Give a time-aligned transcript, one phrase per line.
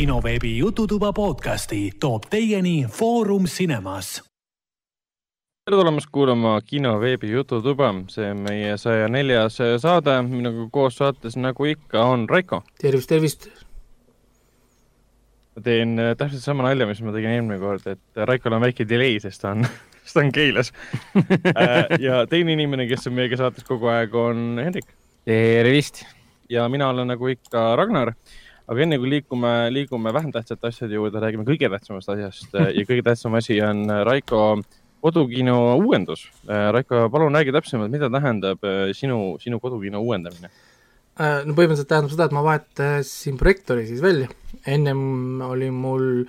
[0.00, 4.22] kinoveebi Jututuba podcasti toob teieni Foorum Cinemas.
[5.64, 11.68] tere tulemast kuulama kinoveebi Jututuba, see on meie saja neljas saade, minuga koos saates nagu
[11.68, 12.62] ikka on Raiko.
[12.80, 13.48] tervist, tervist.
[15.56, 18.88] ma teen äh, täpselt sama nalja, mis ma tegin eelmine kord, et Raikol on väike
[18.88, 19.68] delay, sest ta on,
[20.00, 20.72] sest ta on Keilas
[21.60, 24.96] Äh, ja teine inimene, kes on meiega saates kogu aeg, on Hendrik.
[25.28, 26.06] tervist!
[26.48, 28.16] ja mina olen nagu ikka Ragnar.
[28.70, 33.02] Aga enne kui liigume, liigume vähem tähtsate asjade juurde, räägime kõige tähtsamast asjast ja kõige
[33.06, 34.60] tähtsam asi on Raiko
[35.00, 36.26] kodukino uuendus.
[36.46, 40.52] Raiko, palun räägi täpsemalt, mida tähendab äh, sinu, sinu kodukino uuendamine?
[41.20, 44.28] Äh, no põhimõtteliselt tähendab seda, et ma vahetasin projektori siis välja.
[44.66, 46.26] ennem oli mul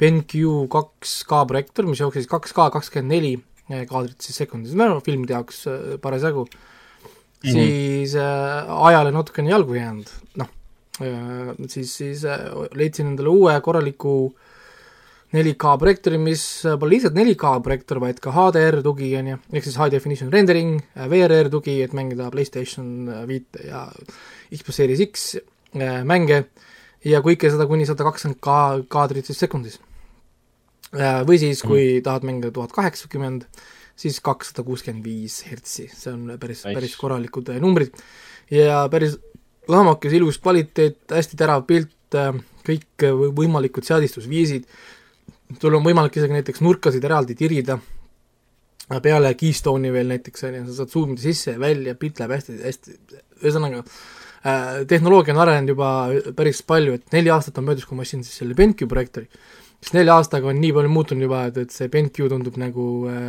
[0.00, 3.34] BenQ 2K projektor, mis jooksis 2K kakskümmend neli
[3.88, 6.58] kaadrit siis sekundis, no filmide jaoks äh, parasjagu mm,
[7.44, 7.52] -hmm.
[7.52, 10.63] siis äh, ajale natukene jalgu jäänud, noh äh,,
[10.98, 12.44] siis, siis äh,
[12.78, 14.14] leidsin endale uue korraliku
[15.34, 16.42] 4K projektori, mis
[16.78, 20.76] pole lihtsalt 4K projektor, vaid ka HDR tugi, on ju, ehk siis high definition rendering,
[20.94, 23.88] VRR tugi, et mängida PlayStation viite ja
[24.54, 26.44] Xbox Series X äh, mänge
[27.04, 28.58] ja kõike seda kuni sada kakskümmend ka
[28.94, 29.80] kaadrit siis sekundis.
[30.94, 32.04] Äh, või siis, kui mm.
[32.06, 33.48] tahad mängida tuhat kaheksakümmend,
[33.98, 37.98] siis kakssada kuuskümmend viis hertsi, see on päris nice., päris korralikud äh, numbrid.
[38.54, 39.18] ja päris
[39.70, 42.18] lahmakas, ilus kvaliteet, hästi terav pilt,
[42.64, 44.66] kõik võimalikud seadistusviisid,
[45.60, 47.78] sul on võimalik isegi näiteks nurkasid eraldi tirida,
[49.02, 52.36] peale Keystone'i veel näiteks, on ju, sa saad zoom ida sisse ja välja, pilt läheb
[52.36, 52.96] hästi, hästi,
[53.42, 55.90] ühesõnaga äh, tehnoloogia on arenenud juba
[56.36, 59.28] päris palju, et neli aastat on möödas, kui ma ostsin siis selle BenQ projektori,
[59.80, 63.24] siis nelja aastaga on nii palju muutunud juba, et, et see BenQ tundub nagu äh,,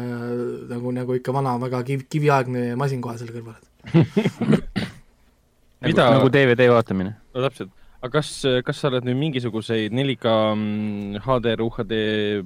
[0.73, 3.63] nagu, nagu ikka vana, väga kiv, kiviaegne masin kohe selle kõrval
[5.83, 6.11] Mida...
[6.15, 7.15] nagu DVD vaatamine.
[7.33, 7.73] no täpselt
[8.05, 8.29] aga kas,
[8.65, 10.33] kas sa oled nüüd mingisuguseid 4K
[11.25, 11.95] HDR, UHD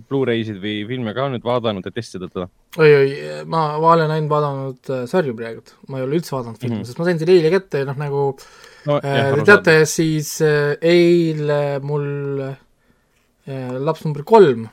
[0.07, 2.47] Blu-raysid või filme ka nüüd vaadanud, et testida teda?
[2.79, 3.09] oi, oi,
[3.49, 6.89] ma, olen ainult vaadanud äh, sarju praegu, ma ei ole üldse vaadanud filme mm, -hmm.
[6.89, 8.23] sest ma sain selle eile kätte, noh nagu
[8.87, 12.07] no, äh, te teate, siis äh, eile mul
[12.47, 14.69] äh, laps number kolm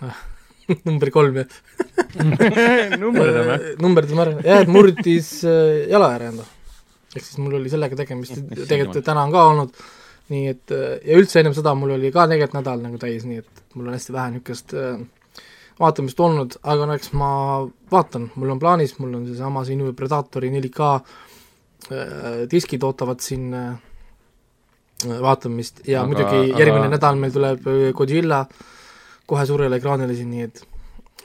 [0.88, 1.50] number kolm, jah
[3.00, 6.48] numberdame numberdame ära, jah, et murdis äh, jala ära enda.
[7.14, 9.88] Ehk siis mul oli sellega tegemist, tegelikult täna on ka olnud äh,
[10.30, 13.62] nii et ja üldse ennem seda mul oli ka tegelikult nädal nagu täis, nii et
[13.74, 15.02] mul on hästi vähe niisugust äh,
[15.80, 17.30] vaatamist olnud, aga no eks ma
[17.92, 23.70] vaatan, mul on plaanis, mul on seesama siin Predatori 4K äh, diskid ootavad siin äh,
[25.10, 26.60] vaatamist ja aga, muidugi aga...
[26.62, 28.44] järgmine nädal meil tuleb Godzilla
[29.30, 30.66] kohe suurele ekraanile siin, nii et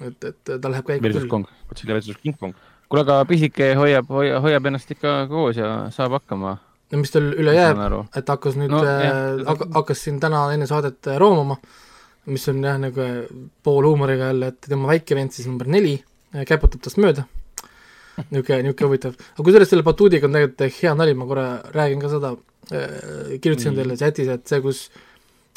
[0.06, 1.46] et, et ta läheb käiku küll.
[1.70, 2.58] Godzilla versus King Kong.
[2.90, 6.58] Kuule, aga pisike hoiab, hoiab, hoiab ennast ikka koos ja saab hakkama
[6.92, 7.82] no mis tal üle jääb,
[8.16, 11.58] et hakkas nüüd no,, äh, hakkas siin täna enne saadet äh, roomama,
[12.30, 13.16] mis on jah, nagu äh,
[13.66, 17.26] poolhuumoriga jälle, et tema väike vend siis number neli äh, käputab tast mööda,
[18.30, 19.18] niisugune, niisugune huvitav.
[19.34, 22.36] aga kusjuures selle batuudiga on tegelikult hea nali, ma korra räägin ka seda
[22.66, 23.82] kirjutasin mm.
[23.82, 24.88] teile chatis, et see, kus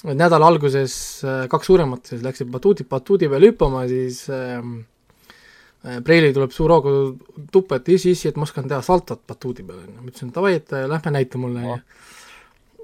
[0.05, 0.95] nädala alguses
[1.51, 4.61] kaks suuremat siis läksid batuudi, batuudi peale hüppama, siis äh,
[5.87, 6.93] Äh, Preili tuleb suur hooga
[7.55, 10.33] tuppa, et issi, issi, et ma oskan teha saltot batuudi peal, on ju, ma ütlesin
[10.35, 12.07] davai, et äh, lähme näita mulle, on ju.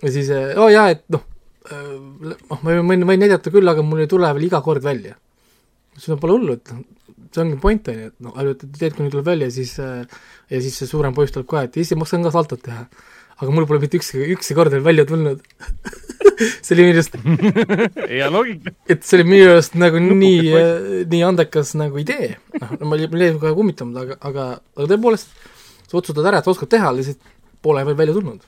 [0.05, 1.25] ja siis, oo oh, jaa, et noh,
[1.71, 5.17] noh, ma võin, võin näidata küll, aga mul ei tule veel iga kord välja.
[5.19, 6.85] ma ütlesin, no pole hullu, et noh,
[7.35, 10.63] see ongi point, on ju, et noh, ainult, et teed, kuni tuleb välja, siis ja
[10.63, 12.87] siis see suurem poiss tuleb kohe, et issi, ma oskan ka saltot teha
[13.41, 15.43] aga mul pole mitte ükski, ükski kord veel välja tulnud
[16.65, 17.17] see oli minu arust
[18.13, 18.73] hea loogika.
[18.91, 20.55] et see oli minu arust nagu nii,
[21.11, 22.35] nii andekas nagu idee.
[22.61, 25.33] noh, ma olin, ma olin kohe kummitanud, aga, aga, aga tõepoolest,
[25.85, 27.33] sa otsustad ära, et oskad teha, lihtsalt
[27.65, 28.45] pole veel välja tulnud.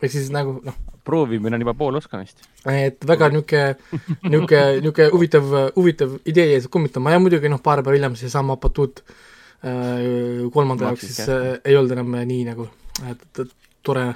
[0.00, 0.76] ehk siis nagu noh.
[1.04, 2.44] proovimine on juba pool oskamist.
[2.66, 3.76] et väga niisugune,
[4.24, 9.04] niisugune, niisugune huvitav, huvitav idee jäi kummitama ja muidugi noh, paar päeva hiljem seesama batuut
[9.04, 12.68] äh, kolmanda jaoks siis äh, ei olnud enam nii nagu,
[13.10, 14.06] et, et tore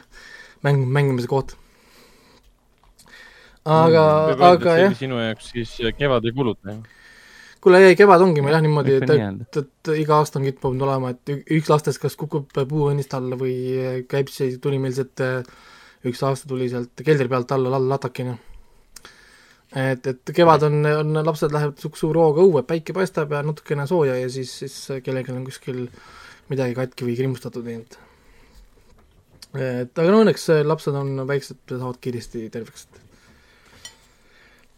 [0.65, 1.57] mäng, mängimise koht.
[3.65, 4.03] aga
[4.35, 4.97] mm,, aga jah.
[4.99, 6.83] sinu jaoks siis kevad ei kuluta, jah?
[7.65, 11.15] kuule, ei, kevad ongi meil jah niimoodi, et, et, et iga aasta on kippunud olema,
[11.15, 13.55] et üks lastest kas kukub puuõnnist alla või
[14.11, 15.25] käib siis, tuli meil sealt,
[16.05, 18.37] üks aasta tuli sealt keldri pealt alla latakina.
[19.81, 24.21] et, et kevad on, on, lapsed lähevad suur hooga õue, päike paistab ja natukene sooja
[24.21, 25.87] ja siis, siis kellelgi on kuskil
[26.53, 27.81] midagi katki või krimustatud, nii
[29.55, 32.87] et aga no õnneks äh, lapsed on väiksed, saavad kiiresti terveks.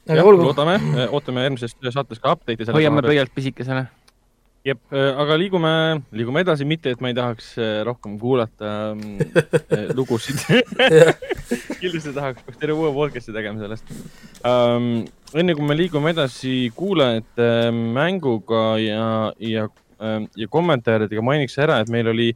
[0.06, 0.78] jah, loodame,
[1.10, 3.86] ootame järgmises saates ka update'i hoiame pöialt pisikesena.
[4.66, 5.70] jep, aga liigume,
[6.12, 9.32] liigume edasi, mitte et ma ei tahaks äh, rohkem kuulata mm,
[9.62, 10.42] äh, lugusid.
[11.80, 13.92] kindlasti tahaks peaks terve uue podcast'i tegema sellest
[14.42, 15.06] um,.
[15.36, 19.08] enne kui me liigume edasi kuulajate mänguga ja,
[19.42, 19.66] ja,
[20.36, 22.28] ja kommentaaridega mainiks ära, et meil oli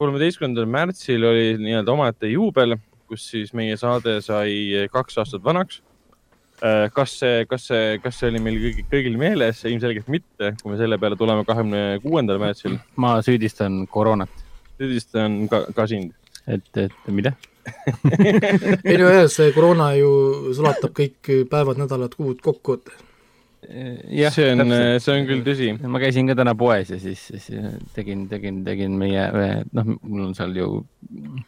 [0.00, 2.76] kolmeteistkümnendal märtsil oli nii-öelda omaette juubel,
[3.08, 5.82] kus siis meie saade sai kaks aastat vanaks.
[6.94, 10.78] kas see, kas see, kas see oli meil kõigil, kõigil meeles, ilmselgelt mitte, kui me
[10.80, 12.78] selle peale tuleme kahekümne kuuendal märtsil.
[12.96, 14.30] ma süüdistan koroonat,
[14.78, 16.14] süüdistan ka, ka sind.
[16.46, 17.34] et, et mida?
[18.84, 22.78] ei no jah, see koroona ju sulatab kõik päevad, nädalad, kuud kokku,
[24.34, 24.72] see on,
[25.02, 25.70] see on küll tõsi.
[25.90, 27.48] ma käisin ka täna poes ja siis, siis
[27.96, 29.26] tegin, tegin, tegin meie,
[29.74, 30.68] noh, mul on seal ju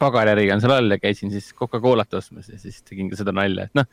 [0.00, 3.68] pagajärgi on seal all ja käisin siis Coca-Colat ostmas ja siis tegin ka seda nalja,
[3.68, 3.88] et noh,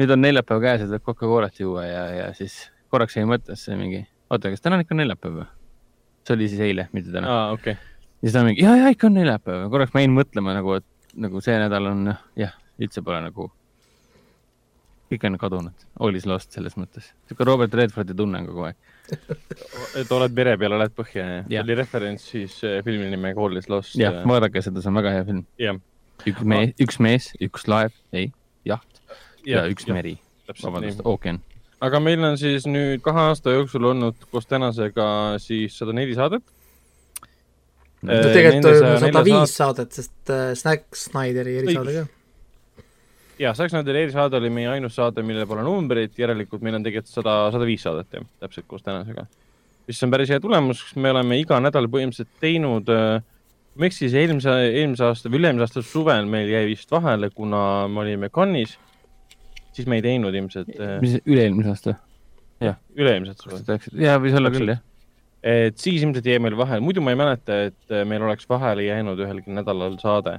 [0.00, 2.62] nüüd on neljapäev käes, et võib Coca-Colat juua ja, ja siis
[2.92, 5.48] korraks jäi mõttesse mingi, oota, kas täna on ikka neljapäev või?
[6.26, 7.30] see oli siis eile, mitte täna.
[7.30, 7.76] aa, okei.
[7.76, 10.78] ja siis ta mingi, ja, ja ikka on neljapäev ja korraks ma jäin mõtlema nagu,
[10.80, 13.50] et nagu see nädal on jah, jah, üldse pole nagu,
[15.10, 17.10] kõik on kadunud, all is lost selles mõttes.
[17.28, 18.78] sihuke Robert Redfordi tunne on kogu aeg.
[20.00, 23.66] et oled mere peal, oled põhja ja oli referents siis äh, filmi nimega All is
[23.72, 23.96] lost.
[23.98, 25.80] jah, vaadake seda, see on väga hea film.
[26.30, 28.30] üks mees, üks mees, üks laev, ei,
[28.68, 29.02] jaht
[29.42, 30.14] ja, ja üks jah, meri,
[30.62, 31.42] vabandust, ookean.
[31.82, 35.10] aga meil on siis nüüd kahe aasta jooksul olnud koos tänasega
[35.42, 36.46] siis sada neli saadet.
[38.04, 42.08] no Äh, tegelikult on sada viis saadet, sest Snack Snyderi erisaade ka.
[43.40, 47.12] Ja Zack Snyderi erisaade oli meie ainus saade, millel pole numbrit, järelikult meil on tegelikult
[47.12, 49.26] sada, sada viis saadet jah, täpselt koos tänasega.
[49.88, 54.18] mis on päris hea tulemus, me oleme iga nädal põhimõtteliselt teinud, ma ei eksi, siis
[54.20, 58.76] eelmise, eelmise aasta või üle-eelmise aasta suvel meil jäi vist vahele, kuna me olime Cannes'is,
[59.72, 61.96] siis me ei teinud ilmselt äh, mis üle-eelmise aasta?
[62.60, 63.66] üle-eelmiselt suvel kaks.
[63.66, 64.84] tuhat üheksa, jaa, võis olla küll jah.
[65.54, 68.84] et siis ilmselt jäi meil vahele, muidu ma ei mäleta, et äh, meil oleks vahele
[68.84, 70.36] jäänud ühelgi nädalal saade.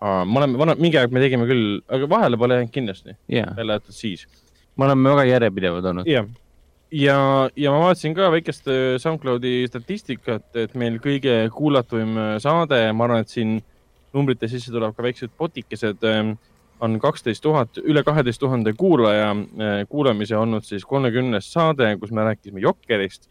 [0.00, 3.96] Me oleme, mingi aeg me tegime küll, aga vahele pole jäänud kindlasti, jaa, välja arvatud
[3.96, 4.26] siis.
[4.76, 6.10] me oleme väga järjepidevad olnud.
[6.10, 6.26] jah,
[6.92, 7.18] ja,
[7.56, 13.08] ja ma vaatasin ka väikest äh, SoundCloudi statistikat, et meil kõige kuulatum äh, saade, ma
[13.08, 13.58] arvan, et siin
[14.16, 16.04] numbrite sisse tuleb ka väiksed potikesed,
[16.80, 22.24] on kaksteist tuhat, üle kaheteist tuhande kuulaja äh, kuulamise olnud siis kolmekümnes saade, kus me
[22.26, 23.30] rääkisime Jokkerist.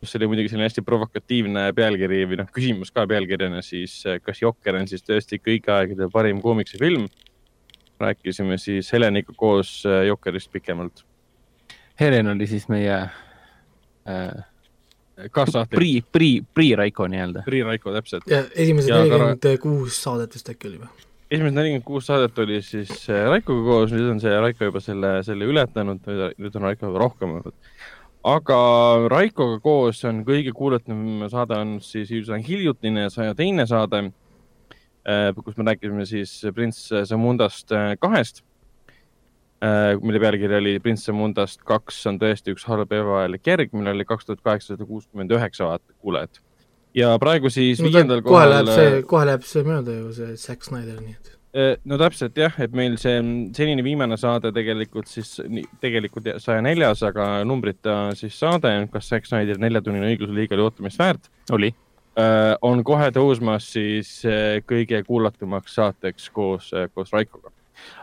[0.00, 4.78] Kus oli muidugi selline hästi provokatiivne pealkiri või noh, küsimus ka pealkirjana siis, kas Jokker
[4.78, 7.08] on siis tõesti kõigi aegade parim koomiksifilm.
[8.00, 11.04] rääkisime siis Heleniga koos äh, Jokkerist pikemalt.
[12.00, 12.96] Helen oli siis meie
[14.08, 14.30] äh,
[15.30, 15.76] kaassaateid.
[15.76, 17.42] Pri, Pri, Pri Raiko nii-öelda.
[17.44, 18.24] Priit Raiko, täpselt.
[18.26, 20.88] ja esimesed nelikümmend kuus saadet vist äkki oli või?
[21.30, 25.44] esimesed nelikümmend kuus saadet oli siis Raikoga koos, nüüd on see Raiko juba selle, selle
[25.44, 26.08] ületanud,
[26.40, 27.54] nüüd on Raiko rohkem olnud.
[28.26, 28.58] Aga
[29.10, 34.10] Raikoga koos on kõige kuulatum saade olnud siis üsna hiljutine saja teine saade,
[35.40, 38.44] kus me rääkisime siis prints Zamundast äh, kahest,
[40.02, 44.28] mille pealkiri oli Prints Zamundast kaks on tõesti üks halb ebavajalik järg, millel oli kaks
[44.28, 46.40] tuhat kaheksasada kuuskümmend üheksa kuulajat.
[46.94, 50.36] ja praegu siis no viiendal kohe kohal läheb see, kohe läheb see mööda ju, see
[50.36, 53.16] Zack Snyder, nii et Eh, no täpselt jah, et meil see
[53.56, 55.40] senine viimane saade tegelikult siis
[55.82, 61.30] tegelikult saja neljas, aga numbrita siis saade, kas Zack Snyder neljatunnine õigusliiga oli ootamist väärt,
[61.56, 61.72] oli.
[62.62, 67.50] on kohe tõusmas siis eh, kõige kuulatumaks saateks koos, koos Raikoga.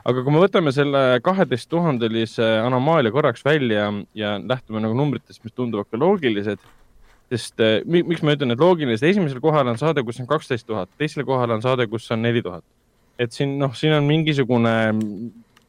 [0.04, 5.56] aga kui me võtame selle kaheteist tuhandelise anomaalia korraks välja ja lähtume nagu numbritest, mis
[5.56, 6.60] tunduvad ka loogilised,
[7.32, 10.92] sest mi- miks ma ütlen, et loogilised, esimesel kohal on saade, kus on kaksteist tuhat,
[10.98, 12.66] teisel kohal on saade, kus on neli tuhat.
[13.20, 14.74] Et siin noh, siin on mingisugune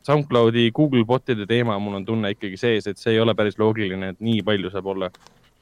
[0.08, 4.14] SoundCloudi, Google bot'ide teema, mul on tunne ikkagi sees, et see ei ole päris loogiline,
[4.14, 5.10] et nii palju saab olla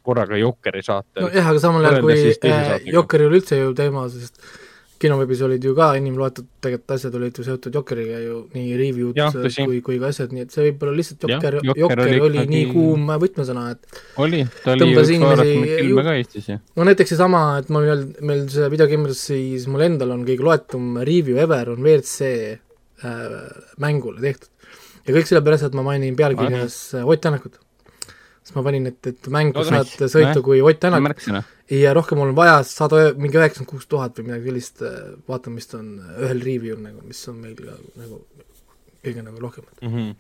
[0.06, 1.26] korraga Jokeri saatel.
[1.26, 2.86] nojah, aga samal ajal, kui äh.
[2.94, 4.38] Jokker ei ole üldse ju teema, sest
[5.02, 9.18] kinoveebis olid ju ka enim loetud tegelikult asjad olid ju seotud Jokkeriga ju, nii review'd
[9.34, 9.64] tõsi.
[9.68, 12.38] kui, kui ka asjad, nii et see võib olla lihtsalt Jokker, Jokker Jokker oli oli,
[12.38, 16.58] ikkagi- nii kuum võtmesõna, et oli, ta oli ju- filme ka Eestis ju.
[16.76, 20.96] no näiteks seesama, et ma meil, meil see videokimmerus siis mul endal on kõige loetum
[21.04, 22.32] review ever on WRC
[23.04, 23.30] äh,
[23.78, 24.48] mängule tehtud.
[25.06, 27.58] ja kõik sellepärast, et ma mainin pealkirjas äh, Ott Tänakut.
[28.46, 30.10] Siis ma panin, et, et mäng, kus No saad nice.
[30.12, 31.18] sõitu kui Ott Tänak
[31.72, 35.74] ja rohkem mul on vaja sada, mingi üheksakümmend kuus tuhat või midagi sellist äh, vaatamist
[35.74, 38.20] on ühel review'l nagu, mis on meil ka nagu
[39.02, 39.64] kõige nagu rohkem.
[39.80, 39.94] mm.
[39.94, 40.12] -hmm.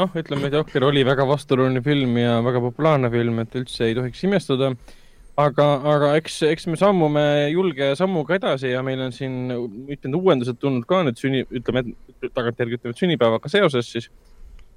[0.00, 3.96] noh, ütleme, et Jokker oli väga vastuoluline film ja väga populaarne film, et üldse ei
[3.96, 4.74] tohiks imestada.
[5.36, 9.48] aga, aga eks, eks me sammume julge sammuga edasi ja meil on siin
[9.88, 11.86] mitmed uuendused tulnud ka nüüd sünni, ütleme,
[12.34, 14.10] tagantjärgi ütleme, sünnipäevaga seoses siis.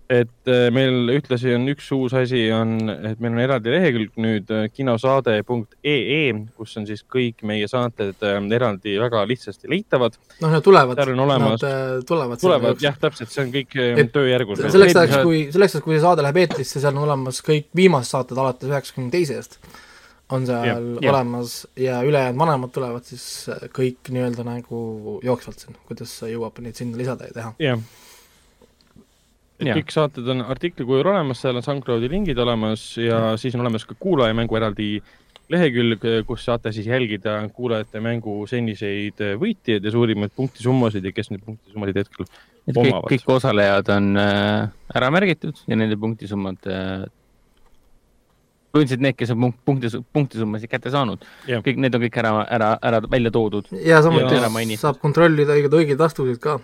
[0.09, 4.51] Et äh, meil ühtlasi on üks uus asi, on, et meil on eraldi lehekülg nüüd
[4.53, 6.19] äh, kinosaade.ee,
[6.57, 10.19] kus on siis kõik meie saated äh, eraldi väga lihtsasti leitavad.
[10.43, 12.41] noh, nad tulevad, seal on olemas, nad tulevad.
[12.43, 14.61] tulevad jah, täpselt, see on kõik et tööjärgus.
[14.67, 18.13] selleks ajaks, kui, selleks ajaks, kui see saade läheb eetrisse, seal on olemas kõik viimased
[18.13, 19.59] saated alates üheksakümne teisest
[20.33, 21.11] on seal ja, ja.
[21.11, 26.97] olemas ja ülejäänud vanemad tulevad siis kõik nii-öelda nagu jooksvalt siin, kuidas jõuab neid sinna
[27.01, 27.55] lisada ja teha.
[27.61, 27.85] jah
[29.59, 29.75] et ja.
[29.77, 33.87] kõik saated on artikli kujul olemas, seal on SoundCloudi lingid olemas ja siis on olemas
[33.87, 34.89] ka kuulajamängu eraldi
[35.51, 41.45] lehekülg, kus saate siis jälgida kuulajate mängu seniseid võitjaid ja suurimaid punktisummasid ja kes neid
[41.45, 42.27] punktisummasid hetkel
[42.65, 43.05] et omavad.
[43.11, 47.05] kõik osalejad on äh, ära märgitud ja nende punktisummad äh,
[48.75, 52.99] põhimõtteliselt need, kes on punkti, punktisummasid kätte saanud, kõik need on kõik ära, ära, ära
[53.07, 53.69] välja toodud.
[53.85, 56.57] ja samuti saab kontrollida õigeid, õigeid vastuseid ka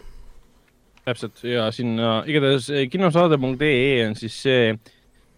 [1.11, 4.71] täpselt ja sinna igatahes eh, kinosaade.ee on siis see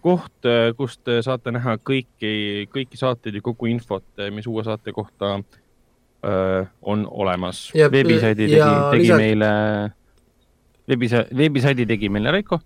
[0.03, 2.33] koht, eh, kust saate näha kõiki,
[2.73, 5.37] kõiki saateid ja kogu infot, eh, mis uue saate kohta
[6.23, 7.65] öö, on olemas.
[7.75, 8.59] veebisaidi tegi,
[8.91, 9.23] tegi lisad...
[9.23, 9.49] meile,
[10.87, 12.61] veebisa-, veebisaidi tegi meile Raiko.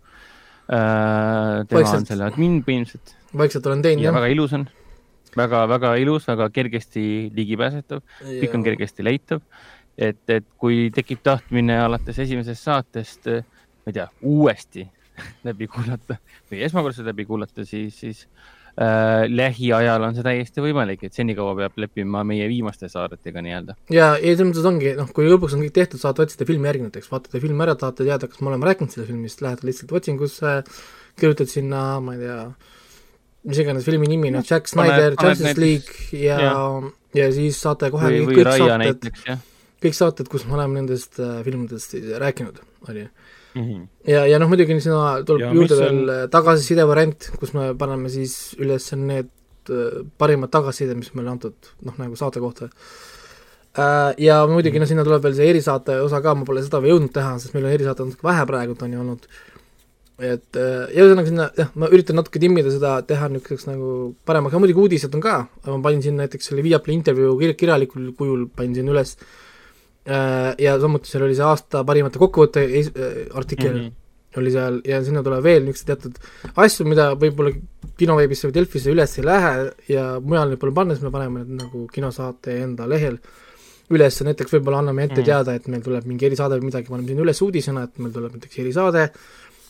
[0.67, 2.01] tema Vaikselt.
[2.01, 3.15] on selle admin põhimõtteliselt.
[3.37, 4.13] vaikselt olen teinud, jah.
[4.13, 4.67] väga ilus on
[5.37, 7.03] väga, väga ilus, väga kergesti
[7.35, 9.41] ligipääsetav, kõik on kergesti leitav
[9.97, 14.85] et, et kui tekib tahtmine alates esimesest saatest, ma ei tea, uuesti
[15.47, 16.19] läbi kuulata
[16.51, 18.23] või esmakordselt läbi kuulata, siis, siis
[18.77, 23.77] äh, lähiajal on see täiesti võimalik, et senikaua peab leppima meie viimaste saadetega nii-öelda.
[23.89, 26.87] ja, ja selles mõttes ongi, noh, kui lõpuks on kõik tehtud, saate otsida filmi järgi
[26.87, 30.57] näiteks, vaatate filmi ära, tahate teada, kas me oleme rääkinud sellest filmist, lähed lihtsalt otsingusse,
[31.17, 32.39] kirjutad sinna, ma ei tea,
[33.47, 36.55] mis iganes filmi nimi, noh, Jack Snyder, Justice League ja, ja.,
[37.17, 39.47] ja siis saate kohe või, või Raia saated,
[39.83, 43.63] kõik saated, kus me oleme nendest äh, filmidest rääkinud, oli mm.
[43.63, 43.83] -hmm.
[44.09, 46.29] ja, ja noh, muidugi sinna tuleb ja, juurde veel on...
[46.33, 49.29] Tagasiside variant, kus me paneme siis üles need
[49.69, 52.69] äh, parimad tagasisided, mis meile antud, noh, nagu saate kohta
[53.77, 54.15] äh,.
[54.17, 57.13] ja muidugi, noh, sinna tuleb veel see erisaate osa ka, ma pole seda veel jõudnud
[57.13, 59.29] teha, sest meil on erisaate natuke vähe praegu, on ju olnud
[60.17, 64.61] et ja ühesõnaga sinna, jah, ma üritan natuke timmida seda, teha niisuguseks nagu paremaks, aga
[64.63, 68.73] muidugi uudised on ka, ma panin siin näiteks selle Viaplay intervjuu kir-, kirjalikul kujul panin
[68.73, 69.45] siin üles Äh,
[70.07, 74.37] ja samuti seal oli see aasta parimate kokkuvõtte äh, artikkel mm -hmm.
[74.41, 76.19] oli seal ja sinna tuleb veel niisuguseid teatud
[76.55, 77.51] asju, mida võib-olla
[77.97, 79.51] kinoveebisse või Delfisse üles ei lähe
[79.89, 83.17] ja mujal neid pole panna, siis me paneme need nagu kinosaate enda lehel
[83.89, 85.25] üles, näiteks võib-olla anname ette mm -hmm.
[85.25, 88.31] teada, et meil tuleb mingi erisaade või midagi, paneme sinna üles uudisena, et meil tuleb
[88.31, 89.09] näiteks erisaade,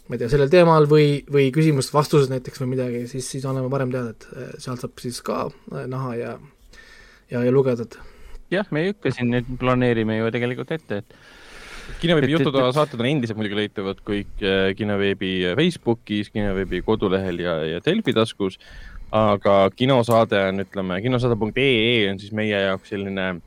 [0.07, 3.91] ma ei tea, sellel teemal või, või küsimused-vastused näiteks või midagi, siis, siis anname varem
[3.91, 6.39] teada, et äh, sealt saab siis ka näha ja
[7.31, 7.97] ja, ja lugeda, et
[8.53, 11.17] jah, me ei hakka siin nüüd planeerime ju tegelikult ette, et
[12.01, 17.81] kinoveebi Jututoa saated on endiselt muidugi leitavad kõik äh, kinoveebi Facebookis, kinoveebi kodulehel ja, ja
[17.85, 18.59] Delfi taskus.
[19.11, 23.37] aga kinosaade on, ütleme, kinosaade.ee on siis meie jaoks selline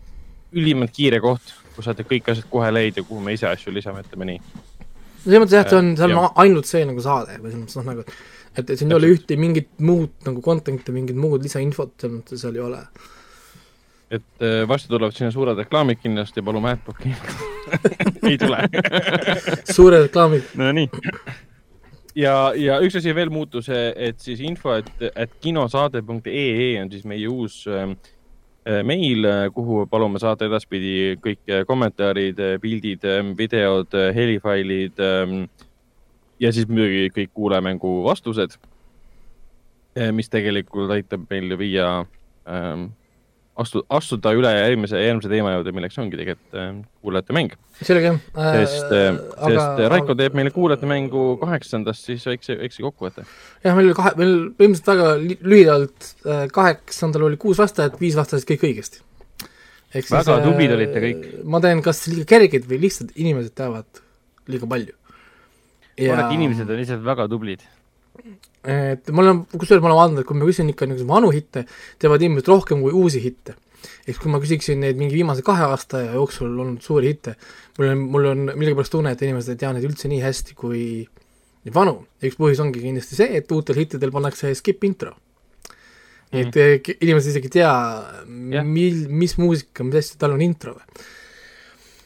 [0.57, 4.30] ülimalt kiire koht, kus saate kõik asjad kohe leida, kuhu me ise asju lisame, ütleme
[4.30, 4.40] nii.
[5.25, 7.78] selles mõttes jah, et see on, seal on ainult see nagu saade või selles mõttes
[7.78, 8.07] noh, nagu,
[8.57, 12.40] et, et siin ei ole ühte mingit muud nagu content'i, mingit muud lisainfot, selles mõttes
[12.40, 12.80] seal ei ole
[14.11, 17.12] et äh, varsti tulevad sinna suured reklaamid kindlasti, palume Adblocki
[18.31, 18.59] ei tule
[19.76, 20.50] suured reklaamid.
[20.59, 20.88] Nonii.
[22.19, 27.31] ja, ja üks asi veel muutus, et siis info, et, et kinosaade.ee on siis meie
[27.31, 27.95] uus äh,
[28.85, 29.25] meil,
[29.55, 33.07] kuhu palume saata edaspidi kõik kommentaarid, pildid,
[33.38, 35.38] videod, helifailid ähm,
[36.43, 38.59] ja siis muidugi kõik kuulajamängu vastused,
[40.14, 41.88] mis tegelikult aitab meil viia
[42.47, 42.90] ähm,
[43.59, 46.71] astu-, astuda üle järgmise, järgmise teema juurde, milleks ongi tegelikult äh,
[47.04, 47.54] kuulajate mäng.
[47.80, 48.59] selge äh,.
[48.64, 53.26] sest äh,, sest aga, Raiko teeb meile kuulajate mängu kaheksandast siis väikse, väikse kokkuvõtte.
[53.64, 58.49] jah, meil oli kahe, meil põhimõtteliselt väga lühidalt äh, kaheksandal oli kuus vastajat, viis vastasid
[58.52, 59.04] kõik õigesti.
[59.90, 61.26] Väga siis, tublid äh, olite kõik.
[61.50, 64.04] ma teen kas liiga kerged või lihtsalt inimesed teavad
[64.50, 64.95] liiga palju.
[65.99, 67.66] arvan, et inimesed on lihtsalt väga tublid
[68.64, 71.64] et mul on, kusjuures ma olen vaadanud, et kui ma küsin ikka niisuguseid vanu hitte,
[72.00, 73.57] teevad inimesed rohkem kui uusi hitte.
[74.05, 77.37] ehk kui ma küsiksin neid mingi viimase kahe aasta jooksul olnud suuri hitte,
[77.79, 80.83] mul on, mul on millegipärast tunne, et inimesed ei tea neid üldse nii hästi kui
[81.73, 82.05] vanu.
[82.21, 85.14] ja üks põhjus ongi kindlasti see, et uutel hittidel pannakse skip intro.
[86.33, 86.76] nii mm -hmm.
[86.76, 87.73] et inimesed isegi ei tea,
[88.26, 91.09] mil, mis muusika, mis asja tal on intro või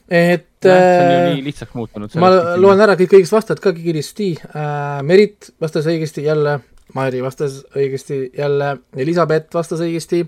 [0.08, 2.16] et no, see on ju äh, nii lihtsaks muutunud.
[2.20, 2.30] ma
[2.60, 5.00] loen ära kõik õigesti vastajad ka kiiresti äh,.
[5.06, 6.58] Merit vastas õigesti jälle,
[6.94, 10.26] Mairi vastas õigesti jälle, Elizabeth vastas õigesti,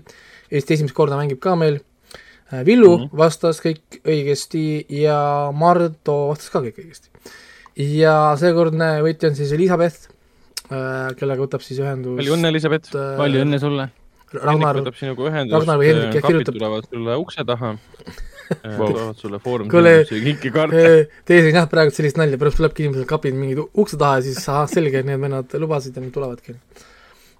[0.49, 2.63] Eesti esimest korda mängib ka meil äh,.
[2.65, 3.17] Villu mm -hmm.
[3.17, 5.19] vastas kõik õigesti ja
[5.53, 7.09] Mardo vastas ka kõik õigesti.
[7.77, 10.09] ja seekordne võitja on siis Elizabeth,
[11.19, 12.95] kellega võtab siis ühendust palju õnne, Elizabeth.
[12.95, 13.89] äh, palju õnne sulle.
[14.33, 15.55] Ragnar, võtab sinuga ühendust.
[15.55, 16.57] Ragnar või Hendrik, kapid kirjutab.
[16.57, 17.77] tulevad sulle ukse taha.
[18.47, 20.83] Tulevad sulle Foorum Kuule, kinkekaarte.
[21.27, 24.43] teie siin jah praegu sellist nalja, pärast tulebki inimesel kapid mingid ukse taha ja siis
[24.51, 26.55] ahah, selge, need vennad lubasid ja nüüd tulevadki.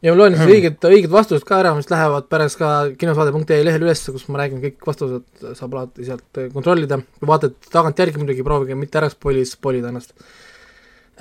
[0.05, 3.87] ja ma loen siis õiged, õiged vastused ka ära, mis lähevad pärast ka kinosaade.ee lehel
[3.87, 8.45] üles, kus ma räägin kõik vastused, saab alati sealt eh, kontrollida, kui vaatate tagantjärgi muidugi,
[8.47, 10.45] proovige mitte ära spoili, spoilida ennast seda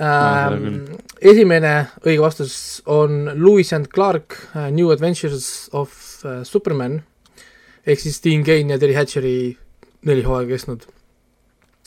[0.00, 0.84] ähm,.
[1.20, 1.72] esimene
[2.04, 5.92] õige vastus on Lewis and Clark uh, New Adventures of
[6.24, 7.00] uh, Superman
[7.86, 9.56] ehk siis Dean Cain ja Terry Hatcheri
[10.04, 10.86] neli hooaega kestnud.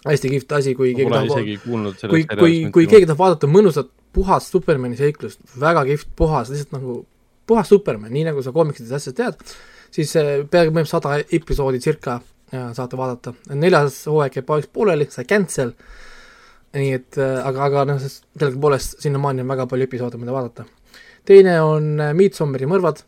[0.06, 4.98] hästi kihvt asi, kui keegi tahab kui kui, kui keegi tahab vaadata mõnusat puhast Supermani
[4.98, 7.04] seiklust, väga kihvt, puhas, lihtsalt nagu
[7.50, 9.56] puhas Superman, nii nagu sa koomiksidest asjast tead,
[9.96, 12.20] siis äh, peaaegu põhimõtteliselt sada episoodi circa
[12.54, 13.34] äh, saate vaadata.
[13.58, 15.74] neljas hooaeg jääb paariks pooleli, sai cancel,
[16.78, 20.68] nii et äh, aga, aga noh, sellegipoolest sinnamaani on väga palju episoode, mida vaadata.
[21.30, 23.04] teine on Midsommeri mõrvad,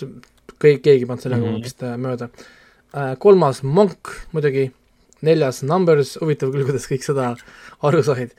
[0.00, 1.64] kõik, keegi ei pannud sellega mm -hmm.
[1.66, 2.30] vist mööda.
[3.22, 4.70] Kolmas Monk muidugi,
[5.26, 7.34] neljas Numbers, huvitav küll, kuidas kõik seda
[7.86, 8.32] aru said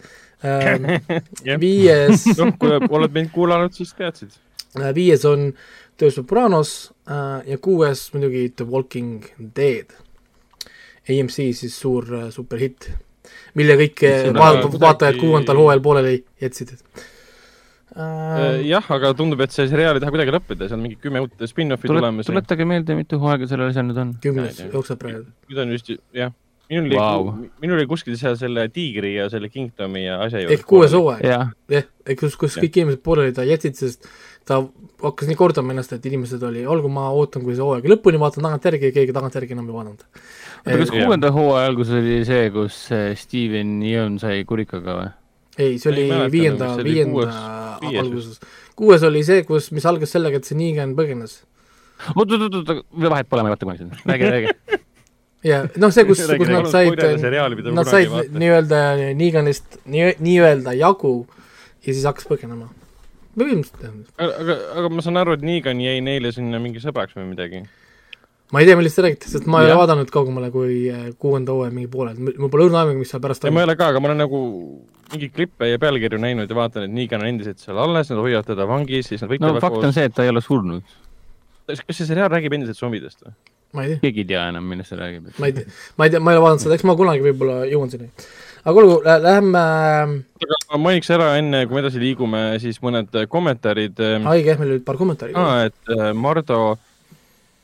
[0.44, 1.00] äh.
[1.48, 1.60] Jah.
[1.62, 4.34] viies, noh, kui oled meid kuulanud, siis teadsid.
[4.96, 5.52] viies on
[6.02, 9.24] The Sopranos äh, ja kuues muidugi The Walking
[9.56, 9.92] Dead.
[11.10, 12.90] AMC siis suur äh, superhitt,
[13.58, 17.08] mille kõik äh, Seda va- kuidagi- vaatajad kuuendal hooajal pooleli jätsid äh,.
[17.96, 21.44] jah, aga tundub, et see seriaal ei taha kuidagi lõppeda, seal on mingi kümme uut
[21.50, 22.30] spin-offi Tule, tulemas.
[22.30, 24.14] tuletage meelde, mitu hooaega sellel asjal nüüd on.
[24.24, 25.26] kümnes jookseb praegu.
[25.52, 26.32] nüüd on just, jah.
[26.72, 27.26] minul Vau.
[27.28, 30.96] wow., minul oli kuskil seal selle Tiigri ja selle Kingdomi ja asja ehk kuues.
[30.96, 32.64] hooaeg, jah, jah, kus, kus Jah.
[32.64, 34.08] kõik inimesed pooleli ta jätsid, sest
[34.48, 34.64] ta
[35.04, 38.48] hakkas nii kordama ennast, et inimesed oli, olgu ma ootan, kui see hooaeg lõpuni, vaatan
[38.48, 40.06] tagantjärgi ja keegi tagantjärgi enam ei vaadanud.
[40.64, 45.18] aga kas kuuenda hooaja alguses oli see, kus äh, Steven Yeun sai kurikaga või?
[45.58, 47.26] ei, see oli mäleta, viienda viienda
[48.00, 48.40] alguses.
[48.80, 51.42] kuues oli see, kus, mis algas sellega, et see Negan põgenes.
[52.16, 54.80] oot, oot, oot, oot, vahet pole, ma ei vaata kunagi seda, räägi, räägi.
[55.52, 57.04] ja noh, see, kus, kus nad said
[57.72, 58.84] nad said nii-öelda
[59.18, 61.16] Neganist nii, nii-öelda jagu
[61.82, 62.72] ja siis hakkas põgenema.
[63.36, 64.00] põhimõtteliselt jah.
[64.18, 67.66] aga, aga, aga ma saan aru, et Negan jäi neile sinna mingi sõbraks või midagi.
[68.52, 69.82] Ma ei tea, millest te räägite, sest ma ei ole Jah.
[69.82, 73.46] vaadanud kaugemale kui äh, kuuenda hooaja mingi poolel, mul pole õrna aimugi, mis seal pärast
[73.46, 73.72] ei, ma ei toimub.
[73.72, 74.42] ole ka, aga ma olen nagu
[75.12, 78.48] mingeid klippe ja pealkirju näinud ja vaatan, et Negan on endiselt seal alles, nad hoiavad
[78.48, 80.84] teda vangis, siis nad no võitlevad fakt on see, et ta ei ole surnud.
[81.68, 81.84] koos.
[81.88, 83.36] kas see seriaal räägib endiselt zombidest või?
[83.72, 85.32] ma ei tea, keegi ei tea enam, millest ta räägib.
[85.40, 85.66] ma ei tea,
[85.98, 88.10] ma ei tea, ma ei ole vaadanud seda, eks ma kunagi võib-olla jõuan sinna.
[88.62, 89.66] aga olgu, lähme,
[90.44, 94.02] aga ma mainiks ära enne, kui me edasi liigume, siis mõned äh, kommentaarid.
[94.28, 95.36] haige, meil olid paar kommentaari.
[95.40, 96.62] aa, et äh, Mardo,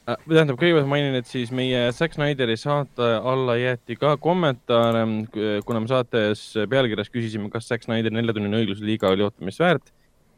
[0.07, 5.01] tähendab, kõigepealt mainin, et siis meie Zack Snyderi saate alla jäeti ka kommentaar,
[5.67, 9.91] kuna me saates pealkirjas küsisime, kas Zack Snyderi neljatunnine õiglusliiga oli ootamist väärt,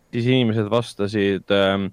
[0.09, 1.91] siis inimesed vastasid ähm,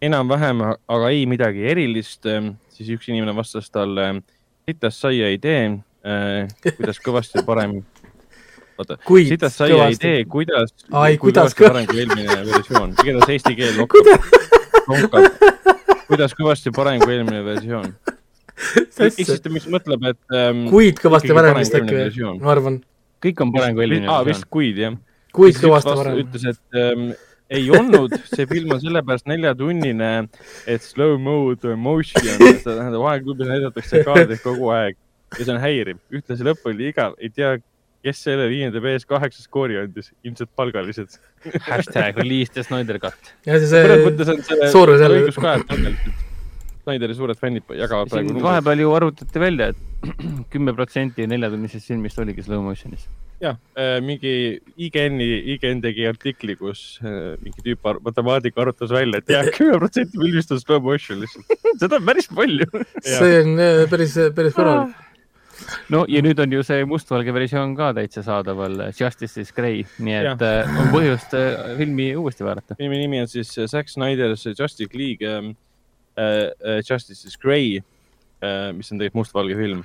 [0.00, 2.24] enam-vähem, aga ei midagi erilist,
[2.72, 4.22] siis üks inimene vastas talle,
[4.68, 7.82] sitast saia ei tee äh,, kuidas kõvasti parem,
[8.80, 8.96] oota,
[9.28, 10.06] sitast saia ei kõvasti.
[10.06, 14.08] tee, kuidas, Ai, kui kuidas kõvasti parem kui eelmine versioon, igatahes eesti keel lokkab,
[16.10, 17.94] kuidas kõvasti parem kui eelmine versioon.
[18.96, 22.38] ta vist mõtleb, et ähm, kuid kõvasti parem vist äkki või, versioon.
[22.42, 22.78] ma arvan,
[23.24, 24.48] kõik on parem kui eelmine aa, versioon vist.
[24.52, 24.96] kuid jah.
[25.36, 26.22] kuid kõvasti parem.
[26.24, 27.10] ütles, et ähm,
[27.50, 30.10] ei olnud, see film on sellepärast neljatunnine,
[30.70, 34.98] et slow mode motion, seda tähendab aegluubis näidatakse kaadrit kogu aeg
[35.38, 35.98] ja see on häiriv.
[36.14, 37.56] ühtlasi lõpp oli igav, ei tea,
[38.04, 41.18] kes selle viienda B-s kaheksa skoori andis, ilmselt palgalised.
[41.68, 43.34] hashtag release the Snyder cut.
[43.46, 46.26] ja see see Soorus jälle- õigus ka, et tegelikult
[46.80, 50.12] Snyderi suured fännid jagavad praegu vahepeal ju arvutati välja, et
[50.52, 53.04] kümme protsenti neljatunnisest filmist oligi slow motion'is.
[53.40, 53.56] jah,
[54.04, 54.32] mingi
[54.76, 60.18] IGN-i, IGN tegi artikli, kus äh, mingi tüüp, matemaatik arvutas välja, et jah, kümme protsenti
[60.20, 61.54] filmist on slow motion lihtsalt.
[61.82, 62.68] seda on päris palju.
[63.04, 64.96] see on äh, päris, päris korralik.
[65.94, 70.16] no ja nüüd on ju see mustvalge versioon ka täitsa saadaval, Justice is Grey, nii
[70.20, 70.66] et Jah.
[70.66, 72.78] äh, on põhjust äh, filmi uuesti vaadata.
[72.80, 75.54] filmi nimi on siis äh, Zack Snyder's Justice League ähm,
[76.16, 79.84] äh, Justice is Grey äh,, mis on tegelikult mustvalge film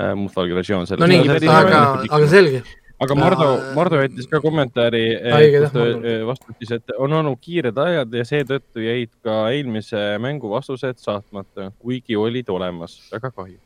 [0.00, 2.62] äh,, mustvalge versioon no nii, aga, aga selge.
[3.02, 8.84] aga Mardu, Mardu jättis ka kommentaari, äh, vastas, et on olnud kiired ajad ja seetõttu
[8.84, 13.58] jäid ka eelmise mängu vastused saatmata, kuigi olid olemas, väga kahju.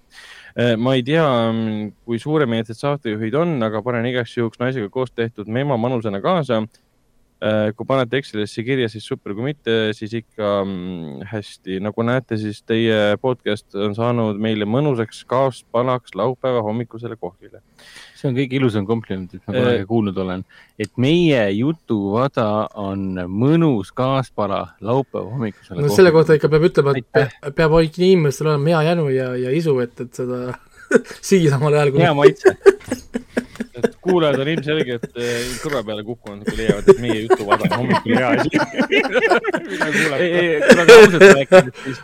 [0.79, 1.25] Ma ei tea,
[2.05, 6.63] kui suuremeelsed saatejuhid on, aga panen igaks juhuks naisega koos tehtud memo manusena kaasa.
[7.77, 11.79] Kui panete Excelisse kirja, siis super, kui mitte, siis ikka mm, hästi.
[11.81, 17.63] nagu näete, siis teie podcast on saanud meile mõnusaks kaaspalaks laupäeva hommikusele kohvile.
[18.21, 20.45] see on kõige ilusam kompliment, mis ma kunagi kuulnud olen,
[20.77, 25.97] et meie jutuvada on mõnus kaaspala laupäeva hommikusele no kohvile.
[25.97, 27.55] selle kohta ikka peab ütlema, et Aitäh.
[27.57, 30.59] peab ikka inimestel olema hea jänu ja, ja isu, et, et seda
[31.31, 31.97] süüa samal ajal.
[32.05, 32.53] hea maitse
[33.87, 38.17] et kuulajad on ilmselgelt eh, kõrva peale kukkunud, kui leiavad, et meie jutuvada on hommikul
[38.17, 38.49] hea asi.
[40.21, 40.67] eh,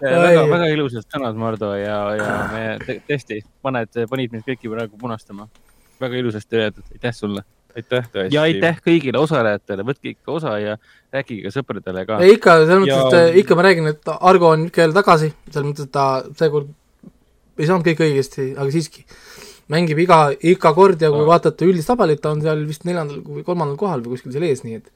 [0.02, 2.64] väga, väga ilusad sõnad, Mardu ja, ja me
[3.08, 5.48] tõesti, paned, panid meid kõiki praegu punastama.
[6.00, 7.44] väga ilusasti öeldud, aitäh sulle.
[7.76, 8.34] aitäh tõesti.
[8.34, 10.78] ja aitäh kõigile osalejatele, võtke ikka osa ja
[11.12, 12.22] rääkige ka sõpradele ka.
[12.24, 15.88] ikka, selles mõttes, et ikka ma räägin, et Argo on ikka jälle tagasi, selles mõttes,
[15.88, 16.74] et ta seekord
[17.56, 19.06] ei saanud kõik õigesti, aga siiski
[19.72, 21.30] mängib iga, iga kord ja kui no.
[21.30, 24.62] vaatate üldist tabelit, ta on seal vist neljandal või kolmandal kohal või kuskil seal ees,
[24.66, 24.92] nii et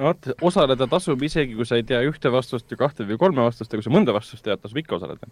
[0.00, 3.72] vot, osaleda tasub isegi, kui sa ei tea ühte vastust või kahte või kolme vastust
[3.72, 5.28] ja kui sa mõnda vastust tead, tasub ikka osaleda.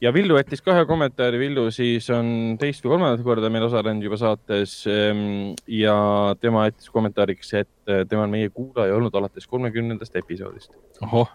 [0.00, 4.06] ja Villu jättis ka ühe kommentaari, Villu siis on teist või kolmandat korda meil osalenud
[4.06, 5.96] juba saates ehm, ja
[6.40, 10.70] tema jättis kommentaariks, et eh, tema on meie kuulaja olnud alates kolmekümnendast episoodist.
[11.02, 11.34] ohoh.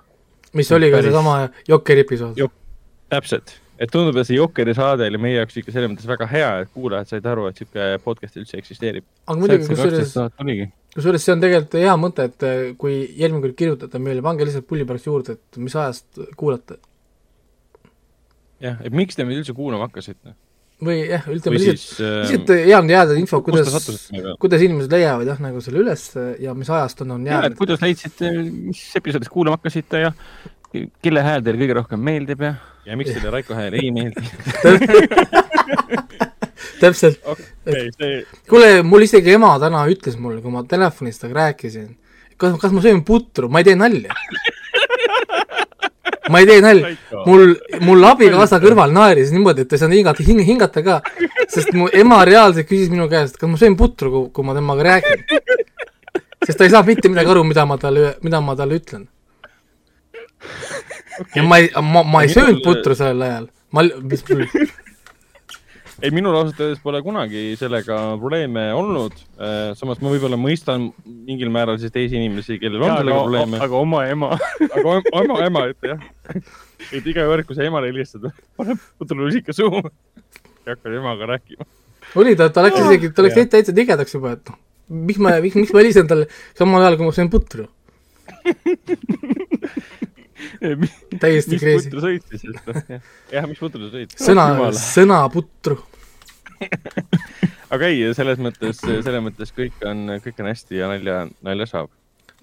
[0.53, 2.55] mis oli ka seesama Jokkeri episood Jok.
[3.09, 6.51] täpselt et tundub, et see Jokeri saade oli meie jaoks ikka selles mõttes väga hea,
[6.63, 9.05] et kuulajad said aru, et sihuke podcast üldse eksisteerib.
[9.27, 10.13] aga muidugi, kusjuures,
[10.95, 14.69] kusjuures see on tegelikult hea mõte, et eh, kui järgmine kord kirjutate meile, pange lihtsalt
[14.69, 16.79] pulli pärast juurde, et mis ajast kuulate.
[18.63, 20.37] jah, et miks te meid üldse kuulama hakkasite?
[20.83, 23.89] või jah, ütleme lihtsalt, lihtsalt hea on teada info, kuidas,
[24.41, 26.07] kuidas inimesed leiavad jah, nagu selle üles
[26.43, 27.55] ja mis ajast on, on jäänud.
[27.59, 28.31] kuidas leidsite,
[28.71, 30.11] mis episoodist kuulama hakkasite ja
[31.03, 32.53] kelle hääl teile kõige rohkem meeldib ja?
[32.87, 34.23] Ja miks teile Raiko hääl ei meeldi?
[36.81, 37.19] Täpselt.
[37.23, 37.89] Okay,.
[37.95, 38.23] See...
[38.49, 41.87] kuule, mul isegi ema täna ütles mulle, kui ma telefonis temaga rääkisin,
[42.41, 44.11] kas, kas ma söön putru, ma ei tee nalja.
[46.31, 46.87] Ma ei tee nalja,
[47.27, 47.51] mul,
[47.83, 50.95] mul abikaasa kõrval naeris niimoodi, et ta ei saanud hingata, hing-, hingata ka,
[51.51, 55.19] sest mu ema reaalselt küsis minu käest, kas ma söön putru, kui, ma temaga räägin.
[56.47, 59.03] sest ta ei saa mitte midagi aru, mida ma talle, mida ma talle ütlen
[61.19, 61.35] okay..
[61.35, 64.25] ja ma ei, ma, ma ei söönud putru sel ajal, ma, mis
[66.03, 69.15] ei, minul ausalt öeldes pole kunagi sellega probleeme olnud.
[69.37, 73.61] Äh, samas ma võib-olla mõistan mingil määral siis teisi inimesi, kellel on sellega probleeme.
[73.63, 74.33] aga oma ema
[74.75, 76.01] aga oma ema, et jah.
[76.89, 78.27] et iga kord, kui sa emale helistad,
[78.59, 81.69] pane putrulusika suhu ja hakkad emaga rääkima.
[82.19, 84.59] oli ta, ta läks isegi, ta läks täitsa tigedaks juba, et noh,
[85.07, 86.27] miks ma, miks, miks ma helistasin talle
[86.57, 87.69] samal ajal, kui ma söön putru
[91.21, 91.75] täiesti crazy.
[91.75, 93.01] mis putru sõid siis, et noh,
[93.33, 94.15] jah, mis putru sa sõid?
[94.19, 94.45] sõna,
[94.77, 95.79] sõna putru
[97.73, 101.91] aga ei, selles mõttes, selles mõttes kõik on, kõik on hästi ja nalja, nalja saab.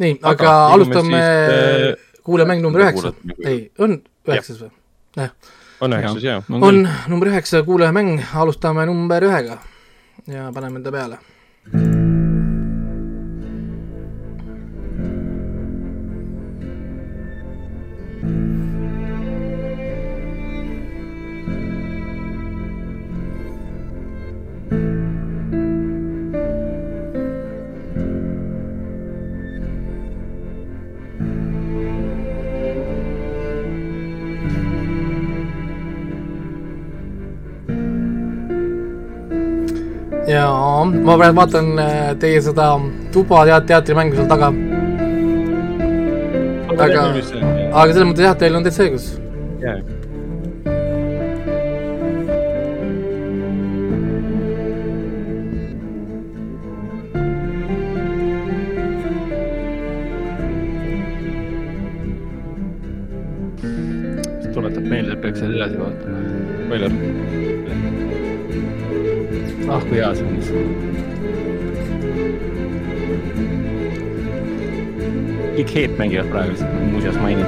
[0.03, 3.15] nii, aga alustame siis, äh, kuulamäng number üheksa.
[3.45, 4.73] ei, on üheksas või?
[5.21, 5.35] jah.
[5.81, 6.43] on üheksas, jaa.
[6.61, 6.83] on
[7.13, 9.61] number üheksa kuulajamäng, alustame number ühega
[10.31, 11.23] ja paneme ta peale.
[11.73, 12.00] jaa,
[41.11, 42.67] ma praegu vaatan äh, teie seda
[43.15, 44.51] tuba teat-, teatrimängu seal taga.
[46.81, 47.03] aga,
[47.73, 49.09] aga selles mõttes jah, teil on täitsa õigus.
[49.65, 49.81] jaa.
[76.01, 76.55] Mängivad praegu
[76.93, 77.47] muuseas mainin.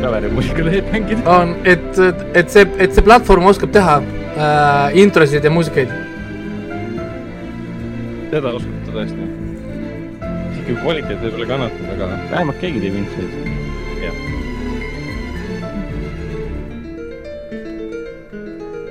[0.00, 1.30] klaverimuusika Heet mängida.
[1.30, 1.98] on, et,
[2.34, 5.92] et see, et see platvorm oskab teha äh, introsid ja muusikaid.
[8.30, 9.28] seda oskab ta tõesti.
[10.54, 12.10] isegi kvaliteet võib-olla kannatab, aga.
[12.32, 13.32] vähemalt keegi teeb introsid.
[14.04, 14.16] jah.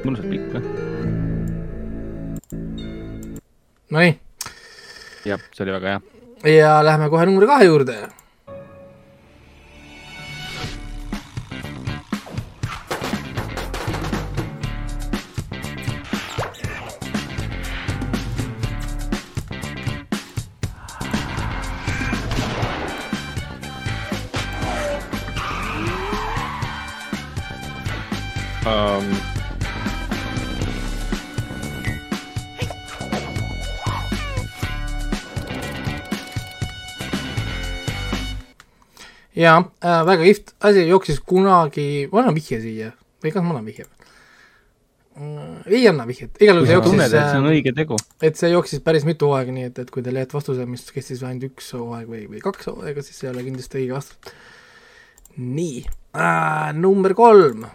[0.05, 0.63] mõnusalt pikk või?
[3.93, 4.17] Nonii.
[5.29, 6.22] jah, see oli väga hea.
[6.43, 7.95] Ja lähme kohe number kahe juurde
[39.43, 43.69] jaa äh,, väga kihvt asi jooksis kunagi, ma annan vihje siia või kas ma annan
[43.69, 43.87] vihje
[45.15, 45.63] mm,?
[45.65, 47.99] ei anna vihjet, igal juhul see sa tunned, jooksis et see on äh, õige tegu.
[48.29, 51.23] et see jooksis päris mitu hooaega, nii et, et kui teil jääb vastuse, mis kestis
[51.27, 54.35] ainult üks hooaeg või, või kaks hooaega, siis see ei ole kindlasti õige vastus.
[55.37, 55.83] nii
[56.17, 57.67] äh,, number kolm,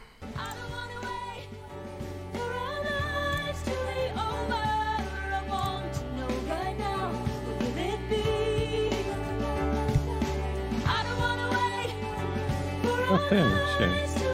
[13.10, 14.28] okei, mis see on?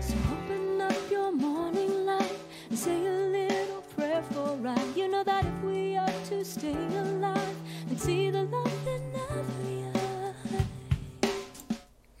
[0.00, 2.24] So open up your morning light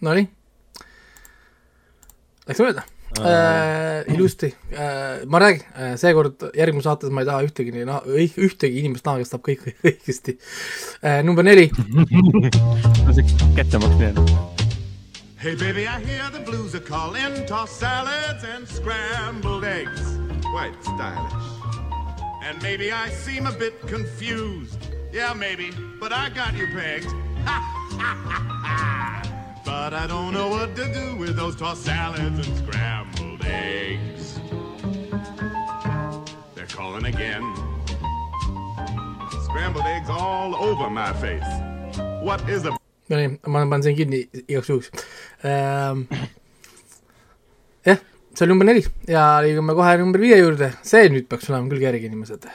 [0.04, 0.28] Nonii.
[2.48, 2.84] Läks mööda
[3.20, 4.14] äh,.
[4.14, 7.86] ilusti äh,, ma räägin äh,, seekord järgmises saates ma ei taha ühtegi nii
[8.48, 10.36] ühtegi inimest näha, kes saab kõik õigesti
[11.02, 11.22] äh,.
[11.24, 11.70] number neli,
[13.14, 13.24] see
[13.56, 14.52] kättemaks nii on.
[15.44, 17.44] Hey, baby, I hear the blues are calling.
[17.44, 20.16] Tossed salads and scrambled eggs.
[20.40, 21.34] Quite stylish.
[22.42, 24.88] And maybe I seem a bit confused.
[25.12, 27.12] Yeah, maybe, but I got you pegged.
[29.64, 34.38] but I don't know what to do with those tossed salads and scrambled eggs.
[36.54, 37.44] They're calling again.
[39.44, 41.52] Scrambled eggs all over my face.
[42.22, 42.76] What is a
[43.10, 44.88] Nonii, ma panen siin kinni igaks juhuks
[45.44, 46.06] ähm,.
[47.84, 47.98] jah,
[48.32, 51.84] see oli number neli ja liigume kohe number viie juurde, see nüüd peaks olema küll
[51.84, 52.48] kerge, inimesed.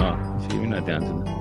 [0.00, 1.39] aa, isegi mina tean seda.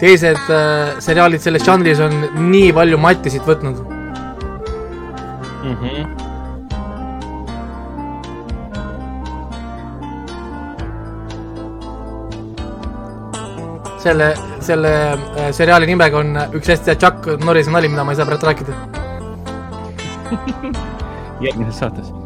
[0.00, 2.14] Teised äh, seriaalid selles žanris on
[2.50, 3.84] nii palju matisid võtnud.
[5.60, 6.20] Mm -hmm.
[14.00, 14.30] selle,
[14.64, 18.26] selle äh, seriaali nimega on üks hästi hea Chuck Norrise nali, mida ma ei saa
[18.28, 18.72] praegu rääkida.
[21.44, 22.19] järgmises saates.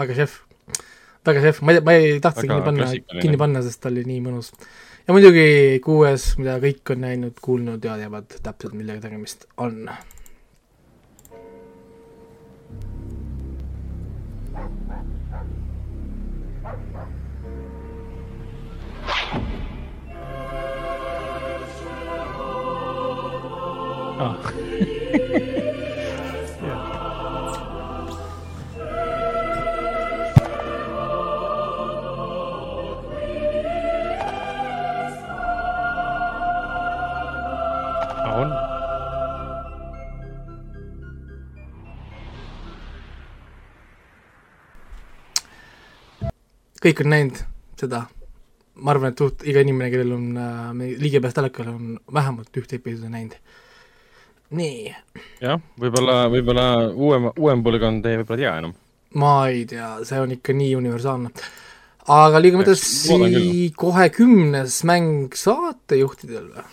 [0.00, 0.36] väga, šef,
[1.26, 4.22] väga šef, ma ei, ma ei tahtnud kinni panna kinni panna, sest ta oli nii
[4.24, 4.52] mõnus.
[5.06, 9.90] ja muidugi kuues, mida kõik on näinud, kuulnud ja teavad täpselt, millega tegemist on.
[24.20, 25.59] on.
[46.80, 47.40] Kõik on näinud
[47.80, 48.04] seda,
[48.80, 53.12] ma arvan, et suht iga inimene, kellel on äh, ligipääs telekale, on vähemalt ühte episoodi
[53.12, 53.36] näinud.
[54.58, 54.92] nii,
[55.44, 58.74] jah, võib-olla, võib-olla uuem, uuem põlvkond ei võib-olla tea enam.
[59.20, 61.32] ma ei tea, see on ikka nii universaalne.
[62.08, 66.68] aga liigume edasi, kohe kümnes mäng saatejuhtidel või?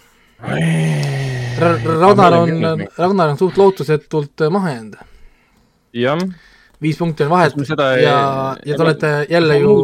[1.57, 2.51] Ragnar on
[2.97, 4.99] Ragnar on suht lootusetult äh, maha jäänud.
[5.93, 6.21] jah,
[6.81, 7.53] viis punkti on vahet
[8.01, 8.17] ja,
[8.65, 9.75] ja te olete jälle ju,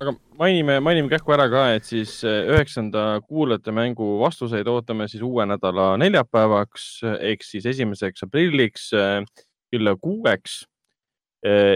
[0.00, 5.22] aga mainime, mainime kähku ära ka, et siis eh, üheksanda kuulajate mängu vastuseid ootame siis
[5.22, 6.88] uue nädala neljapäevaks
[7.20, 9.20] ehk siis esimeseks aprilliks eh,
[9.72, 10.64] kella kuueks.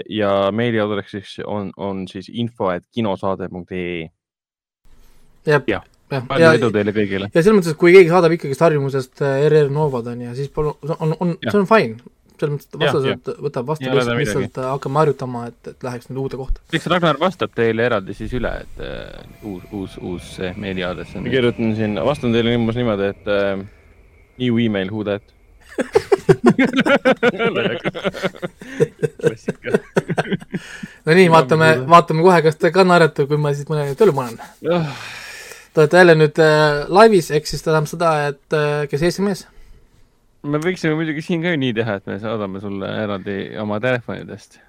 [0.09, 4.09] ja meiliaadressiks on, on siis info, et kinosaade.ee
[5.49, 5.85] jah, Jah.
[6.11, 7.31] jah, palju ja, edu teile kõigile.
[7.33, 10.53] ja selles mõttes, et kui keegi saadab ikkagist harjumusest äh, RR Novad on ju, siis
[10.55, 12.15] palun, on, on, see on fine.
[12.41, 16.41] Selles mõttes, et vastased võtab vastu lihtsalt, äh, hakkame harjutama, et, et läheks nüüd uude
[16.41, 16.63] kohta.
[16.73, 21.27] eks Ragnar vastab teile eraldi siis üle, et äh, uus, uus, uus see meiliaadress on
[21.27, 21.33] ma.
[21.35, 23.67] kirjutan siin, vastan teile umbes niimoodi, et äh,
[24.39, 25.23] new email who that.
[31.07, 34.37] no nii, vaatame, vaatame kohe, kas te ka naerate, kui ma siis mõne tööle panen.
[35.79, 39.47] Te olete jälle nüüd äh, laivis, ehk siis tähendab seda, et äh, kes esimees?
[40.47, 44.61] Me võiksime muidugi siin ka ju nii teha, et me saadame sulle eraldi oma telefonidest.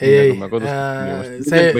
[0.00, 0.36] ei, ei,
[1.44, 1.72] see,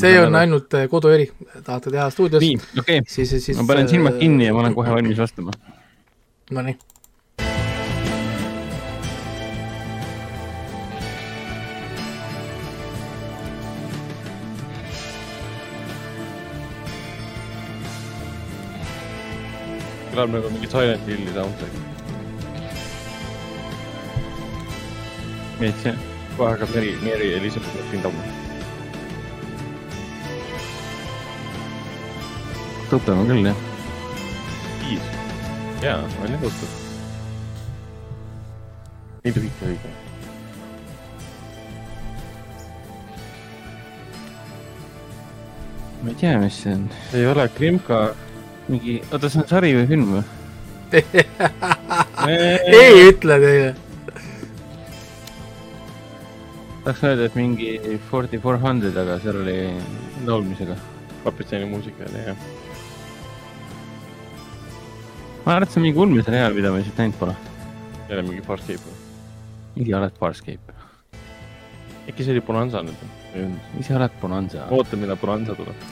[0.00, 0.36] see on.
[0.36, 1.28] ainult äh, kodueri,
[1.64, 4.76] tahate teha stuudios, nii, okei okay., siis, siis ma panen silmad kinni ja ma olen
[4.76, 5.52] kohe valmis vastama.
[6.50, 6.76] Nonii,
[20.10, 21.89] kõlab nagu mingi Silent Hilli soundtrack.
[25.60, 25.92] see,
[26.36, 28.22] kohe hakkab Meri, Meri Elizabeth pindama.
[32.90, 33.58] tuttav on küll jah.
[34.80, 35.10] viis.
[35.82, 36.70] jaa, jah tuttav.
[39.24, 39.92] nii lühike õige.
[46.00, 48.00] ma ei tea, mis see on, ei ole Krimka.
[48.72, 50.24] mingi, oota, see on sari või film või?
[52.80, 53.89] ei ütle teile.
[56.84, 59.56] Tahaks öelda, et mingi Forty Four Hundred, aga seal oli
[60.26, 60.76] laulmisega.
[61.24, 62.36] kapiteni muusika oli jah.
[65.44, 67.34] ma arvan, et see on mingi ulmeseriaal, mida ma lihtsalt näinud pole.
[68.08, 68.96] jälle mingi Farscape.
[69.76, 70.72] ise oled Farscape,
[72.08, 73.10] äkki see oli Bonanza nüüd või?
[73.84, 74.60] ise oled Bonanza.
[74.70, 75.76] oota, millal Bonanza tuleb.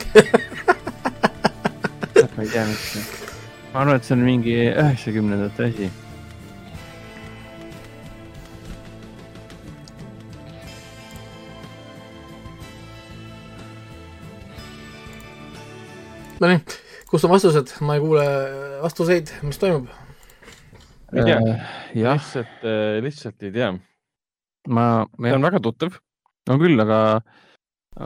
[2.36, 3.08] ma ei tea, mis see on.
[3.72, 5.86] ma arvan, et see on mingi üheksakümnendate asi.
[16.42, 16.60] Nonii,
[17.10, 18.24] kus on vastused, ma ei kuule
[18.84, 19.88] vastuseid, mis toimub?
[21.16, 22.64] ei tea, Äh, jah, lihtsalt,
[23.02, 23.72] lihtsalt ei tea.
[24.68, 24.84] ma,
[25.24, 25.96] see on väga tuttav.
[26.48, 26.98] no küll, aga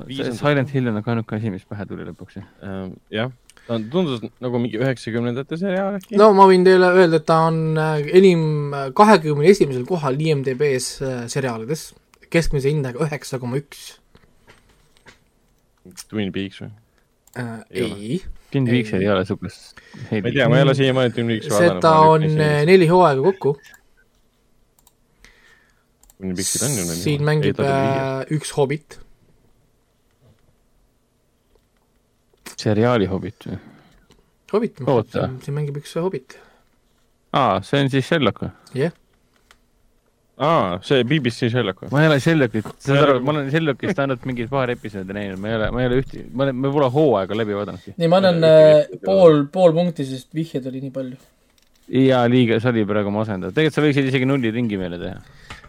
[0.07, 2.39] Viis see on Silent Hill on nagu ainuke asi, mis pähe tuli lõpuks.
[2.65, 3.29] Ehm, jah,
[3.67, 6.17] ta on- tundus nagu mingi üheksakümnendate seriaal äkki.
[6.17, 11.19] no ma võin teile öelda, et ta on äh, enim kahekümne esimesel kohal IMDB-s äh,
[11.29, 11.91] seriaalides,
[12.33, 13.99] keskmise hindaga üheksa koma üks.
[16.09, 16.71] Twin Peaks või?
[17.37, 17.95] Ei ole.
[17.97, 18.67] ei, Twin.
[18.69, 19.79] Peaks ei ole sugust.
[20.11, 21.79] ma ei tea, ma ei ole siiamaani Twin Peaksi vaadanud.
[21.81, 23.55] seda on äh, neli hooaega kokku,
[26.19, 27.01] Twin Peaksid on ju neli.
[27.01, 28.99] siin mängib äh, üks hobit,
[32.61, 33.59] seriaali Hobbit või?
[34.53, 35.31] hobit, Oota.
[35.43, 36.37] siin mängib üks hobit,
[37.33, 38.53] aa, see on siis Sherlock või?
[38.85, 38.93] jah.
[40.43, 41.91] aa, see BBC Sherlock või?
[41.95, 45.53] ma ei ole Sherlockit, saad aru, ma olen Sherlockist ainult mingit paar episoodi näinud, ma
[45.53, 47.95] ei ole, ma ei ole ühte, ma olen, ma pole hooaega läbi vaadanudki.
[47.99, 51.21] nii, ma annan Ühtegi- äh, pool, pool punkti, sest vihjeid oli nii palju.
[52.03, 55.21] jaa, liiga, see oli praegu masendav, tegelikult sa võiksid isegi nulli ringi meile teha.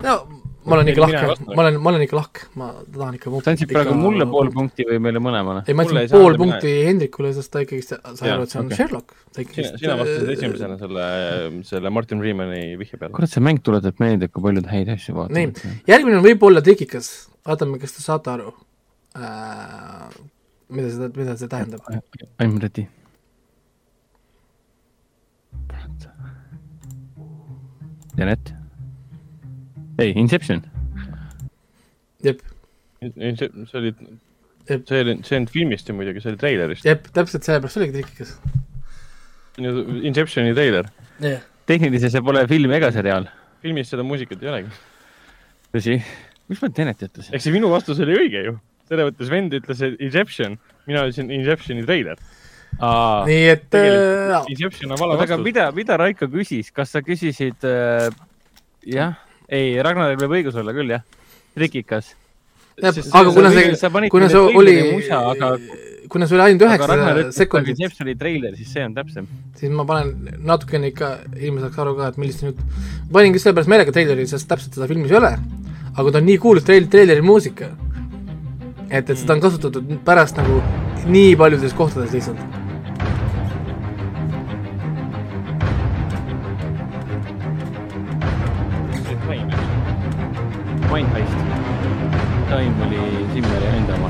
[0.08, 0.18] no
[0.66, 3.72] ma olen ikka lahke ma olen, ma olen ikka lahke, ma tahan ikka sa andsid
[3.72, 5.64] praegu mulle pool punkti või meile mõlemale?
[5.68, 8.00] ei, ma andsin pool punkti Hendrikule, sest ta ikkagi Jaa,
[8.36, 8.80] aru, et see on okei.
[8.80, 9.16] Sherlock.
[9.36, 11.06] sina, sina vastasid esimesena selle,
[11.68, 13.14] selle Martin Freemani vihje peale.
[13.18, 15.38] kurat, see mäng tuletab meelde, kui palju ta häid asju vaatab.
[15.38, 17.14] nii, järgmine on võib-olla trikikas,
[17.48, 18.56] vaatame, kas te saate aru
[19.20, 20.10] äh,.
[20.74, 21.84] mida seda, mida see tähendab.
[22.40, 22.88] I m ready.
[28.18, 28.54] Janet?
[30.00, 30.64] ei, Inception.
[32.24, 32.42] jep,
[33.02, 33.94] see see oli,
[34.68, 36.88] see oli, see on filmist ju muidugi, see oli treilerist.
[36.88, 38.36] jep, täpselt sellepärast oligi trikikas.
[39.60, 40.90] Inceptioni treiler.
[41.22, 43.28] jah, tehniliselt see pole film ega seriaal.
[43.64, 44.78] filmis seda muusikat ei olegi.
[45.76, 45.98] tõsi?
[46.50, 47.34] miks ma Tenet ütlesin?
[47.36, 48.56] ehk see minu vastus oli õige ju.
[48.90, 50.58] selles mõttes vend ütles Inception,
[50.90, 52.20] mina ütlesin Inceptioni treiler.
[52.80, 55.48] aa, nii et äh, Inception on vale oota, aga vastus.
[55.48, 58.10] mida, mida Raiko küsis, kas sa küsisid äh,
[58.90, 61.04] jah, ei, Ragnaril võib õigus olla küll jah,
[61.58, 62.14] trikikas.
[62.84, 64.78] aga kuna see, kuna see oli
[65.14, 65.52] aga,
[66.10, 68.96] kuna see oli ainult aga Ragnar üheksa ütles, et sekundit, Inceptioni treiler, siis see on
[68.98, 69.28] täpsem.
[69.60, 72.64] siis ma panen natukene ikka, inimene saaks aru ka, et siin jutt.
[73.14, 75.36] paningi sellepärast meelega treileri, sest täpselt seda filmis ei ole.
[75.94, 77.72] aga ta on nii kuulus treil-, treileri muusika.
[78.90, 80.62] et, et seda on kasutatud pärast nagu
[81.06, 82.63] nii paljudes kohtades lihtsalt.
[90.94, 91.34] Mindheist.
[92.50, 93.00] Time oli
[93.34, 94.10] Simmeri enda oma.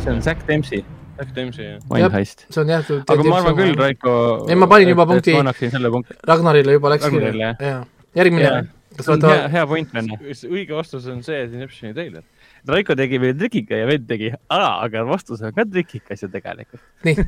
[0.00, 0.84] see on Zack Dempsey.
[1.18, 1.82] Jack Dempsey, jah.
[1.90, 2.46] Mind Heist.
[2.48, 2.80] see on jah.
[3.06, 4.14] aga ma arvan küll, Raiko.
[4.48, 5.36] Ei, ma panin juba punkti.
[5.36, 6.16] ma annaksin selle punkti.
[6.24, 7.84] Ragnarile juba läks Ragnarile, jah..
[8.16, 8.52] järgmine
[8.98, 10.14] kas see on võta hea, hea point, vend.
[10.48, 12.24] õige vastus on see, et Inceptioni treiler.
[12.68, 16.82] Raiko tegi veel trikika ja vend tegi, aga vastus on ka trikikas ju tegelikult.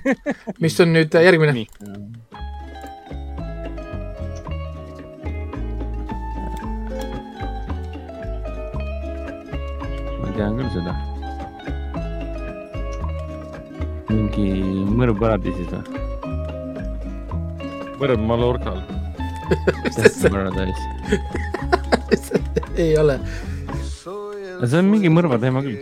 [0.65, 1.67] mis on nüüd järgmine?
[10.41, 10.97] Tean küll seda.
[14.09, 14.49] mingi
[14.89, 15.85] mõrv paradiisis või?
[18.01, 18.81] võrreldes Mallorcal.
[20.33, 20.81] Paradise.
[22.81, 23.17] ei ole.
[24.65, 25.81] see on mingi mõrva teema küll.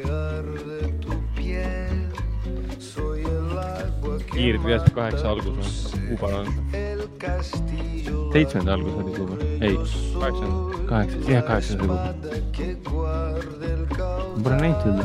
[4.33, 5.63] kiired veast kaheksa algus on,
[6.11, 6.49] kuupäev on
[8.33, 9.41] seitsmenda algus oli kuupäev.
[9.63, 9.75] ei,
[10.19, 10.59] kaheksanda.
[10.91, 13.88] kaheksas, jah, kaheksas oli kuupäev.
[13.99, 15.05] Ma pole näinud seda.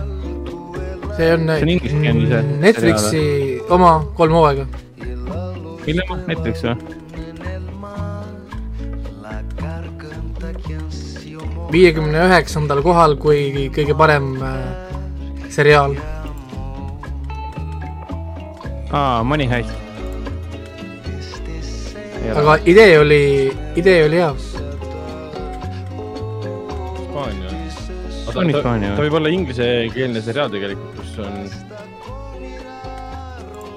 [1.17, 3.23] see on, See on ingliskeelne see Netflixi
[3.69, 4.67] oma kolm hooaega.
[5.85, 7.01] mille ma, Netflix või?
[11.73, 14.57] viiekümne üheksandal kohal kui kõige parem äh,
[15.49, 15.95] seriaal.
[18.93, 19.73] aa, Money Heist.
[22.37, 23.23] aga idee oli,
[23.75, 24.53] idee oli hea.
[28.36, 28.95] On Hispaania või?
[28.97, 31.34] ta võib olla inglisekeelne seriaal tegelikult, kus on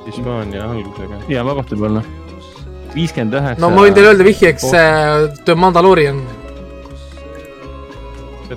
[0.06, 1.16] Hispaania algusega.
[1.32, 2.02] jaa, vabalt võib olla.
[2.94, 3.60] viiskümmend üheksa.
[3.62, 4.76] no ma võin teile öelda vihjeks äh,
[5.44, 6.18] The Mandalorian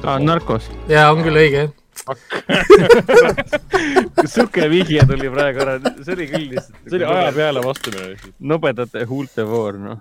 [0.04, 0.66] aa, Narcos.
[0.92, 1.72] ja on küll õige jah.
[4.34, 5.74] sihuke vihje tuli praegu ära,
[6.04, 6.76] see oli küll lihtsalt.
[6.86, 7.32] see oli aja.
[7.36, 8.08] peale vastamine
[8.40, 9.98] nobedate huulte voor, noh.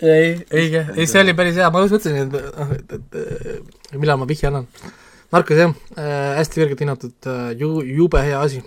[0.00, 2.32] ei, õige, ei see oli päris hea, ma just mõtlesin, et,
[2.96, 3.08] et,
[3.92, 4.66] et millal ma vihje annan.
[5.30, 8.62] Narcos jah äh,, hästi kõrgelt hinnatud äh,, ju-, jube hea asi.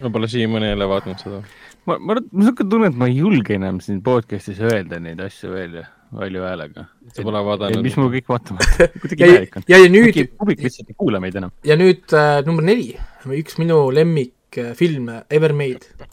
[0.00, 1.40] ma pole siiamaani jälle vaadanud seda.
[1.84, 5.20] ma, ma, mul on siuke tunne, et ma ei julge enam siin podcast'is öelda neid
[5.20, 5.84] asju veel ju,
[6.22, 6.86] valju häälega.
[7.12, 7.84] sa pole vaadanud.
[7.84, 8.64] mis mul kõik vaatama,
[9.02, 9.68] kuidagi ja, imelik on.
[9.74, 11.52] ja, ja nüüd, publik lihtsalt ei kuula meid enam.
[11.68, 12.94] ja nüüd äh, number neli,
[13.42, 16.08] üks minu lemmikfilme ever made.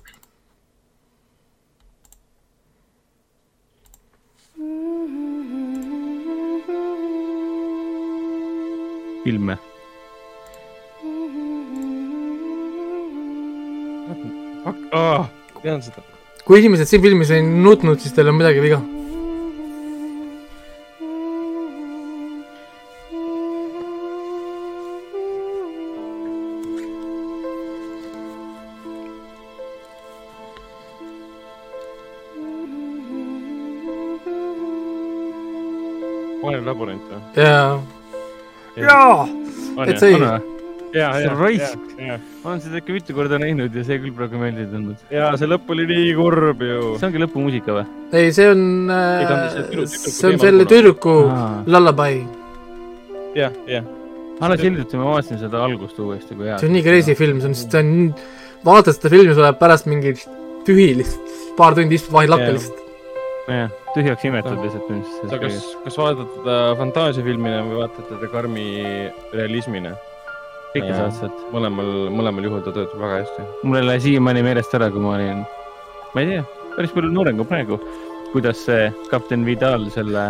[9.23, 9.57] filme.
[15.61, 16.03] tean seda.
[16.45, 18.79] kui inimesed siin filmis ei nutnud, siis teil on midagi viga.
[36.39, 37.23] Vaene labürint või?
[37.37, 37.79] ja,
[38.85, 39.27] jaa,
[39.85, 40.55] et see, ja, See
[40.97, 41.09] ja
[42.07, 45.03] ja, ma olen seda ikka mitu korda näinud ja see küll praegu meelde ei tulnud.
[45.13, 46.79] ja see lõpp oli nii kurb ju.
[46.97, 47.85] see ongi lõpumuusika või?
[48.17, 48.63] ei, see on
[48.95, 51.15] äh, see on selle tüdruku
[51.69, 52.23] lullaby.
[53.37, 53.85] jah, jah.
[54.41, 56.57] alles hiljuti ma vaatasin seda algust uuesti, kui hea.
[56.61, 57.95] see on nii crazy film, see on, see on,
[58.65, 60.15] vaatad seda filmi, sul läheb pärast mingi
[60.67, 62.85] tühi lihtsalt, paar tundi istud vahel lakke lihtsalt.
[63.49, 64.89] jah, tühjaks imetud lihtsalt
[65.29, 68.67] sa kas ilmselt., kas vaatad teda fantaasiafilmina või vaatad teda karmi
[69.33, 69.95] realismina?
[70.73, 71.39] kõike saad sealt.
[71.53, 73.47] mõlemal, mõlemal juhul ta töötab väga hästi.
[73.63, 75.41] mul ei lähe siiamaani meelest ära, kui ma olin,
[76.13, 76.43] ma ei tea,
[76.75, 77.79] päris palju noorem kui praegu,
[78.33, 80.29] kuidas see kapten Vidal selle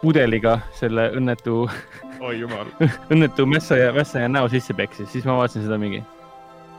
[0.00, 1.64] pudeliga selle õnnetu,
[2.38, 2.70] jumal.
[3.12, 6.04] õnnetu mässaja, mässaja näo sisse peksis, siis ma vaatasin seda mingi.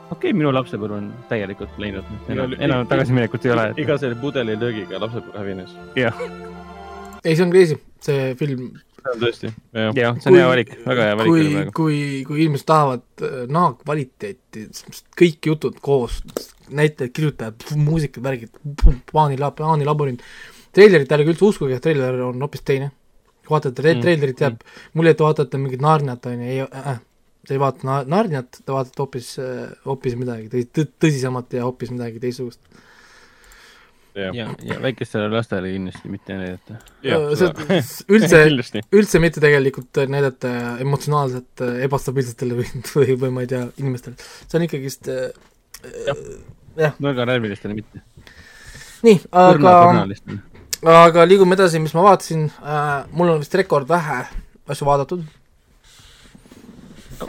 [0.09, 3.65] Okei okay,, minu lapsepõlv on täielikult läinud, enam, enam tagasiminekut ei ole.
[3.83, 5.73] iga selle pudelilöögiga lapsepõlv hävines.
[5.95, 8.69] ei, see on crazy, see film.
[8.99, 9.97] see on tõesti, jah.
[10.01, 13.73] jah, see on hea valik, väga hea valik kui kui, kui inimesed tahavad äh, naha
[13.83, 14.67] kvaliteeti,
[15.23, 16.21] kõik jutud koos,
[16.69, 18.63] näitlejad, kirjutajad, muusikad, värgid,
[19.13, 20.25] Paani lab-, Paani labürint,
[20.75, 22.91] treilerit ärge üldse uskuge, treiler on hoopis teine.
[23.45, 24.59] kui vaatate Mm, treilerit, jääb
[24.93, 26.99] mulje, et vaatate mingit Narniat, on ju, ei äh,,
[27.49, 29.31] te ei vaata Na- Narniat, te vaatate hoopis,
[29.87, 32.61] hoopis midagi tõ- tõ- tõsisemat ja hoopis midagi teistsugust.
[34.19, 36.77] jah, ja, ja väikestele lastele kindlasti mitte näidata.
[37.39, 37.49] see
[38.13, 38.41] üldse,
[38.99, 40.51] üldse mitte tegelikult näidata
[40.85, 44.19] emotsionaalselt äh, ebastabiilsetele või, või, või ma ei tea, inimestele.
[44.45, 48.03] see on ikkagist äh, nõrganärvilistele mitte.
[49.07, 49.73] nii, aga,
[51.07, 54.21] aga liigume edasi, mis ma vaatasin äh,, mul on vist rekord vähe
[54.69, 55.25] asju vaadatud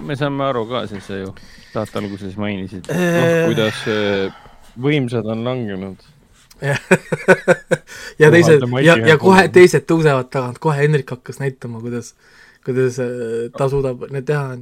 [0.01, 1.33] me saame aru ka, sa ju
[1.73, 2.89] saate alguses mainisid.
[2.91, 3.47] äh,.
[3.49, 4.33] kuidas äh,
[4.81, 5.97] võimsad on langenud.
[8.21, 12.13] ja teised ja, ja kohe teised tõusevad tagant, kohe Hendrik hakkas näitama, kuidas,
[12.67, 14.59] kuidas äh, ta suudab need teha.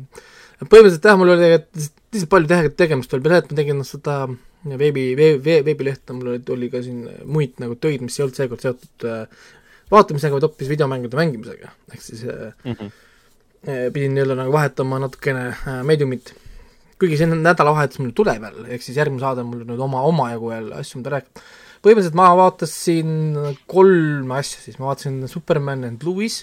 [0.62, 4.20] põhimõtteliselt jah, mul oli lihtsalt palju tehe- tegemist oli peale, et ma tegin seda
[4.78, 8.62] veebi, vee, veebilehte, mul oli, oli ka siin muid nagu töid, mis ei olnud seekord
[8.64, 9.06] seotud
[9.90, 12.90] vaatamisega, vaid hoopis videomängude mängimisega, ehk siis äh, Mhm.
[13.66, 16.34] Äh, pidin nii-öelda nagu vahetama natukene äh, meediumit.
[16.98, 20.80] kuigi see nädalavahetus mul tuleb jälle, ehk siis järgmine saade mul nüüd oma, omajagu jälle
[20.80, 21.44] asju, mida rääkida.
[21.84, 23.12] põhimõtteliselt ma vaatasin
[23.70, 26.40] kolme asja siis, ma vaatasin Superman and Louis,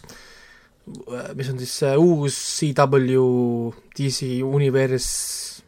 [1.36, 3.26] mis on siis uus CW
[3.98, 5.64] DC Universe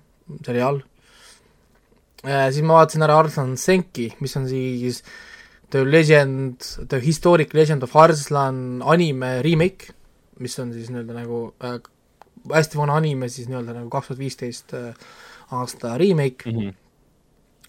[0.45, 0.79] seriaal.
[2.23, 5.03] siis ma vaatasin ära Arslan Senki, mis on siis
[5.69, 9.91] The Legend, The Historic Legend of Arslan anime remake,
[10.39, 11.79] mis on siis nii-öelda nagu äh,
[12.53, 15.07] hästi vana anime siis nii-öelda nagu kaks tuhat viisteist äh,
[15.51, 16.69] aasta remake Mhm.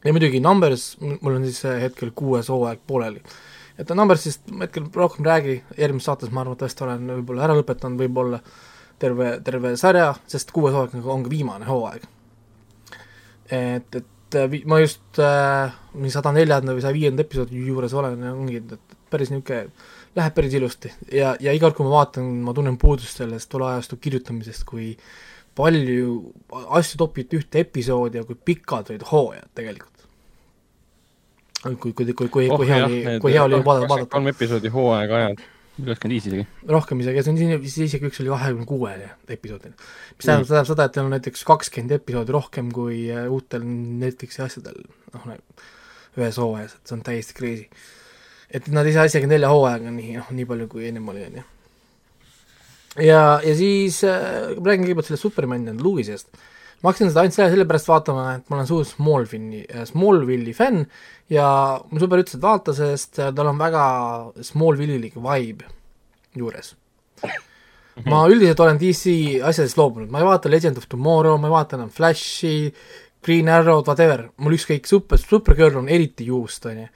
[0.05, 3.23] ja muidugi Numbers, mul on siis hetkel kuues hooaeg pooleli.
[3.79, 8.01] et Numbersist ma hetkel rohkem ei räägi, järgmises saates ma arvatavasti olen võib-olla ära lõpetanud
[8.03, 8.41] võib-olla
[8.99, 12.03] terve, terve sarja, sest kuues hooaeg nagu on ka viimane hooaeg.
[13.51, 18.23] et, et äh, ma just äh, mingi sada neljanda või saja viienda episoodi juures olen
[18.23, 19.71] ja ongi, et päris niisugune,
[20.19, 23.73] läheb päris ilusti ja, ja iga kord, kui ma vaatan, ma tunnen puudust sellest tolle
[23.73, 24.93] ajastu kirjutamisest, kui
[25.59, 26.17] palju
[26.79, 29.95] asju topiti ühte episoodi ja kui pikad olid hooajad tegelikult.
[31.63, 34.75] kui, kui, kui, kui, kui, kui hea oli, kui hea oli vaadata, vaadata kolm episoodi
[34.75, 35.47] hooaega ajad.
[35.79, 36.47] kakskümmend viis isegi.
[36.75, 39.75] rohkem isegi, see on siin vist isegi üks oli kahekümne kuuene episoodil.
[39.75, 43.67] mis tähendab mm., tähendab seda, et teil on näiteks kakskümmend episoodi rohkem kui äh, uutel
[43.67, 45.29] Netflixi asjadel, noh
[46.19, 47.67] ühes hooajas, et see on täiesti crazy.
[48.51, 51.41] Et nad ei saa isegi nelja hooajaga nii, noh nii palju kui ennem oli, on
[51.41, 51.47] ju.
[53.09, 56.31] ja, ja siis äh, räägin kõigepealt sellest Supermani and Lewisest.
[56.83, 60.87] ma hakkasin seda ainult selle, sellepärast vaatama, et ma olen suur Smallville'i, Smallville'i fänn
[61.33, 61.49] ja
[61.91, 63.83] mu sõber ütles, et vaata, sest äh, tal on väga
[64.53, 65.69] Smallville'ilik vibe
[66.39, 66.75] juures.
[68.07, 71.77] ma üldiselt olen DC asjadest loobunud, ma ei vaata Legend of Tomorrow, ma ei vaata
[71.77, 72.73] enam Flashi,
[73.25, 76.91] Green Arrow, whatever, mul ükskõik, super, Supergirl on eriti juust, on ju.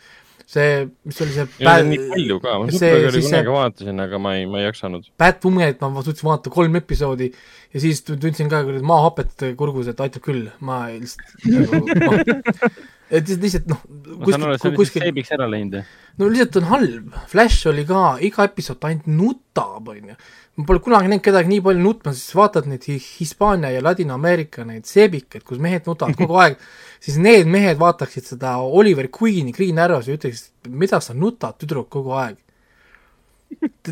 [0.53, 4.03] see, mis oli see ja on nii palju ka, ma Supergirli siis see- kunagi vaatasin,
[4.05, 5.07] aga ma ei, ma ei jaksanud.
[5.23, 7.31] Batwomanit ma suutsin vaadata kolm episoodi
[7.73, 12.21] ja siis tu- tundsin ka kuradi maahapet kurgus, et aitab küll, ma lihtsalt nagu noh,
[13.17, 13.81] et lihtsalt- noh,
[14.21, 15.81] ma kuskil, kuskil, seebiks ära läinud.
[16.21, 20.17] no lihtsalt on halb, Flash oli ka, iga episood ta ainult nutab, on ju.
[20.61, 24.67] ma pole kunagi näinud kedagi nii palju nutma, siis vaatad neid Hi- Hispaania ja Ladina-Ameerika
[24.69, 26.59] neid seebikaid, kus mehed nutavad kogu aeg,
[27.03, 31.89] siis need mehed vaataksid seda Oliver Queen'i Green Arrow's ja ütleksid, mida sa nutad, tüdruk,
[31.93, 32.39] kogu aeg.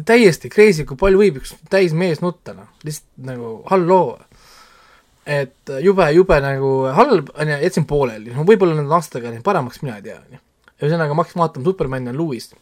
[0.08, 4.18] täiesti crazy, kui palju võib üks täismees nutta, noh, lihtsalt nagu halloo.
[5.26, 9.82] et jube, jube nagu halb, on ju, jätsin pooleli, no võib-olla nende aastatega läinud paremaks,
[9.84, 10.44] mina ei tea, on ju.
[10.80, 12.56] ühesõnaga, ma hakkasin vaatama Supermani ja Louis't.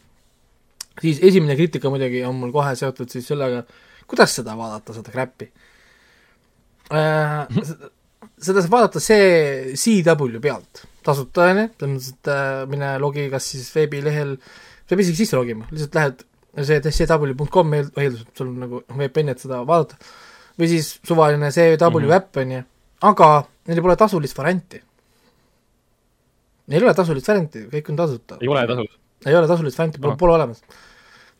[1.01, 3.63] siis esimene kriitika muidugi on mul kohe seotud siis sellega,
[4.09, 5.51] kuidas seda vaadata, seda crap'i
[6.89, 7.47] äh.
[8.39, 13.27] seda saab vaadata see CW pealt, tasuta on ju, selles mõttes, et äh, mine logi
[13.31, 14.35] kas siis veebilehel,
[14.89, 16.25] peab isegi sisse logima, lihtsalt lähed
[16.57, 19.99] see CW.com eeldus, et sul on nagu VPN, et seda vaadata,
[20.59, 22.15] või siis suvaline CW mm -hmm.
[22.17, 22.63] äpp on ju,
[23.11, 23.29] aga
[23.67, 24.81] neil pole tasulist varianti.
[26.69, 28.37] Neil ei ole tasulist varianti, kõik on tasuta.
[28.41, 28.99] ei ole tasus.
[29.25, 30.61] ei ole tasulist varianti, pole pole olemas.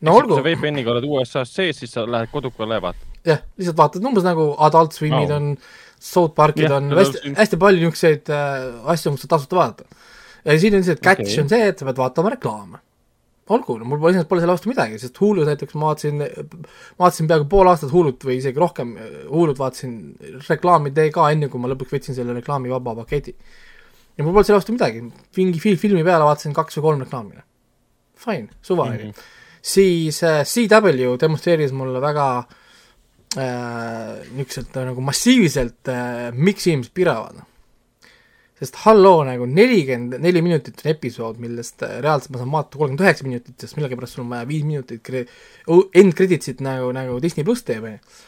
[0.00, 3.06] no kui olgu sa, VPN-iga oled USA-s sees, siis sa lähed kodukale ja vaatad.
[3.24, 5.36] jah, lihtsalt vaatad umbes nagu Adult Swimid Oh.
[5.36, 5.56] on,
[6.00, 10.06] South Parkid on, hästi Swim., hästi palju niisuguseid äh, asju, kus sa tasuta vaadata.
[10.46, 11.42] ja siin on lihtsalt catch Okei.
[11.42, 12.80] on see, et sa pead vaatama reklaame.
[13.50, 16.22] olgu, no mul iseenesest pole selle vastu midagi, sest Hulus näiteks ma vaatasin,
[17.02, 18.94] vaatasin peaaegu pool aastat Hulut või isegi rohkem
[19.28, 19.98] Hulut vaatasin
[20.46, 23.34] reklaamide ka enne, kui ma lõpuks võtsin selle reklaamivaba paketi.
[24.16, 25.02] ja mul polnud selle vastu midagi,
[25.36, 27.44] mingi fil-, filmi peale vaatasin kaks või kolm reklaami.
[28.20, 29.10] Fine, suvaline mm.
[29.10, 29.36] -hmm.
[29.74, 32.59] siis äh, CW demonstreeris mulle väga äh,
[33.36, 37.44] niisuguselt äh, nagu massiivselt äh,, miks inimesed piiravad.
[38.60, 43.06] sest halloo, nagu nelikümmend neli minutit on episood, millest äh, reaalselt ma saan vaadata kolmkümmend
[43.06, 45.24] üheksa minutit, sest millegipärast sul on vaja viis minutit kre-,
[45.96, 48.18] end credits'it nagu, nagu Disney pluss teeb, on ju.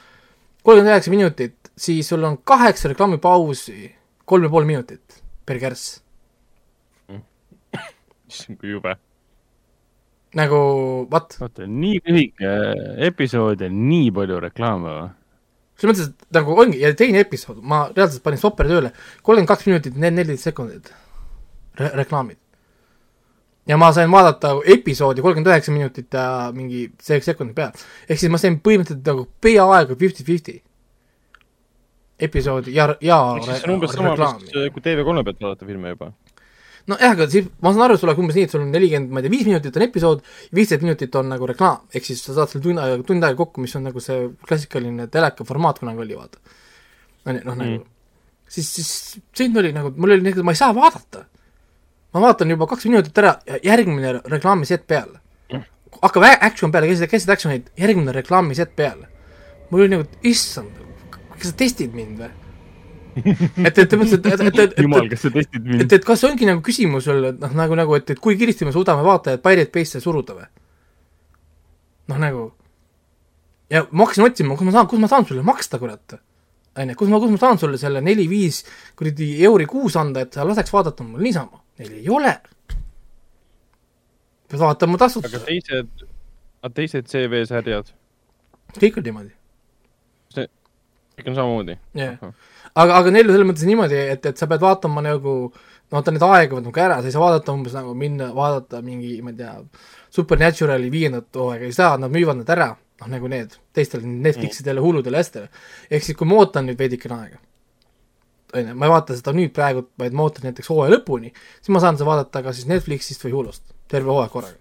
[0.63, 3.91] kolmkümmend üheksa minutit, siis sul on kaheksa reklaamipausi,
[4.25, 5.99] kolm ja pool minutit per kärss.
[8.33, 8.97] issand, kui jube.
[10.39, 10.61] Nagu
[11.13, 11.37] what?
[11.41, 12.53] oota, nii lühike
[13.09, 15.11] episood ja nii palju reklaame või?
[15.83, 19.67] selles mõttes, et nagu ongi, ja teine episood, ma reaalselt panin stopper tööle, kolmkümmend kaks
[19.69, 20.93] minutit, need neliteist sekundit
[21.79, 22.39] Re, reklaamid.
[23.69, 27.87] ja ma sain vaadata episoodi kolmkümmend üheksa minutit ja mingi see sekundit peale.
[28.09, 30.61] ehk siis ma sain põhimõtteliselt nagu peaaegu fifty-fifty
[32.23, 36.13] episoodi ja, ja ehk siis see on umbes sama, kui TV3 pealt vaadata filme juba.
[36.91, 39.21] nojah, aga siis ma saan aru, sul oleks umbes nii, et sul on nelikümmend, ma
[39.23, 42.51] ei tea, viis minutit on episood, viisteist minutit on nagu reklaam, ehk siis sa saad
[42.51, 46.19] selle tund aega, tund aega kokku, mis on nagu see klassikaline teleka formaat kunagi oli,
[46.19, 46.43] vaata.
[47.27, 47.83] on ju, noh nagu
[48.53, 51.25] siis, siis siin oli nagu, mul oli nagu, ma ei saa vaadata.
[52.13, 55.21] ma vaatan juba kaks minutit ära ja järgmine reklaamiset peale.
[56.03, 59.09] hakkab ä- action peale, keset, keset action'it, järgmine reklaamiset peale.
[59.71, 60.71] mul oli nagu, issand,
[61.39, 62.42] kas sa testid mind või?
[63.67, 65.93] et, et mõtlesin, et, et, et, jumal, et, kas sa testid et, mind?
[65.99, 68.73] et kas ongi nagu küsimus sul, et noh, nagu, nagu, et, et kui kiiresti me
[68.75, 70.49] suudame vaatajad Pirate Base'e suruda või?
[72.13, 72.49] noh, nagu
[73.73, 76.17] ja ma hakkasin otsima, kus ma saan, kus ma saan sulle maksta, kurat.
[76.79, 78.63] onju, kus ma, kus ma saan sulle selle neli-viis
[78.99, 81.63] kuradi euri kuus anda, et sa laseks vaadata mul niisama.
[81.81, 82.35] Neil ei ole.
[84.53, 86.03] pead vaatama aga tasuta, teised,
[86.77, 87.95] teised CV-sarjad,
[88.77, 89.33] kõik on niimoodi.
[90.37, 91.79] kõik on samamoodi.
[91.97, 92.19] jah,
[92.75, 96.15] aga, aga neil on selles mõttes niimoodi, et, et sa pead vaatama nagu, no vaata
[96.15, 99.41] need aegavad nagu ära, sa ei saa vaadata umbes nagu minna vaadata mingi, ma ei
[99.43, 99.55] tea,
[100.13, 105.21] Supernaturali viiendat hooaega ei saa, nad müüvad need ära, noh nagu need teistele Netflixidele, Huludele
[105.21, 105.49] ja asjadele.
[105.91, 107.41] ehk siis, kui ma ootan nüüd veidikene aega,
[108.53, 111.73] on ju, ma ei vaata seda nüüd praegu, vaid ma ootan näiteks hooaja lõpuni, siis
[111.75, 114.61] ma saan seda vaadata kas siis Netflixist või Hulust, terve hooaeg korraga.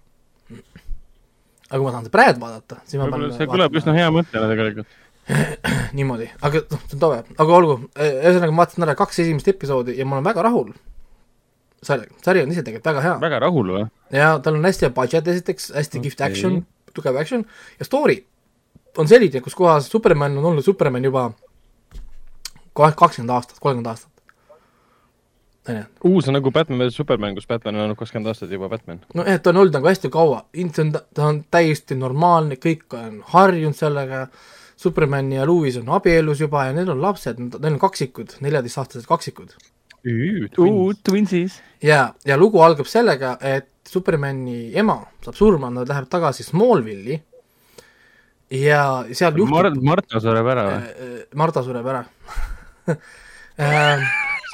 [1.68, 4.48] aga kui ma tahan seda praegu vaadata, siis ma pean see kõlab üsna hea mõttena
[4.52, 4.98] tegelikult.
[5.96, 9.94] niimoodi, aga noh, see on tore, aga olgu, ühesõnaga ma vaatasin ära kaks esimest episoodi
[9.98, 10.72] ja ma olen väga rahul
[11.82, 13.86] sellega, sari on ise tegelikult väga hea väga rahul või?
[14.14, 16.08] ja tal on hästi hea budget esiteks, hästi okay.
[16.08, 16.60] kihvt action,
[16.94, 17.46] tugev action
[17.78, 18.20] ja story
[18.98, 21.30] on selline, kus kohas Superman on olnud Superman juba
[22.72, 24.10] kohe kakskümmend aastat, kolmkümmend aastat.
[26.04, 29.00] uus on nagu Batman vs Superman, kus Batman on olnud kakskümmend aastat juba Batman.
[29.14, 33.22] nojah, ta on olnud nagu hästi kaua, see on, ta on täiesti normaalne, kõik on
[33.34, 34.26] harjunud sellega,
[34.82, 39.54] Superman ja Louis on abielus juba ja neil on lapsed, neil on kaksikud, neljateistaastased kaksikud.
[40.58, 41.60] uu, Twinsis.
[41.82, 47.18] ja, ja lugu algab sellega, et Supermani ema saab surma, nad läheb tagasi Smallville'i
[48.52, 50.76] ja seal juhtub Mart, Marta sureb ära või?
[50.90, 52.02] äh, Marta sureb ära
[53.62, 54.04] äh,.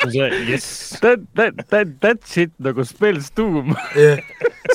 [0.04, 0.98] see, jess.
[1.02, 3.72] That, that, that, that shit nagu spells doom.
[3.98, 4.20] Eh,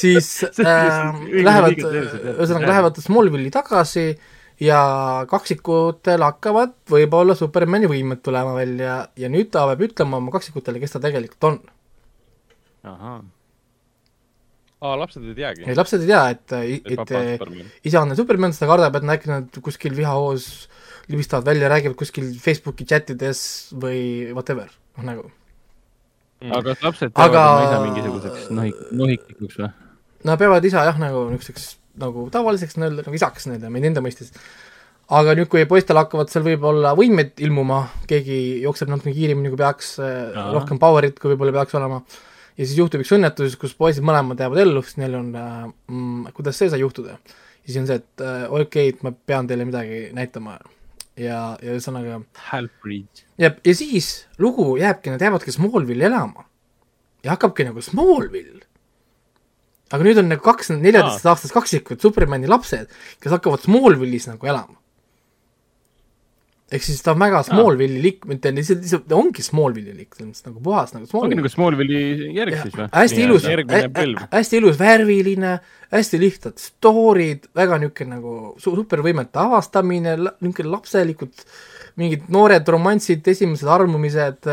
[0.02, 0.28] siis
[0.60, 4.10] äh, lähevad ühesõnaga lähevad Smallville'i tagasi
[4.64, 4.80] ja
[5.30, 10.96] kaksikutel hakkavad võib-olla Supermani võimed tulema välja ja nüüd ta peab ütlema oma kaksikutele, kes
[10.96, 11.60] ta tegelikult on.
[12.88, 13.20] ahah,
[14.84, 15.68] aa, lapsed ei teagi.
[15.68, 17.70] ja lapsed ei tea, et, et et Superman.
[17.92, 20.50] isa on Superman, seda kardab, et äkki nad kuskil vihahoos
[21.12, 23.44] libistavad välja, räägivad kuskil Facebooki chatides
[23.76, 25.30] või whatever, noh nagu.
[26.44, 29.72] aga kas lapsed teevad Aga- oma isa mingisuguseks nohik-, nohiklikuks või?
[30.24, 34.34] Nad peavad isa jah, nagu niisuguseks nagu tavaliseks nii-öelda nagu isaks nii-öelda meie enda mõistes.
[35.14, 39.98] aga nüüd, kui poistel hakkavad seal võib-olla võimed ilmuma, keegi jookseb natuke kiiremini, kui peaks,
[40.00, 40.54] Ahah.
[40.56, 42.02] rohkem power'it, kui võib-olla peaks olema,
[42.58, 46.34] ja siis juhtub üks õnnetus, kus poisid mõlemad jäävad ellu, siis neil on äh, mm,,
[46.38, 47.18] kuidas see sai juhtuda.
[47.18, 50.58] ja siis on see, et äh, okei okay,, et ma pean teile midagi näitama
[51.18, 53.24] ja, ja ühesõnaga Half-breed.
[53.42, 56.46] ja, ja siis lugu jääbki, nad jäävadki Smallville'i elama.
[57.24, 58.66] ja hakkabki nagu Smallville.
[59.94, 62.90] Aga nüüd on nagu kaks neljateistaastased kaksikud Supermani lapsed,
[63.22, 64.80] kes hakkavad Smallville'is nagu elama.
[66.74, 70.32] ehk siis ta on väga Smallville'i lik-, mitte lihtsalt, lihtsalt ta ongi Smallville'i lik-, selles
[70.32, 71.42] mõttes nagu puhas nagu ongi Smallville.
[71.42, 72.88] nagu Smallville'i järg siis või?
[72.96, 73.46] hästi ilus,
[74.32, 75.52] hästi ilus, värviline,
[75.94, 78.34] hästi lihtsad story'd, väga niisugune nagu
[78.64, 81.46] su- supervõimete avastamine, niisugune lapselikud
[82.02, 84.50] mingid noored romansid, esimesed armumised,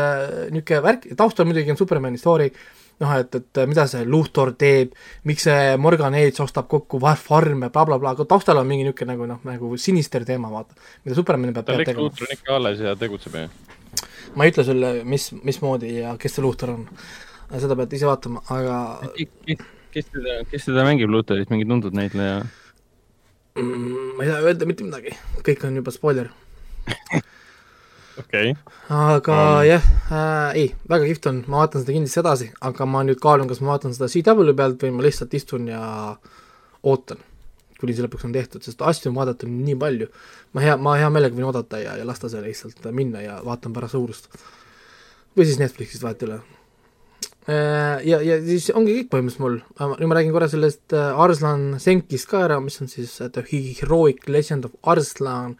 [0.53, 2.51] niisugune värk, taustal muidugi on Supermani story,
[3.01, 4.93] noh et, et mida see Luthor teeb,
[5.29, 9.27] miks see Morgan Edge ostab kokku farme bla,, blablabla, aga taustal on mingi niisugune nagu
[9.29, 11.97] noh, nagu sinister teema, vaata, mida Superman peab, ta Lex.
[11.97, 13.49] Luthor on ikka alles ja tegutseb ju.
[14.35, 16.87] ma ei ütle sulle, mis, mismoodi ja kes see Luthor on,
[17.51, 18.77] seda pead ise vaatama, aga
[19.91, 22.41] kes seda, kes seda mängib Lutherit, mingi tuntud näitleja?
[23.57, 26.31] mm, ma ei saa öelda mitte midagi, kõik on juba spoiler.
[28.21, 28.77] okei okay..
[28.89, 29.65] aga um.
[29.67, 33.49] jah äh,, ei, väga kihvt on, ma vaatan seda kindlasti edasi, aga ma nüüd kaalun,
[33.51, 35.81] kas ma vaatan seda CW pealt või ma lihtsalt istun ja
[36.87, 37.19] ootan,
[37.81, 40.07] kuni see lõpuks on tehtud, sest asju on vaadata nii palju.
[40.53, 43.73] ma hea, ma hea meelega võin oodata ja, ja lasta see lihtsalt minna ja vaatan
[43.75, 44.31] pärast suurust.
[45.37, 46.41] või siis Netflixist vahet ei ole.
[48.05, 49.55] Ja, ja siis ongi kõik põhimõtteliselt mul,
[49.97, 53.41] nüüd ma räägin korra sellest äh, Arslan Senkist ka ära, mis on siis äh, The
[53.49, 55.55] Heroic Legend of Arslan,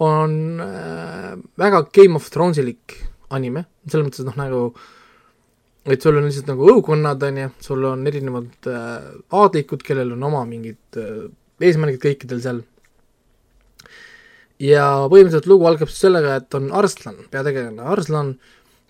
[0.00, 2.96] on äh, väga Game of Thronesilik
[3.30, 4.62] anime, selles mõttes, et noh nagu
[5.88, 10.26] et sul on lihtsalt nagu õukonnad, on ju, sul on erinevad äh, aadlikud, kellel on
[10.28, 11.28] oma mingid äh,
[11.60, 12.62] eesmärgid kõikidel seal.
[14.60, 18.34] ja põhimõtteliselt lugu algab siis sellega, et on Arslan, peategelane Arslan,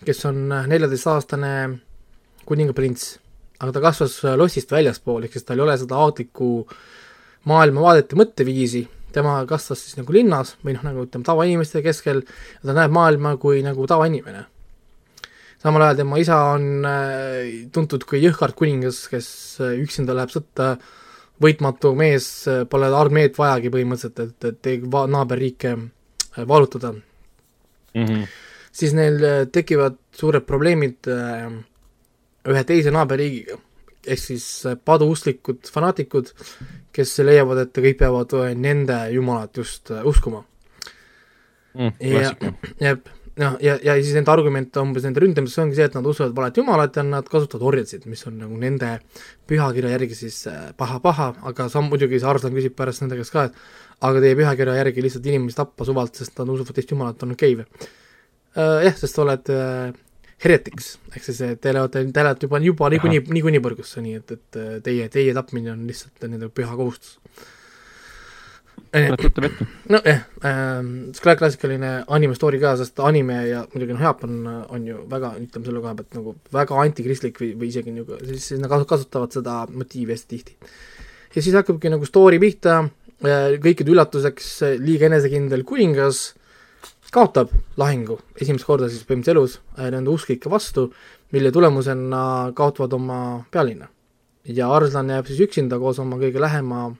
[0.05, 1.53] kes on neljateistaastane
[2.47, 3.13] kuningaprints,
[3.61, 6.51] aga ta kasvas äh, lossist väljaspool, ehk siis tal ei ole seda aadlikku
[7.49, 8.83] maailmavaadet ja mõtteviisi,
[9.13, 13.35] tema kasvas siis nagu linnas või noh, nagu ütleme, tavainimeste keskel ja ta näeb maailma
[13.41, 14.45] kui nagu tavainimene.
[15.61, 19.29] samal ajal tema isa on äh, tuntud kui jõhkard kuningas, kes
[19.61, 20.75] äh, üksinda läheb sõtta,
[21.41, 26.93] võitmatu mees, pole armeed vajagi põhimõtteliselt, et, et va-, naaberriike äh, vallutada
[27.93, 28.05] mm.
[28.05, 28.27] -hmm.
[28.71, 31.51] siis neil äh, tekivad suured probleemid äh,
[32.47, 33.57] ühe teise naaberriigiga,
[34.07, 36.33] ehk siis äh, paduusklikud fanaatikud,
[36.95, 40.43] kes leiavad, et kõik peavad äh, nende jumalat just äh, uskuma.
[41.73, 41.93] mm,.
[42.03, 42.31] ja
[42.81, 42.97] jah,
[43.39, 46.59] noh, ja, ja siis nende argument umbes nende ründamises ongi see, et nad usuvad valet
[46.59, 48.97] jumalat ja nad kasutavad orjasid, mis on nagu nende
[49.49, 50.43] pühakirja järgi siis
[50.77, 54.77] paha-paha, aga sam-, muidugi see Arslan küsib pärast nende käest ka, et aga teie pühakirja
[54.81, 57.89] järgi lihtsalt inimesi tappa suvalt, sest nad usuvad teist jumalat, on okei või?
[58.51, 59.93] Jah, sest sa oled äh,
[60.41, 64.35] heretiks, ehk siis äh, te olete, te olete juba, juba niikuinii, niikuinii põrgusse, nii et,
[64.37, 67.19] et äh, teie, teie tapmine on lihtsalt nende püha kohustus.
[68.91, 69.67] tuleb tuttav ette.
[69.93, 75.03] nojah ähm,, see klassikaline anime story ka, sest anime ja muidugi noh, Jaapan on ju
[75.11, 78.71] väga, ütleme selle koha pealt nagu väga antikristlik või, või isegi nagu, siis, siis nad
[78.71, 80.57] kasu- kasutavad seda motiivi hästi tihti.
[81.35, 82.81] ja siis hakkabki nagu story pihta,
[83.21, 86.31] kõikide üllatuseks äh, liiga enesekindel kuningas
[87.11, 90.89] kaotab lahingu esimest korda siis põhimõtteliselt elus äh, nende usklike vastu,
[91.35, 93.87] mille tulemusena kaotavad oma pealinna.
[94.45, 96.91] ja Arslan jääb siis üksinda koos oma kõige lähema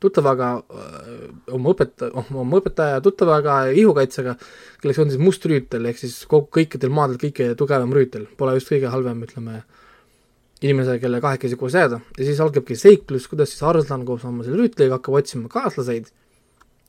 [0.00, 0.48] tuttavaga,
[1.52, 4.34] oma õpetaja, oma õpetaja ja tuttavaga ja ihukaitsega,
[4.80, 8.72] kelleks on siis must rüütel, ehk siis kogu, kõikidel maadel kõige tugevam rüütel, pole just
[8.72, 9.60] kõige halvem, ütleme,
[10.64, 14.60] inimese, kelle kahekesi koos jääda ja siis algabki seiklus, kuidas siis Arslan koos oma selle
[14.62, 16.08] rüütliga hakkab otsima kaaslaseid,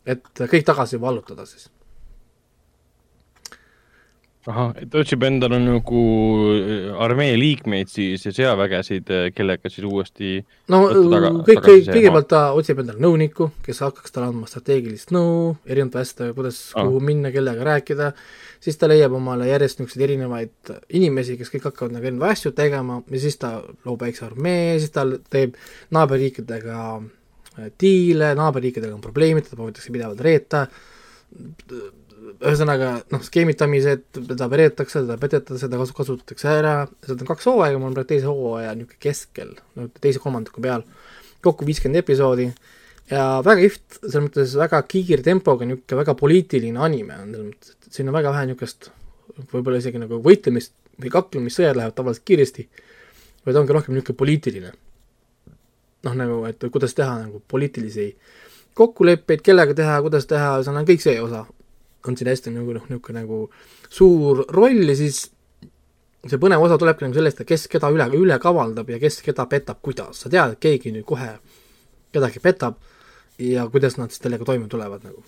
[0.08, 1.68] et kõik tagasi vallutada siis.
[4.50, 6.02] ahah, ta otsib endale nagu
[6.56, 10.32] äh, armee liikmeid siis ja sõjavägesid, kellega siis uuesti
[10.72, 15.14] no Võtta taga- kõik, kõik, kõigepealt ta otsib endale nõunikku, kes hakkaks talle andma strateegilist
[15.14, 16.88] nõu erinevate asjadega, kuidas Ah.
[16.88, 18.12] kuhu minna, kellega rääkida,
[18.62, 23.04] siis ta leiab omale järjest niisuguseid erinevaid inimesi, kes kõik hakkavad nagu erinevaid asju tegema
[23.12, 25.54] ja siis ta loob väikse armee, siis ta teeb
[25.92, 26.80] naaberriikidega
[27.60, 30.66] äh, diile, naaberriikidega on probleemid, teda proovitakse pidevalt reeta,
[32.40, 36.76] ühesõnaga noh, skeemitamised, teda veretakse, teda petetakse, teda kasu-, kasutatakse ära,
[37.06, 39.54] seda on kaks hooaega, ma olen praegu teise hooaja niisugune keskel,
[40.04, 40.86] teise-kolmandiku peal,
[41.46, 42.50] kokku viiskümmend episoodi.
[43.12, 47.74] Ja väga kihvt, selles mõttes väga kiire tempoga niisugune väga poliitiline anime on selles mõttes,
[47.76, 48.92] et siin on väga vähe niisugust
[49.52, 52.68] võib-olla isegi nagu võitlemist või kaklemist, sõjad lähevad tavaliselt kiiresti,
[53.48, 54.74] vaid ongi rohkem niisugune poliitiline.
[56.02, 58.16] noh, nagu, et kuidas teha nagu poliitilisi
[58.74, 61.44] kokkuleppeid, kellega teha, kuidas teha, ühesõnaga kõik see osa
[62.10, 63.44] on siin hästi nagu noh, niisugune nagu
[63.90, 65.26] suur roll ja siis
[66.30, 69.48] see põnev osa tulebki nagu sellest, et kes keda üle, üle kavaldab ja kes keda
[69.50, 71.34] petab, kuidas, sa tead, et keegi nüüd kohe
[72.14, 72.78] kedagi petab
[73.42, 75.24] ja kuidas nad siis sellega toime tulevad nagu.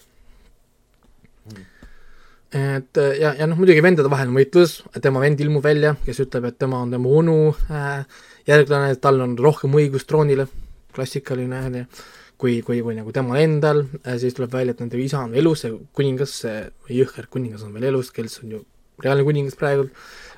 [2.54, 6.60] Et ja, ja noh, muidugi vendade vaheline võitlus, tema vend ilmub välja, kes ütleb, et
[6.62, 7.38] tema on tema onu
[7.74, 8.04] äh,
[8.46, 10.46] järglane, tal on rohkem õigust troonile,
[10.94, 11.88] klassikaline on ju,
[12.44, 15.64] kui, kui, kui nagu temal endal äh,, siis tuleb välja, et nende isa on elus,
[15.64, 16.58] see kuningas, see
[16.92, 18.64] jõhker kuningas on veel elus, kes on ju
[19.04, 19.88] reaalne kuningas praegu,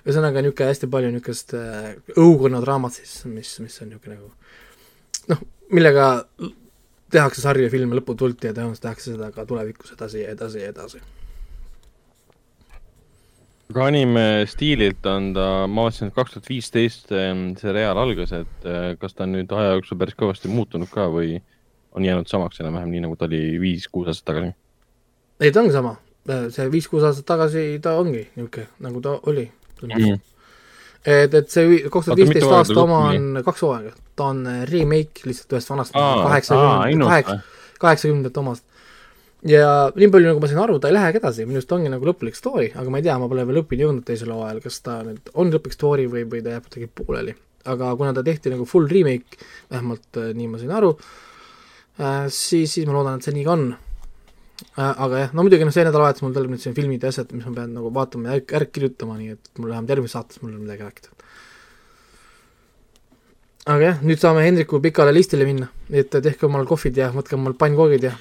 [0.06, 5.42] ühesõnaga niisugune hästi palju niisugust äh, õukonnadraamat siis, mis, mis on niisugune nagu noh,
[5.74, 6.12] millega
[7.16, 10.72] tehakse sarju ja filme lõputult ja tõenäoliselt tehakse seda ka tulevikus edasi ja edasi ja
[10.74, 11.02] edasi.
[13.74, 18.68] Aga anime stiililt on ta, ma vaatasin, et kaks tuhat viisteist see reaal algas, et
[18.70, 21.40] eh, kas ta on nüüd aja jooksul päris kõvasti muutunud ka või
[21.96, 24.56] on jäänud samaks enam-vähem nii, nagu ta oli viis-kuus aastat tagasi?
[25.40, 25.96] ei, ta ongi sama,
[26.54, 29.50] see viis-kuus aastat tagasi ta ongi niisugune, nagu ta oli
[29.84, 30.20] Mhm.
[31.06, 35.28] et, et see kaks tuhat viisteist aasta ta oma on kaks hooaega, ta on remake
[35.28, 37.36] lihtsalt ühest vanast kaheksakümnendate,
[37.84, 38.64] kaheksakümnendate omast.
[39.46, 42.08] ja nii palju, nagu ma sain aru, ta ei lähegi edasi, minu arust ongi nagu
[42.10, 45.02] lõplik story, aga ma ei tea, ma pole veel lõpuni jõudnud teisel hooajal, kas ta
[45.06, 47.36] nüüd on lõplik story või, või ta jääb kuidagi pooleli.
[47.66, 49.38] aga kuna ta tehti nagu full remake,
[49.74, 51.35] vähemalt äh, nii ma sain aru äh,,
[51.98, 54.92] siis, siis ma loodan, et see nii ka on äh,.
[54.92, 57.48] aga jah, no muidugi noh, see nädalavahetus mul tuleb nüüd siin filmid ja asjad, mis
[57.48, 60.64] ma pean nagu vaatama ja ära kirjutama, nii et mul vähemalt järgmises saates mul on
[60.66, 61.12] midagi rääkida.
[63.74, 67.56] aga jah, nüüd saame Hendriku pikale listile minna, et tehke omal kohvid ja võtke omal
[67.60, 68.16] pannkoogid ja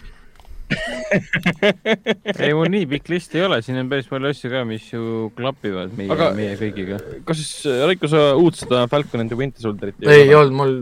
[2.40, 5.28] ei, mul nii pikk list ei ole, siin on päris palju asju ka, mis ju
[5.36, 7.00] klapivad meie Aga- meie kõigiga.
[7.26, 10.74] kas siis, Raiko, sa uut seda Falcon and the Winter Soldierit ei olnud mul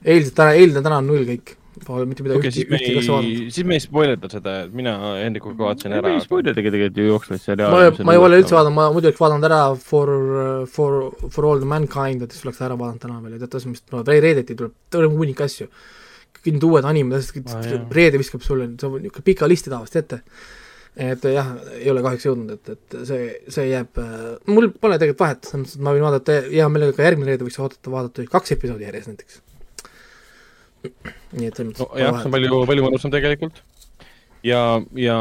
[0.00, 1.54] eilsed, täna, eilne, täna on null kõik.
[1.86, 3.42] Pole mitte midagi okei, ühte, siis me ühtegi asja vaadanud.
[3.44, 6.10] ei, siis me ei spoileta seda, et mina Hendrikuga vaatasin ära.
[6.16, 8.06] ei spoilerdagi tegelikult ju jooksvaid ma seriaale.
[8.08, 10.10] ma ei ole üldse vaadanud, ma muidu oleks vaadanud ära For,
[10.72, 10.96] For,
[11.28, 14.10] For all the mankind, et siis tuleks ära vaadata täna veel ja teate, mis tuleb,
[14.26, 15.68] reedeti tuleb, tuleb hunnik asju.
[16.46, 17.84] need uued animed, Aa, jah.
[17.94, 20.22] reede viskab sulle, see on niisugune pika listi tavaliselt ette.
[20.96, 24.00] et jah, ei ole kahjuks jõudnud, et, et see, see jääb,
[24.50, 27.46] mul pole tegelikult vahet, selles mõttes, et ma võin vaadata hea meelega ka järgmine reede
[27.46, 29.38] võiks oodata, vaadata kaks episoodi järjest näiteks.
[30.84, 33.56] Nii et selles mõttes nojah, see on palju, palju mõnusam tegelikult.
[34.46, 34.60] ja,
[34.96, 35.16] ja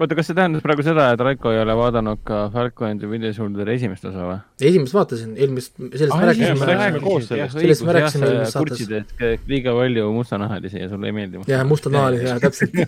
[0.00, 3.08] oota, kas see tähendas praegu seda, et Raiko ei ole vaadanud ka Falcon and the
[3.10, 4.38] Winter Soldieri esimest osa või?
[4.70, 7.54] esimest vaatasin, eelmist, sellest me Aa, rääkisime sellest.
[7.58, 8.86] Sellest me rääkisime eelmises saates.
[8.86, 8.92] kurtsid,
[9.30, 12.72] et liiga palju mustanahalisi ja sulle ei meeldi jah, musta naali, jah, täpselt.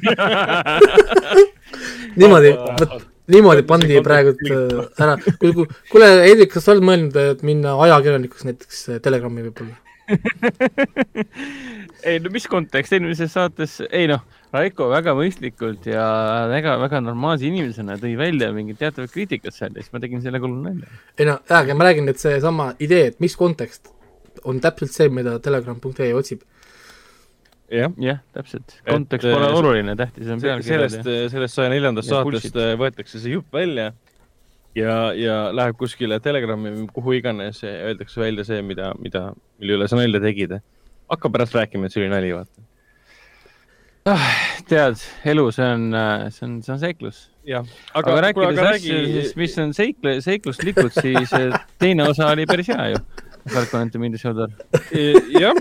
[2.21, 2.51] niimoodi,
[2.81, 2.93] vot
[3.33, 8.77] niimoodi pandi praegu äh, ära, kuule, Hendrik, kas sa oled mõelnud, et minna ajakirjanikuks näiteks
[8.89, 9.75] äh, Telegrami võib-olla?
[12.09, 14.23] ei no mis kontekst, eelmises saates, ei noh,
[14.53, 16.05] Raiko väga mõistlikult ja
[16.51, 20.43] väga, väga normaalse inimesena tõi välja mingit teatavat kriitikat seal ja siis ma tegin selle
[20.43, 20.91] kulul nalja.
[21.17, 23.89] ei no, aga ma räägin, et seesama idee, et mis kontekst,
[24.49, 26.45] on täpselt see, mida telegram.ee otsib.
[27.73, 28.77] jah, jah, täpselt.
[28.83, 32.61] Et, kontekst äh, pole oluline, tähtis on sellest pealkirjad, sellest saja neljandast ja saatest bullshit.
[32.61, 33.93] äh, võetakse see jupp välja
[34.77, 39.31] ja, ja läheb kuskile Telegrami või kuhu iganes öeldakse välja see, mida, mida,
[39.61, 40.59] mille üle sa nalja tegid.
[41.13, 42.63] Hakka pärast rääkima, et see oli nali, vaata.
[44.71, 45.85] tead, elu, see on,
[46.35, 47.27] see on, see on seiklus.
[47.47, 52.49] jah, aga, aga rääkides asju, siis mis on seikle, seikluslikud, siis eh, teine osa oli
[52.51, 53.05] päris hea ju.
[53.51, 54.51] Falcon and the Winter Soldier.
[55.35, 55.59] jah,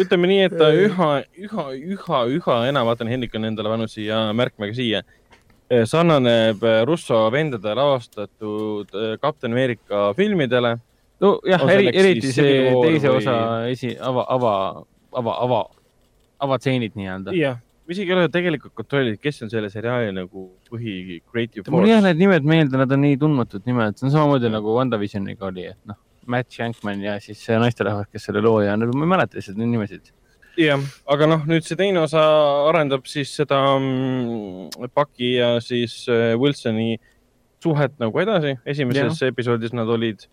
[0.00, 1.66] ütleme nii, et ta üha, üha,
[1.96, 5.00] üha, üha enam, vaatan, Hendrik on endale pannud siia märkmega siia,
[5.88, 10.76] sarnaneb Russo vendade lavastatud eh, Kapten Ameerika filmidele.
[11.22, 13.36] Nojah eri, eriti see teise või- osa
[13.70, 14.54] esi, ava, ava,
[15.20, 15.60] ava, ava,
[16.46, 17.34] avatseenid nii-öelda.
[17.38, 21.86] jah, ma isegi ei ole tegelikult kontrollinud, kes on selle seriaali nagu põhi creative mul
[21.86, 22.08] ei jää force.
[22.08, 25.80] need nimed meelde, nad on nii tundmatud nimed, see on samamoodi nagu WandaVisioniga oli, et
[25.90, 29.60] noh, Matt Shankman ja siis see naisterahvas, kes selle looja on, ma ei mäleta lihtsalt
[29.60, 30.12] neid nimesid.
[30.58, 32.22] jah, aga noh, nüüd see teine osa
[32.70, 36.96] arendab siis seda mm, Bucky ja siis äh, Wilsoni
[37.64, 38.58] suhet nagu edasi.
[38.66, 39.28] esimeses ja.
[39.32, 40.26] episoodis nad olid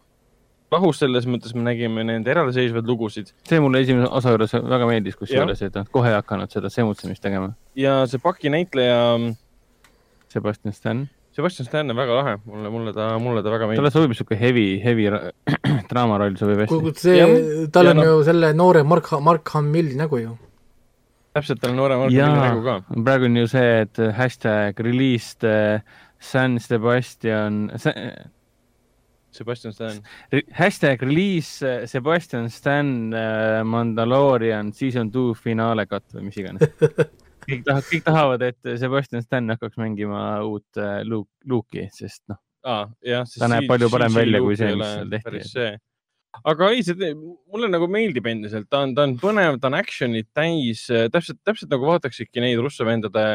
[0.71, 5.15] lahus, selles mõttes me nägime nende eraldiseisvaid lugusid see mulle esimese osa juures väga meeldis,
[5.19, 7.53] kusjuures, et nad kohe ei hakanud seda semutsemist tegema.
[7.75, 9.01] ja see Bucky näitleja
[10.31, 11.01] Sebastian Stan,
[11.35, 13.93] Sebastian Stan on väga lahe, mulle, mulle ta, mulle ta väga talle meeldib.
[13.97, 15.31] sobib sihuke heavy, heavy ra-
[15.91, 16.93] draamaroll sobib hästi.
[16.99, 20.37] see tal Ja on noh- ju selle noore Mark, Mark Hamilli nägu ju.
[21.35, 22.15] täpselt, tal on noorem Marko
[22.45, 22.77] nägu ka.
[23.03, 25.79] praegu on ju see, et hashtag released uh,
[26.19, 27.71] San Sebastian,
[29.31, 29.99] Sebastian Stan.
[30.51, 36.67] hashtag release uh, Sebastian Stan uh, Mandalorian season two finaale cut või mis iganes.
[37.47, 42.41] kõik tahavad, kõik tahavad, et Sebastian Stan hakkaks mängima uut uh, Luke, Luke'i, sest noh,
[42.67, 43.25] aa, jah.
[43.39, 45.71] Ta näeb palju parem välja kui see, mis seal tehti.
[46.51, 50.29] aga ei, see, mulle nagu meeldib endiselt, ta on, ta on põnev, ta on action'it
[50.35, 53.25] täis, täpselt, täpselt nagu vaataksidki neid Russo vendade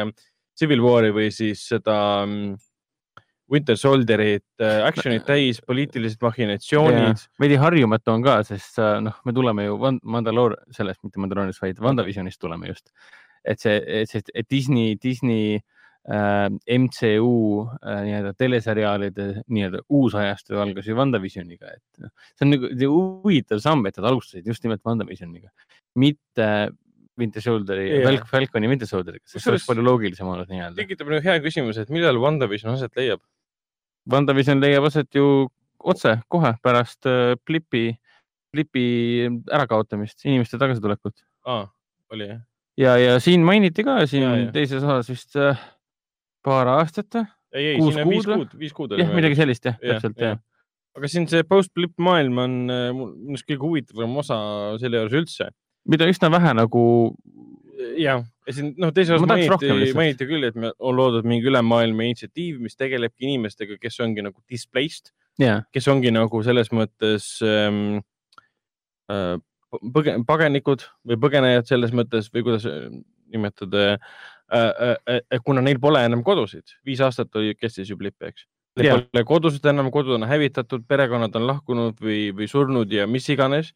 [0.57, 2.55] Civil War'i või siis seda mm,
[3.51, 7.21] Winter Soldierit, action'it täis, poliitilised machinatsioonid.
[7.39, 11.79] veidi harjumatu on ka, sest sa- noh, me tuleme ju Mandaloor, sellest, mitte Mandaloorist, vaid
[11.79, 12.91] WandaVisionist tuleme just.
[13.45, 15.55] et see, et see et Disney, Disney
[16.11, 22.89] äh, MCU äh, nii-öelda teleseriaalide nii-öelda uusajastu algas ju WandaVisioniga, et noh, see on nagu
[23.23, 25.47] huvitav samm, et nad alustasid just nimelt WandaVisioniga,
[25.95, 26.49] mitte
[27.17, 30.75] Winter Soldieri yeah., Falconi Winter Solderiga, sest see oleks palju loogilisem olnud nii-öelda.
[30.81, 33.23] tekitab nagu hea küsimuse, et millal WandaVision aset leiab?
[34.11, 35.47] WandaVision leiab aset ju
[35.87, 37.91] otse kohe pärast äh, Blipi,
[38.53, 38.85] Blipi
[39.53, 41.65] ärakaotamist, inimeste tagasitulekut aa,
[42.13, 42.41] oli jah?
[42.77, 44.51] ja, ja siin mainiti ka siin Ja, ja, ja.
[44.55, 45.59] teises osas vist äh,
[46.45, 47.25] paar aastat või?
[47.53, 50.35] ei, ei, siin on viis kuud viis kuud jah, midagi sellist jah, Jah, täpselt jah.
[50.35, 50.43] jah.
[50.97, 54.37] aga siin see post-blip maailm on äh, minu arust kõige huvitavam osa
[54.81, 55.51] selle juures üldse.
[55.87, 56.83] mida üsna vähe nagu,
[57.77, 62.09] jah, ja siin noh, teises osas mainiti, mainiti küll, et me on loodud mingi ülemaailmne
[62.11, 67.99] initsiatiiv, mis tegelebki inimestega, kes ongi nagu displaced, ja, kes ongi nagu selles mõttes ähm,
[69.11, 69.35] äh,
[69.93, 72.89] põge-, paganikud või põgenejad selles mõttes või kuidas äh,
[73.33, 78.17] nimetada äh,, äh, äh, kuna neil pole enam kodusid, viis aastat oli, kestis ju Blip,
[78.23, 78.47] eks.
[78.77, 83.25] Neil pole kodusid enam, kodud on hävitatud, perekonnad on lahkunud või, või surnud ja mis
[83.33, 83.73] iganes.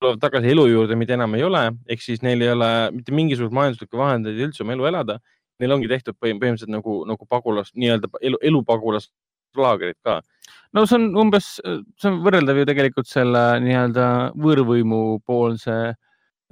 [0.00, 3.56] Tulevad tagasi elu juurde, mida enam ei ole, ehk siis neil ei ole mitte mingisuguseid
[3.56, 5.18] majanduslikke vahendeid üldse oma elu elada.
[5.60, 10.20] Neil ongi tehtud põhim- põhimõtteliselt nagu, nagu pagulas, nii-öelda elu, elupagulaslaagrid ka.
[10.76, 15.76] no see on umbes, see on võrreldav ju tegelikult selle nii-öelda võõrvõimu poolse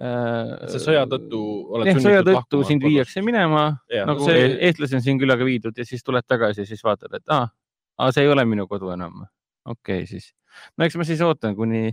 [0.00, 1.42] äh, sa sõja tõttu
[1.76, 2.88] oled jah, sõja tõttu sind kodust.
[2.88, 3.66] viiakse minema
[4.08, 4.56] nagu see- see...
[4.70, 7.44] eestlasi on siin küllaga viidud ja siis tuled tagasi ja siis vaatad, et aa
[7.98, 9.26] ah,, see ei ole minu kodu enam.
[9.64, 10.32] okei okay, siis,
[10.78, 11.92] no eks ma siis ootan, kuni,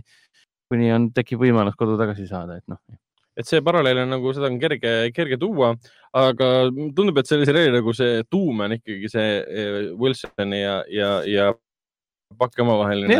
[0.72, 2.80] kuni on, tekib võimalus kodu tagasi saada, et noh.
[3.38, 5.74] et see paralleel on nagu seda on kerge, kerge tuua,
[6.16, 11.14] aga tundub, et selle seriaali nagu see tuum on ikkagi see eh, Wilsoni ja, ja,
[11.28, 11.52] ja
[12.38, 13.18] Paki omavaheline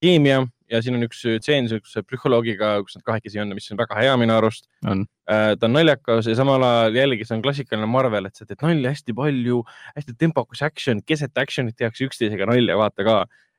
[0.00, 3.98] keemia ja siin on üks tseen siukse psühholoogiga, kus nad kahekesi on, mis on väga
[3.98, 4.68] hea minu arust.
[4.88, 5.04] On.
[5.26, 8.94] ta on naljakas ja samal ajal jällegi see on klassikaline Marvel, et sa teed nalja
[8.94, 9.60] hästi palju,
[9.98, 13.16] hästi tempokas action, keset action'it tehakse üksteisega nalja, vaata ka,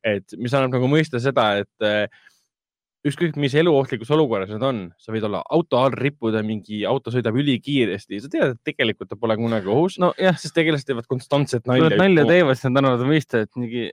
[0.07, 2.19] et mis annab nagu mõista seda, et
[3.07, 7.37] ükskõik mis eluohtlikus olukorras nad on, sa võid olla auto all rippuda, mingi auto sõidab
[7.41, 11.79] ülikiiresti, sa tead, et tegelikult ta pole kunagi ohus, nojah, sest tegelased teevad konstantset kui
[11.81, 12.03] nad nalja.
[12.03, 13.89] nalja teevad, siis nad annavad mõista, et mingi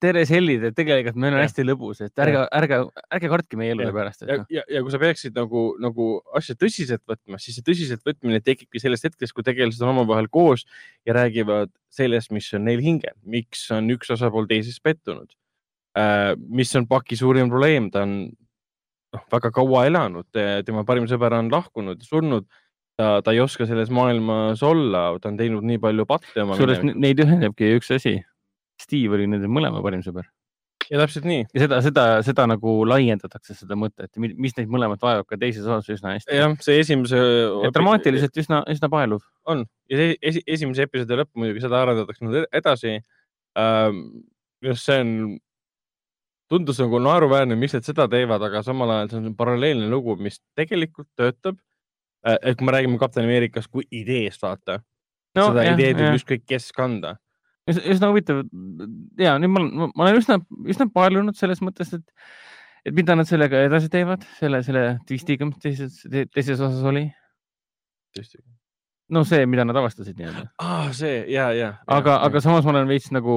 [0.00, 1.48] tere sellid, et tegelikult meil on Jah.
[1.48, 2.78] hästi lõbus, et ärge, ärge,
[3.16, 3.92] ärge kartke meie Jah.
[3.96, 7.66] pärast, ja noh, ja, ja kui sa peaksid nagu, nagu asja tõsiselt võtma, siis see
[7.66, 10.64] tõsiselt võtmine tekibki sellest hetkest, kui tegelased on omavahel koos
[11.08, 15.34] ja räägivad sellest, mis on neil hingel, miks on üks osapool teises pettunud.
[16.48, 20.28] Mis on Paki suurim probleem, ta on noh, väga kaua elanud,
[20.66, 22.46] tema parim sõber on lahkunud, surnud.
[23.00, 26.82] ta, ta ei oska selles maailmas olla, ta on teinud nii palju patte oma kusjuures
[26.92, 28.18] neid ühendabki üks asi.
[28.80, 30.28] Steve oli nende mõlema parim sõber
[30.90, 35.02] ja täpselt nii, ja seda, seda, seda nagu laiendatakse, seda mõtet, mi- mis neid mõlemat
[35.04, 36.34] vaevab ka teises osas üsna hästi.
[36.34, 37.20] jah, see esimese.
[37.74, 39.22] dramaatiliselt üsna, üsna paeluv.
[39.46, 42.98] on ja see esi, esimese episoodi lõpp muidugi seda arendatakse nüüd edasi
[43.58, 44.02] ähm,.
[44.64, 45.38] arust see on,
[46.50, 50.40] tundus nagu naeruväärne, miks nad seda teevad, aga samal ajal see on paralleelne lugu, mis
[50.58, 51.58] tegelikult töötab.
[52.26, 54.82] et kui me räägime Kapten Ameerikast kui ideest, vaata
[55.38, 57.14] no,, seda jah, ideed võib ükskõik kes kanda.
[57.70, 58.42] üsna huvitav
[59.20, 60.36] ja nüüd ma olen, ma olen üsna,
[60.68, 62.04] üsna paelunud selles mõttes, et,
[62.84, 66.02] et mida nad sellega edasi teevad, selle, selle twistiga, mis teises,
[66.34, 67.06] teises osas oli.
[69.14, 70.48] no see, mida nad avastasid nii-öelda.
[70.58, 70.90] ah,.
[70.96, 71.74] see ja, ja.
[71.86, 73.34] aga, aga samas ma olen veits nagu,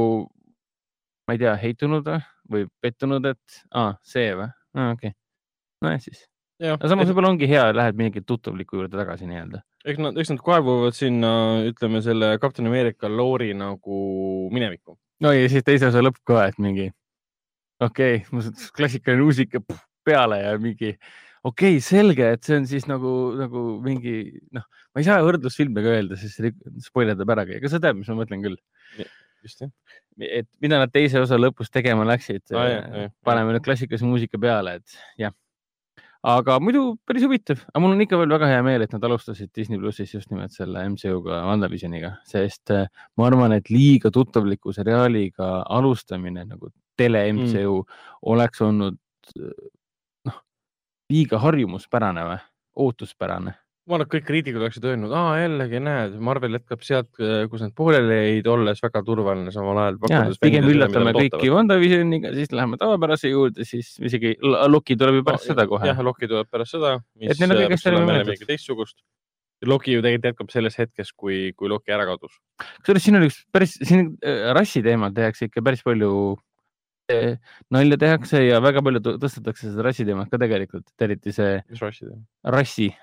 [1.27, 5.17] ma ei tea, heitunud või- või pettunud, et aa, see või ah,, okei okay..
[5.85, 6.25] nojah siis.
[6.73, 9.63] aga samas võib-olla ongi hea, lähed mingi tuttavliku juurde tagasi nii-öelda.
[9.85, 11.33] eks nad, eks nad kaevuvad sinna,
[11.69, 14.03] ütleme selle Kapten Ameerika loori nagu
[14.53, 14.97] minevikku.
[15.23, 16.89] no ja siis teise osa lõpp ka, et mingi
[17.83, 20.93] okei okay,, klassikaline muusika puh, peale ja mingi
[21.43, 24.15] okei okay,, selge, et see on siis nagu, nagu mingi
[24.55, 26.53] noh, ma ei saa võrdlusfilmiga öelda, sest see
[26.85, 28.59] spoilerdab ära, aga sa tead, mis ma mõtlen küll.
[30.19, 33.13] Et mida nad teise osa lõpus tegema läksid jah, jah.
[33.25, 35.33] paneme nüüd klassikalise muusika peale, et jah.
[36.33, 39.51] aga muidu päris huvitav, aga mul on ikka veel väga hea meel, et nad alustasid
[39.55, 42.87] Disney plussis just nimelt selle MCU-ga, WandaVisioniga, sest äh,
[43.17, 47.99] ma arvan, et liiga tuttavliku seriaaliga alustamine nagu tele MCU mm.
[48.33, 48.99] oleks olnud
[49.39, 49.67] äh,
[50.29, 50.39] noh,
[51.11, 52.41] liiga harjumuspärane või
[52.83, 53.57] ootuspärane.
[53.83, 57.09] Ma arvan, et kõik kriitikud oleksid öelnud, aa jällegi näed, Marvel jätkab sealt,
[57.51, 59.97] kus nad pooleli jäid, olles väga turvaline samal ajal.
[60.11, 64.37] ja pigem üllatame kõiki WandaVisioniga, siis läheme tavapärase juurde, siis isegi
[64.71, 67.75] Loki tuleb ju pärast seda kohe jah, Loki tuleb pärast seda, mis Et neil on
[67.75, 68.31] jälle mõeldud.
[68.31, 69.01] midagi teistsugust.
[69.67, 72.39] Loki ju tegelikult jätkab selles hetkes, kui, kui Loki ära kadus.
[72.79, 76.09] kusjuures siin on üks päris, siin äh, rassi teemal tehakse ikka päris palju
[77.11, 77.35] äh,
[77.71, 81.83] nalja tehakse ja väga palju tõ- tõstetakse seda rassi teemat ka tegelikult, eriti see mis
[81.83, 82.23] rassi teema?
[82.55, 82.93] rassi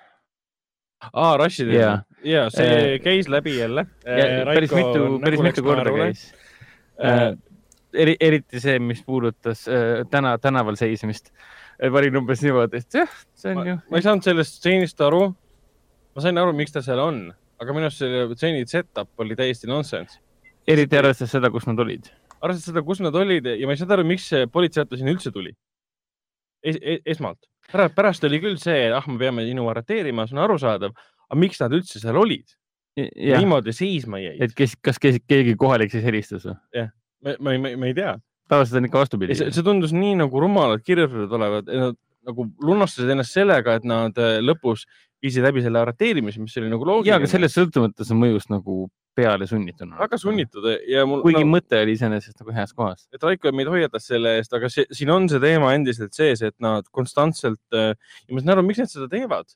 [1.13, 1.99] aa, teema Jaa..
[2.25, 3.87] ja see Eh, käis läbi jälle.
[4.05, 6.27] ja päris mitu, päris mitu korda käis.
[7.01, 7.33] Äh,
[7.93, 11.33] eri, eriti see, mis puudutas äh, täna, tänaval seismist.
[11.81, 13.77] panin umbes niimoodi, et jah, see on ma, ju.
[13.91, 15.31] ma ei saanud sellest stseenist aru.
[16.15, 17.23] ma sain aru, miks ta seal on,
[17.61, 20.21] aga minu arust selle stseeni setup oli täiesti nonsense.
[20.69, 22.13] eriti arvestades seda, kus nad olid.
[22.41, 25.33] arvestades seda, kus nad olid ja ma ei saanud aru, miks see politseiauto sinna üldse
[25.33, 25.55] tuli
[26.63, 26.77] es,.
[26.77, 27.41] Es, esmalt,
[27.73, 30.97] pärast, pärast oli küll see, ah, me peame sinu arreteerima, see on arusaadav,
[31.29, 32.47] aga miks nad üldse seal olid?
[32.99, 34.55] jah, niimoodi seisma jäid et.
[34.57, 36.57] kes, kas kes, keegi kohalik siis helistas või?
[37.23, 38.17] ma, ma, ma, ma ei tea.
[38.51, 39.37] tavaliselt on ikka vastupidi.
[39.39, 44.39] see, tundus nii nagu rumalalt kirjutatud olevat, nad nagu lunastasid ennast sellega, et nad äh,
[44.45, 44.85] lõpus
[45.23, 47.21] viisid läbi selle arreteerimise, mis oli nagu ja, loogiline.
[47.21, 49.99] aga sellest sõltumata see mõjus nagu peale sunnituna.
[49.99, 51.23] väga sunnitud ja mul.
[51.25, 53.07] kuigi no, mõte oli iseenesest nagu heas kohas.
[53.15, 56.57] et Raiko meid hoiatas selle eest, aga see, siin on see teema endiselt sees, et
[56.63, 59.51] nad konstantselt äh, ja ma saan aru, miks nad seda teevad,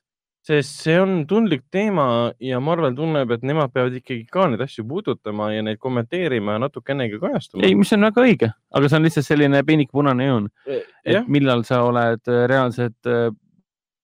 [0.45, 2.07] sest see on tundlik teema
[2.43, 6.65] ja Marvel tunneb, et nemad peavad ikkagi ka neid asju puudutama ja neid kommenteerima ja
[6.67, 7.63] natukenegi kajastama.
[7.65, 11.31] ei, mis on väga õige, aga see on lihtsalt selline peenike punane joon, jah et,
[11.31, 13.15] millal sa oled reaalselt,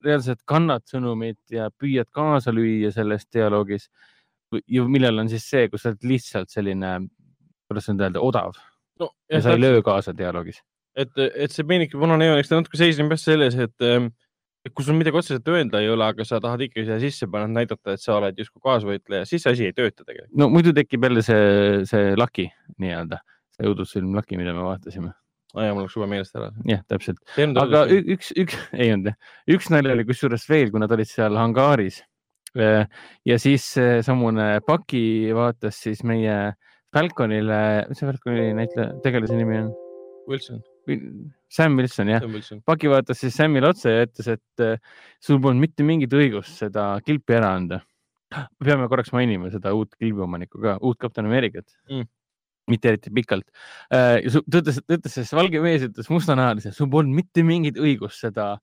[0.06, 3.90] reaalselt kannad sõnumit ja püüad kaasa lüüa selles dialoogis.
[4.68, 6.98] ja millal on siis see, kus sa oled lihtsalt selline,
[7.70, 8.58] kuidas nüüd öelda, odav
[9.00, 10.62] no, ja sa ei löö kaasa dialoogis.
[10.96, 14.12] et, et see peenike punane joon, eks ta natuke seisneb jah selles, et ähm,
[14.70, 17.96] kui sul midagi otseselt öelda ei ole, aga sa tahad ikkagi siia sisse panna, näidata,
[17.96, 20.36] et sa oled justkui kaasvõitleja, siis see asi ei tööta tegelikult.
[20.38, 22.50] no muidu tekib jälle see, see laki
[22.82, 23.22] nii-öelda,
[23.56, 25.16] see õudusfilm Laki, mida me vaatasime.
[25.56, 26.50] Ja mul läks juba meelest ära.
[26.70, 27.20] jah, täpselt.
[27.38, 29.20] aga üks, üks, ei olnud jah,
[29.58, 32.02] üks nali oli kusjuures veel, kui nad olid seal hangaaris.
[32.56, 36.52] ja siis seesamune Paki vaatas siis meie
[36.92, 39.70] Falconile, mis see Falconi näitleja, tegelase nimi on?
[40.28, 40.60] Wilson,
[41.52, 42.26] Sam Wilson jah.
[42.66, 44.78] Paki vaatas siis Samile otsa ja ütles, et äh,
[45.24, 47.82] sul polnud mitte mingit õigust seda kilpi ära anda.
[48.64, 52.08] peame korraks mainima seda uut kilbiomanikku ka, uut Kapten Ameerikat Mm.
[52.72, 53.48] Mitte eriti pikalt.
[53.92, 58.54] ta ütles, ta ütles, see valge mees ütles mustanahalise, sul polnud mitte mingit õigust seda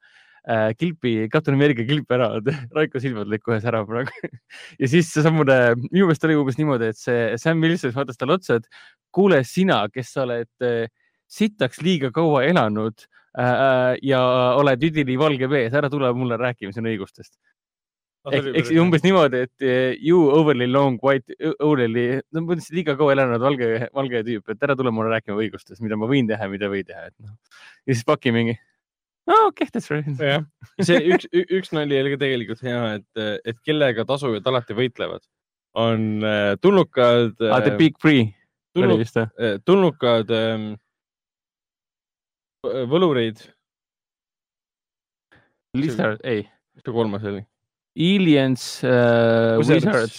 [0.48, 2.54] äh, kilpi, Kapten Ameerika kilpi ära anda.
[2.76, 4.30] Raiko silmad lõid kohe sära praegu.
[4.80, 8.59] ja siis seesamune, minu meelest oli umbes niimoodi, et see Sam Wilson vaatas talle otsa,
[8.61, 8.68] et
[9.14, 10.88] kuule, sina, kes sa oled äh,
[11.28, 13.04] sitaks liiga kaua elanud
[13.38, 14.22] äh, ja
[14.59, 17.36] oled üdini valge mees, ära tule mulle rääkima sinu õigustest.
[18.26, 23.42] Siis umbes niimoodi, et eh, you overly long white, overly, no mõtlesin liiga kaua elanud
[23.42, 26.72] valge, valge tüüp, et ära tule mulle rääkima õigustest, mida ma võin teha mida ei
[26.72, 27.36] või teha, et noh.
[27.86, 28.56] ja siis Paki mingi,
[29.28, 30.08] okei okay,, that's right.
[30.22, 30.46] jah,
[30.82, 35.24] see üks, üks nali oli ka tegelikult hea, et, et kellega tasujad alati võitlevad,
[35.78, 37.62] on äh, tulnukad ah,.
[37.62, 38.26] The Big Free
[38.78, 39.52] oli tulnud, vist või?
[39.66, 40.72] tulnukad ähm,
[42.90, 43.44] võlureid,
[45.76, 47.44] Lizard, ei, mis see kolmas oli?
[47.99, 49.84] Aliens uh,, Wizards.
[49.84, 50.18] Wizards.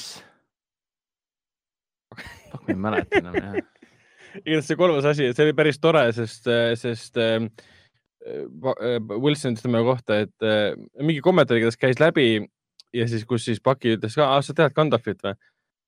[2.52, 3.60] Fuck, ma ei mäleta enam jah.
[4.44, 6.50] igatahes see kolmas asi, see oli päris tore, sest,
[6.82, 7.50] sest ähm,
[8.62, 12.26] Va- äh, Wilson ütles tema kohta, et äh, mingi kommentaar igatahes käis läbi
[12.94, 15.38] ja siis, kus siis Paki ütles ka, sa tead Gandalfit või?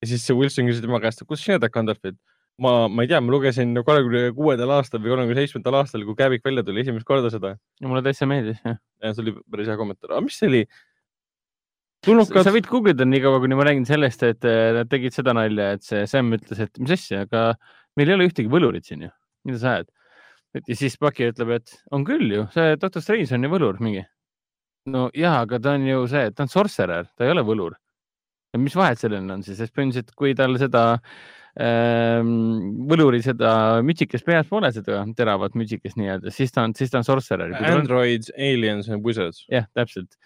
[0.01, 2.15] ja siis see Wilson küsis tema käest, kus sina tead Gandalfit?
[2.61, 6.45] ma, ma ei tea, ma lugesin kolmekümne kuuendal aastal või kolmekümne seitsmendal aastal, kui Kävik
[6.45, 8.79] välja tuli esimest korda seda mulle täitsa meeldis jah.
[9.03, 10.63] ja see oli päris hea kommentaar, aga mis see oli?
[12.05, 15.15] Tulnukad sa, võid Google ida nii kaua, kuni ma räägin sellest, et eh, nad tegid
[15.15, 17.51] seda nalja, et see Sam ütles, et mis asja, aga
[17.99, 19.11] meil ei ole ühtegi võlurit siin ju,
[19.47, 19.91] mida sa ajad.
[20.67, 24.05] ja siis Paki ütleb, et on küll ju, see Doctor Strange on ju võlur mingi.
[24.91, 27.77] no ja, aga ta on ju see, ta on sorcerer, ta ei ole võlur.
[28.57, 30.83] mis vahet sellel on siis, sest põhimõtteliselt, kui tal seda
[31.61, 36.99] ähm, võluri seda mütsikest peas pole, seda teravat mütsikest nii-öelda, siis ta on, siis ta
[36.99, 37.53] on sorcerer.
[37.71, 39.45] Androids, Aliens and Wizards.
[39.51, 40.17] jah, täpselt.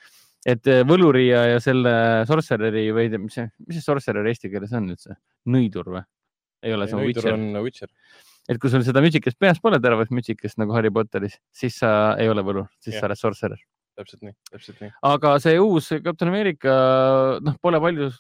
[0.45, 1.93] Et eh, võluri ja, ja selle
[2.29, 5.17] sorcerer'i või mis see, mis see sorcerer eesti keeles on üldse?
[5.49, 6.03] nõidur või?
[6.65, 7.33] ei ole, see on Witcher.
[7.33, 7.89] on Witcher.
[8.49, 11.89] et kui sul seda mütsikest peas pole, teravat mütsikest nagu Harry Potteris, siis sa
[12.21, 13.03] ei ole võlur, siis Jah.
[13.03, 13.65] sa oled sorcerer.
[13.97, 14.93] täpselt nii, täpselt nii.
[15.11, 16.75] aga see uus Captain America,
[17.41, 18.11] noh, pole palju,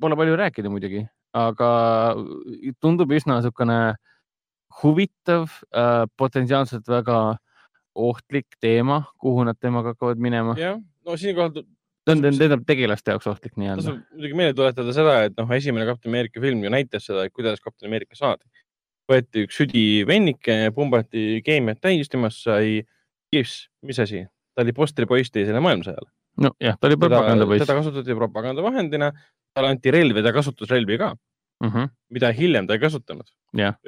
[0.00, 1.04] pole palju rääkida muidugi,
[1.36, 1.70] aga
[2.80, 3.80] tundub üsna niisugune
[4.82, 7.38] huvitav äh,, potentsiaalselt väga
[7.98, 10.54] ohtlik teema, kuhu nad temaga hakkavad minema.
[10.58, 10.78] jah,
[11.08, 13.82] no siinkohal ta on, tähendab tegelaste jaoks ohtlik nii-öelda.
[13.82, 17.34] tasub muidugi meelde tuletada seda, et noh, esimene Kapten Ameerika film ju näitas seda, et
[17.36, 18.44] kuidas Kapten Ameerika saadi.
[19.08, 22.82] võeti üks südivennike, pumbati keemiat täis, temast sai
[23.32, 23.54] Gibbs,
[23.88, 26.10] mis asi, ta oli postripoiss teisele maailmasõjale.
[26.44, 27.78] nojah, ta oli propagandapoiss teda.
[27.80, 29.08] kasutati propagandavahendina,
[29.56, 31.14] talle anti relvi, ta kasutas relvi ka,
[31.64, 31.88] Mhm.
[32.14, 33.26] mida hiljem ta ei kasutanud.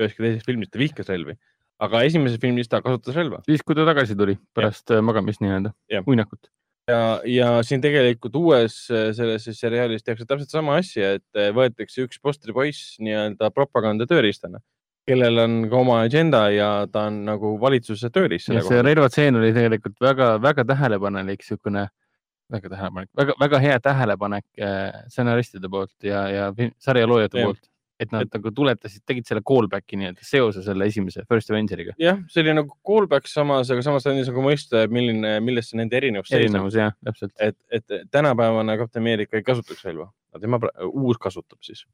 [0.00, 1.36] Üheski teises filmis ta vihkas relvi,
[1.78, 5.72] aga esimeses filmis ta kasutas relva siis, kui ta tagasi tuli pärast äh, magamist nii-öelda
[6.06, 6.48] uinakut.
[6.91, 12.05] ja, ja siin tegelikult uues äh, selles seriaalis tehakse täpselt sama asja, et äh, võetakse
[12.07, 14.61] üks postripoiss nii-öelda propaganda tööriistana,
[15.09, 19.99] kellel on ka oma agenda ja ta on nagu valitsuse tööriist see relvatseen oli tegelikult
[20.03, 21.88] väga-väga tähelepanelik, niisugune
[22.51, 27.62] väga tähelepanelik, väga-väga hea tähelepanek äh, stsenaristide poolt ja, ja sarja loojate poolt,
[28.01, 31.94] et nad nagu tuletasid, tegid selle callback'i nii-öelda seose selle esimese First Avengeriga.
[32.01, 35.98] jah, see oli nagu callback samas, aga samas andis nagu mõista, milline, milles see nende
[36.01, 37.34] erinevus erinevus jah, täpselt.
[37.38, 40.08] et, et tänapäevane Kapten Ameerika ei kasutaks relva,
[40.41, 41.84] tema uus kasutab siis.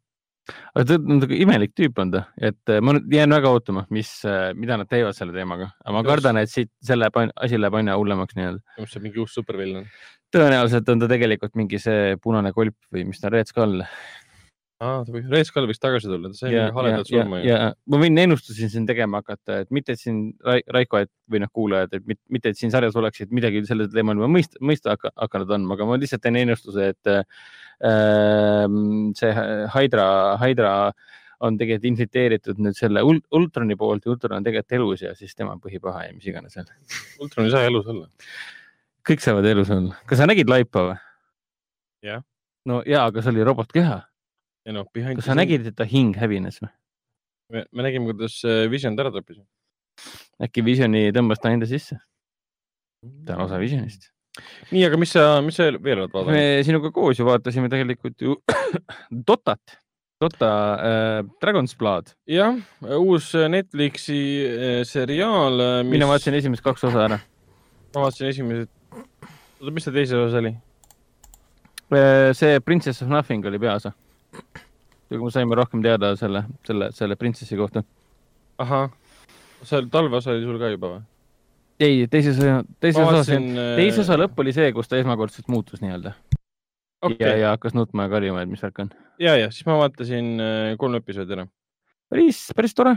[0.76, 3.86] aga ta on nagu imelik tüüp on ta, et äh, ma nüüd jään väga ootama,
[3.94, 4.12] mis,
[4.55, 6.12] mida nad teevad selle teemaga, aga ma Just.
[6.12, 8.62] kardan, et siit selle asi läheb aina hullemaks nii-öelda.
[8.78, 9.90] mis see mingi uus supervillan.
[10.36, 13.82] tõenäoliselt on ta tegelikult mingi see punane kolp või mis ta, Red Skull.
[14.81, 17.47] aa, ta võiks, Red Skull võiks tagasi tulla, ta sai mingi haledalt ja, surma ju.
[17.48, 17.59] ja
[17.93, 21.51] ma võin ennustusi siin tegema hakata, et mitte, et siin Rai- Raiko et, või noh,
[21.53, 25.55] kuulajad, et mit- mitte, et siin sarjas oleksid midagi sellel teemal juba mõista, mõista hakanud
[25.57, 27.23] andma, aga ma lihtsalt teen ennustuse, et äh,
[29.16, 29.32] see
[29.74, 30.09] Hydra,
[30.40, 30.73] Hydra
[31.44, 35.35] on tegelikult infiltreeritud nüüd selle ul- Ultroni poolt ja Ultron on tegelikult elus ja siis
[35.36, 36.70] tema on põhipaha ja mis iganes veel.
[37.20, 38.07] Ultron ei saa elus olla.
[39.07, 39.98] kõik saavad elus olla.
[40.09, 40.97] kas sa nägid laipa või?
[42.09, 42.23] Jah.
[42.69, 43.98] no ja, aga see oli robotkeha.
[44.66, 46.72] Ei noh, behind kas sa nägid, et ta hing hävines või?
[47.55, 49.40] me, me nägime, kuidas äh, Vision ära tappis.
[50.43, 51.98] äkki Visioni tõmbas ta enda sisse?
[53.26, 54.10] ta on osa Visionist.
[54.72, 56.34] nii, aga mis sa, mis sa veel oled vaadanud?
[56.34, 58.38] me sinuga koos ju vaatasime tegelikult ju
[59.30, 59.78] Dotat.
[60.16, 62.56] Dota äh, Dragon's Blood, jah,
[62.97, 67.18] uus Netflixi äh, seriaal, mis mina vaatasin esimesed kaks osa ära.
[67.93, 68.70] ma vaatasin esimesed,
[69.60, 70.55] oota, mis see teise osa oli?
[71.93, 73.93] Äh, see Princess of Nothing oli peaosa.
[75.08, 77.82] Kui me saime rohkem teada selle, selle, selle printsessi kohta.
[78.62, 78.90] ahah,
[79.62, 81.02] see talveosa oli sul ka juba või?
[81.80, 82.40] ei, teises,
[82.80, 86.14] teises osas, äh, teise osa lõpp oli see, kus ta esmakordselt muutus nii-öelda
[87.04, 87.20] okay.
[87.20, 88.94] ja, ja hakkas nutma ja karjuma, et mis värk on.
[89.22, 91.46] ja, ja siis ma vaatasin äh, kolm episoodi ära.
[92.10, 92.96] päris, päris tore.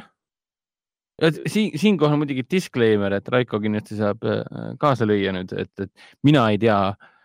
[1.45, 4.43] siin, siinkohal muidugi disclaimer, et Raiko kindlasti saab äh,
[4.81, 7.15] kaasa lüüa nüüd, et, et mina ei tea äh,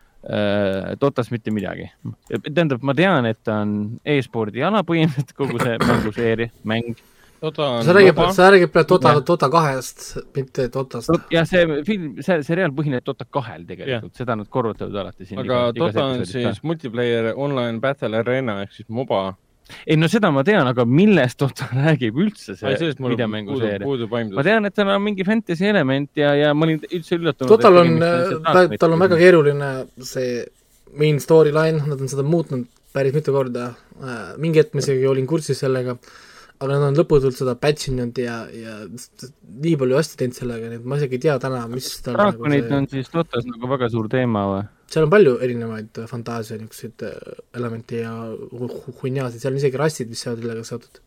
[1.01, 1.89] Dotast mitte midagi.
[2.45, 3.75] tähendab, ma tean, et ta on
[4.05, 6.95] e-spordi ala põhimõtteliselt kogu see mänguseeria, mäng.
[7.41, 10.03] Dota on sa räägid, sa räägid praegu Dota Jah., Dota kahest,
[10.35, 11.11] mitte Dotast.
[11.31, 15.41] ja see film, see seriaal põhineb Dota kahel tegelikult, seda nad korrutavad alati siin.
[15.43, 19.35] aga Dota on siis multiplayer online battle arena ehk siis MOBA.
[19.85, 23.85] Ei no seda ma tean, aga millest Dota räägib üldse see puudub, videomänguseeria?
[23.85, 24.43] puudub ma aimdus.
[24.45, 27.49] tean, et seal on mingi fantasy element ja, ja ma olin üldse üllatunud.
[27.49, 27.97] Total on,
[28.79, 29.71] tal on väga keeruline
[30.05, 30.43] see
[30.95, 33.73] main storyline, nad on seda muutnud päris mitu korda.
[34.41, 35.97] mingi hetk ma isegi olin kursis sellega,
[36.59, 40.79] aga nad on lõputult seda patch inud ja, ja nii palju asju teinud sellega, nii
[40.81, 43.89] et ma isegi ei tea täna, mis tal draakonid see- on siis Dotas nagu väga
[43.91, 44.61] suur teema või?
[44.91, 49.81] seal on palju erinevaid fantaasia niisuguseid äh, elemente ja hu- hu- hunniaasid, seal on isegi
[49.81, 51.01] rassid, mis saavad sellega seotud.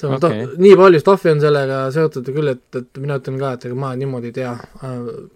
[0.00, 0.46] seal on okay.
[0.64, 3.92] nii palju stuff'i on sellega seotud küll, et, et mina ütlen ka, et ega ma
[3.98, 4.54] niimoodi ei tea.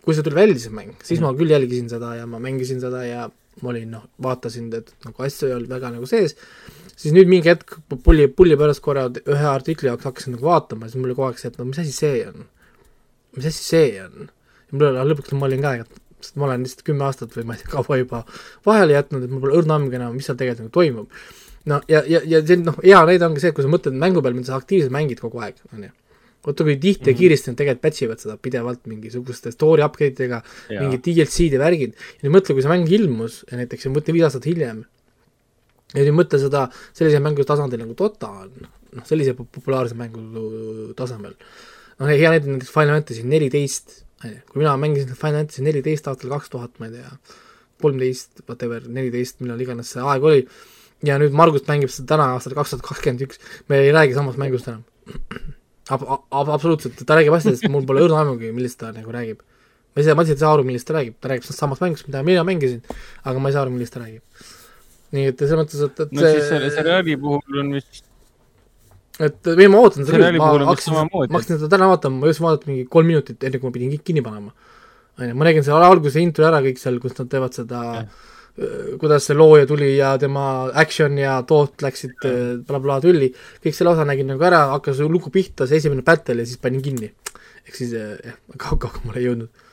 [0.06, 3.04] kui see tuli välja, see mäng, siis ma küll jälgisin seda ja ma mängisin seda
[3.04, 3.28] ja
[3.62, 6.34] ma olin noh, vaatasin, et nagu asju ei olnud väga nagu sees,
[6.94, 11.00] siis nüüd mingi hetk pulli, pulli pärast korra ühe artikli jaoks hakkasin nagu vaatama, siis
[11.00, 12.46] mul oli kogu aeg see, et no mis asi see on.
[13.36, 14.28] mis asi see on?
[14.28, 17.48] ja mul oli lõpuks ma olin ka, et sest ma olen lihtsalt kümme aastat või
[17.48, 18.22] ma ei tea, kaua juba
[18.66, 21.26] vahele jätnud, et mul pole õrna ammugi enam, mis seal tegelikult nagu toimub.
[21.70, 24.38] no ja, ja, ja see noh, hea näide ongi see, kui sa mõtled mängu peale,
[24.38, 25.92] mida sa aktiivselt mängid kogu aeg, on ju.
[26.44, 30.42] vaata, kui tihti ja kiiresti nad tegelikult patch ivad seda pidevalt mingisuguste story upgrade idega,
[30.72, 31.94] mingid DLC-d ja värgid.
[32.18, 34.84] ja nüüd mõtle, kui see mäng ilmus ja näiteks mõtle viis aastat hiljem.
[35.94, 38.50] Ja nüüd mõtle seda sellise mängu tasandil nagu Dota on,
[38.94, 41.34] noh sellise po- populaarse mängu tasemel.
[41.98, 46.08] noh, hea näide näiteks Final Fantasy neliteist, on ju, kui mina mängisin Final Fantasy neliteist
[46.10, 47.10] aastal kaks tuhat, ma ei tea,
[47.82, 50.46] kolmteist, whatever, neliteist, millal iganes see aeg oli,
[51.06, 54.40] ja nüüd Margus mängib seda täna aastal kaks tuhat kakskümmend üks, me ei räägi samast
[54.40, 54.82] mängust enam.
[55.92, 59.42] Ab-, ab-, absoluutselt, ta räägib asjadest, mul pole õrna aimugi, millest ta nagu räägib.
[59.94, 62.24] ma ise, ma lihtsalt ei saa aru, millest ta räägib, ta räägib samast mängust, mida
[62.26, 62.80] mina mängisin,
[63.22, 64.24] aga ma ei saa aru, millest ta räägib.
[65.14, 68.04] Nii et selles mõttes, et, et no siis selle seriaali puhul on vist,
[69.22, 72.46] et või ma ootan seda küll, ma hakkasin, ma hakkasin seda täna vaatama, ma jõudsin
[72.48, 74.54] vaadata mingi kolm minutit, enne kui ma pidin kinni panema.
[75.18, 77.82] on ju, ma nägin selle alguse intro ära kõik seal, kus nad teevad seda,
[79.00, 82.16] kuidas see looja tuli ja tema action ja toot läksid
[82.66, 83.30] blablabla tülli,
[83.62, 86.82] kõik selle osa nägin nagu ära, hakkas lugu pihta, see esimene battle ja siis panin
[86.82, 87.12] kinni.
[87.64, 89.63] ehk siis eh, jah, kaugemale ei jõudnud.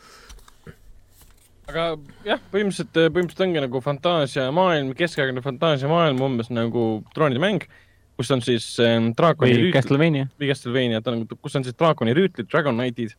[1.71, 1.85] Aga
[2.27, 6.85] jah, põhimõtteliselt, põhimõtteliselt ongi nagu fantaasiamaailm, keskaegne fantaasiamaailm umbes nagu
[7.15, 7.65] troonide mäng,
[8.19, 10.27] kus on siis ähm, draakoni või Castlevania.
[10.39, 13.15] või Castlevania, ta on, kus on siis draakoni rüütlid, Dragon Knight'id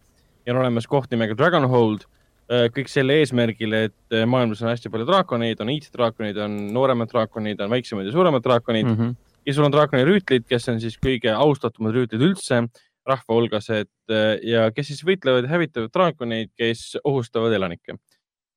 [0.46, 2.08] ja on olemas koht nimega Dragonhold.
[2.74, 7.60] kõik selle eesmärgil, et äh, maailmas on hästi palju draakoneid, on iiddraakonid, on nooremad draakonid,
[7.64, 8.96] on väiksemad ja suuremad draakonid mm.
[8.98, 9.14] Mhm.
[9.46, 12.66] ja sul on draakoni rüütlid, kes on siis kõige austatumad rüütlid üldse
[13.08, 14.12] rahva hulgas, et
[14.44, 17.96] ja kes siis võitlevad ja hävitavad draakoneid, kes ohustavad elanikke,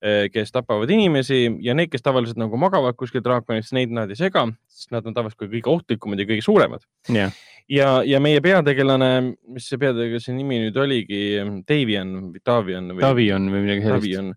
[0.02, 4.44] kes tapavad inimesi ja need, kes tavaliselt nagu magavad kuskil draakonist, neid nad ei sega,
[4.70, 6.84] sest nad on tavaliselt kõige ohtlikumad ja kõige suuremad.
[7.10, 7.34] jah,
[7.72, 9.12] ja, ja meie peategelane,
[9.56, 11.22] mis see peategelase nimi nüüd oligi,
[11.68, 14.04] Davian või Davian või Tavion või midagi sellist.
[14.04, 14.34] Davian,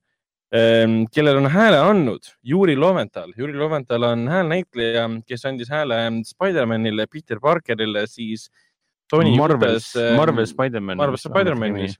[1.12, 3.35] kellele on hääle andnud Juri Loventhal.
[3.36, 8.48] Juri Loventhal on häälnäitleja, kes andis hääle Spider-manile, Peter Parkerile, siis
[9.10, 10.97] Tony Marvels Uutes,, Marvel Spider-man.
[10.97, 11.98] Marvel Spider-manis.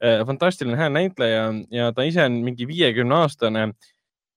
[0.00, 3.64] Fantastiline häälnäitleja ja ta ise on mingi viiekümne aastane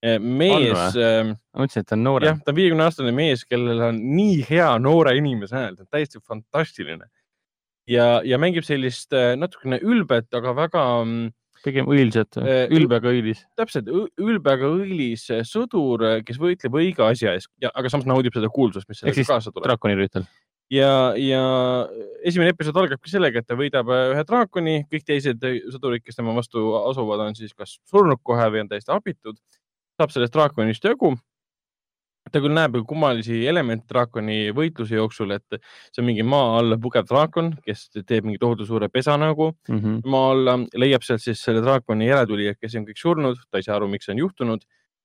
[0.02, 1.36] mees On.
[1.54, 4.40] ma mõtlesin, et ta on jah noorem., ta on viiekümne aastane mees, kellel on nii
[4.50, 7.06] hea noore inimese hääl, ta on täiesti fantastiline.
[7.90, 11.30] ja, ja mängib sellist äh, natukene ülbet, aga väga mm,
[11.62, 12.40] pigem õilsat
[12.74, 13.46] ülbega õilis.
[13.56, 18.90] täpselt ülbega õilis äh, sõdur, kes võitleb õige asja eest, aga samas naudib seda kuulsust,
[18.90, 19.70] mis sellega kaasa tuleb.
[19.70, 20.26] draakonirüütel.
[20.72, 21.42] ja, ja
[22.26, 26.20] esimene episood algabki sellega, et ta võidab äh, ühe draakoni, kõik teised äh, sõdurid, kes
[26.20, 29.38] tema vastu asuvad, on siis kas surnud kohe või on täiesti abitud.
[30.00, 31.16] saab sellest draakonist jagu.
[32.32, 35.58] ta küll näeb ju kummalisi elemente draakoni võitluse jooksul, et
[35.92, 40.02] see on mingi maa alla pugev draakon, kes teeb mingi tohutu suure pesa nagu Mhm.
[40.06, 43.76] maa alla, leiab sealt siis selle draakoni järeltulijad, kes on kõik surnud, ta ei saa
[43.76, 44.62] aru, miks see on juhtunud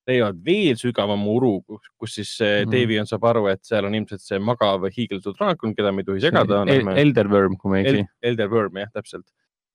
[0.07, 2.70] leiavad veel sügavama uru, kus siis see Mhm.
[2.73, 6.11] Davy on, saab aru, et seal on ilmselt see magav hiigeldatud draakon, keda me ei
[6.11, 6.62] tohi segada.
[6.69, 8.09] El Elderworm, kui ma ei eksi El.
[8.31, 9.27] Elder Worm jah, täpselt.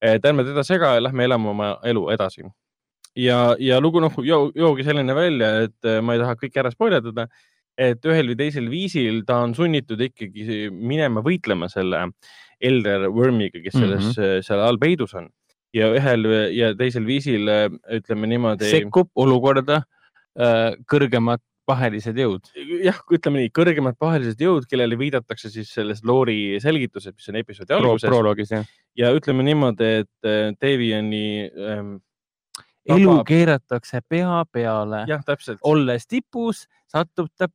[0.01, 2.43] et ärme teda sega ja lähme elama oma elu edasi.
[3.15, 7.27] ja, ja lugu noh, joogi selline välja, et äh, ma ei taha kõike ära spoilerdada,
[7.77, 12.07] et ühel või teisel viisil ta on sunnitud ikkagi minema võitlema selle
[12.61, 14.43] Elder Wormiga, kes selles mm, -hmm.
[14.45, 15.29] seal all peidus on.
[15.73, 18.69] ja ühel ja teisel viisil äh, ütleme niimoodi.
[18.69, 19.83] sekkub olukorda
[20.87, 21.41] kõrgemad
[21.71, 22.51] pahelised jõud.
[22.83, 27.75] jah, ütleme nii, kõrgemad pahelised jõud, kellele viidatakse siis selles loori selgituses, mis on episoodi
[27.77, 28.67] alguses proloogis jah.
[28.97, 31.95] ja ütleme niimoodi, et äh, Daviani ähm,
[32.89, 37.49] elu keeratakse pea peale, jah, täpselt olles tipus, satub ta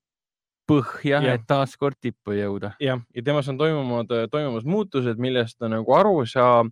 [0.67, 2.75] põhja, et taaskord tippu jõuda.
[2.83, 6.63] jah, ja temas on toimunud, toimumas muutused, millest ta nagu aru saa,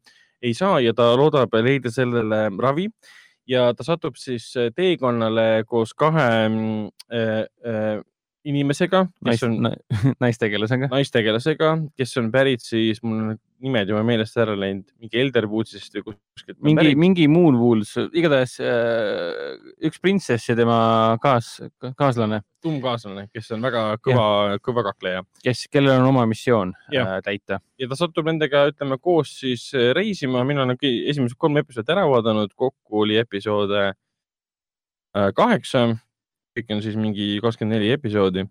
[0.44, 2.89] ei saa ja ta loodab leida sellele ravi
[3.46, 8.02] ja ta satub siis teekonnale koos kahe mm, äh, äh,
[8.44, 9.70] inimesega, kes on
[10.24, 10.90] naistegelasega.
[10.92, 16.10] naistegelasega, kes on pärit siis, mul on nimed juba meelest ära läinud, mingi Elderwoodsist või
[16.10, 16.58] kuskilt.
[16.64, 19.54] mingi, mingi Moonwools, igatahes äh,
[19.88, 20.76] üks printsess ja tema
[21.22, 21.56] kaas,
[21.96, 24.26] kaaslane, tuumkaaslane, kes on väga kõva,
[24.64, 27.16] kõva kakleja kes, kellel on oma missioon Jah.
[27.16, 27.60] äh, täita.
[27.80, 32.06] ja ta satub nendega, ütleme koos siis äh, reisima, mina olen esimesed kolm episoodi ära
[32.10, 35.88] vaadanud, kokku oli episoode äh, kaheksa.
[36.55, 38.47] Kõik on siis mingi kakskümmend neli episoodi,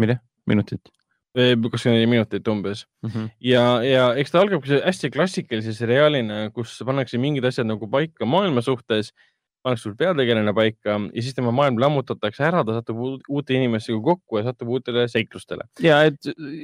[0.00, 0.92] minutit
[1.32, 3.08] kakskümmend neli minutit umbes mm.
[3.08, 3.28] -hmm.
[3.40, 8.60] ja, ja eks ta algabki hästi klassikalise seriaalina, kus pannakse mingid asjad nagu paika maailma
[8.60, 9.12] suhtes,
[9.62, 14.00] pannakse sul peategelane paika ja siis tema maailm lammutatakse ära, ta satub uut- uute inimestega
[14.00, 15.64] kokku ja satub uutele seiklustele.
[15.80, 16.20] ja et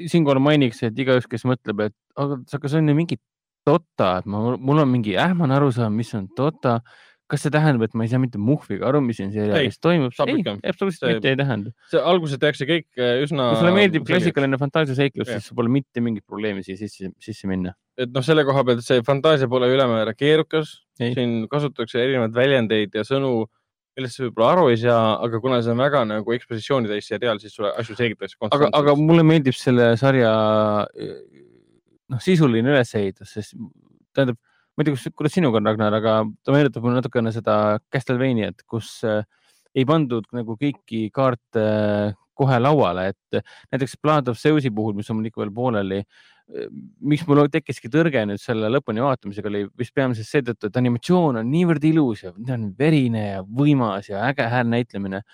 [0.06, 3.20] siinkohal mainiks, et igaüks, kes mõtleb, et aga aga see on ju mingi
[3.64, 6.80] tota, et ma, mul on mingi ähmane arusaam, mis on tota.
[7.28, 10.14] Kas see tähendab, et ma ei saa mitte muhviga aru, mis siin seriaalis toimub?
[10.24, 11.72] ei absoluutselt mitte ei tähenda.
[11.92, 13.50] see alguses tehakse kõik äh, üsna.
[13.52, 17.74] kui sulle meeldib klassikaline fantaasiaseiklus, siis pole mitte mingit probleemi siia sisse, sisse minna.
[18.00, 23.04] et noh, selle koha pealt see fantaasia pole ülemäära keerukas, siin kasutatakse erinevaid väljendeid ja
[23.06, 23.32] sõnu,
[23.98, 27.42] millest sa võib-olla aru ei saa, aga kuna see on väga nagu ekspositsiooni täis seriaal,
[27.42, 30.32] siis sulle asju selgitatakse aga, aga mulle meeldib selle sarja
[32.08, 33.58] noh, sisuline ülesehitus, sest
[34.16, 34.40] tähendab,
[34.78, 36.14] ma ei tea, kuidas sinuga on, Ragnar, aga
[36.46, 37.58] ta meenutab mulle natukene seda
[37.90, 39.24] Castlevaniat, kus äh,
[39.74, 43.42] ei pandud nagu kõiki kaarte äh, kohe lauale, et
[43.72, 46.04] näiteks Blood of Zeus'i puhul, mis on mul ikka veel pooleli,
[47.04, 51.50] miks mul tekkiski tõrge nüüd selle lõpuni vaatamisega, oli vist peamiselt seetõttu, et animatsioon on
[51.50, 55.24] niivõrd ilus ja ta on verine ja võimas ja äge häälnäitlemine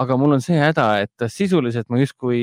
[0.00, 2.40] aga mul on see häda, et sisuliselt ma justkui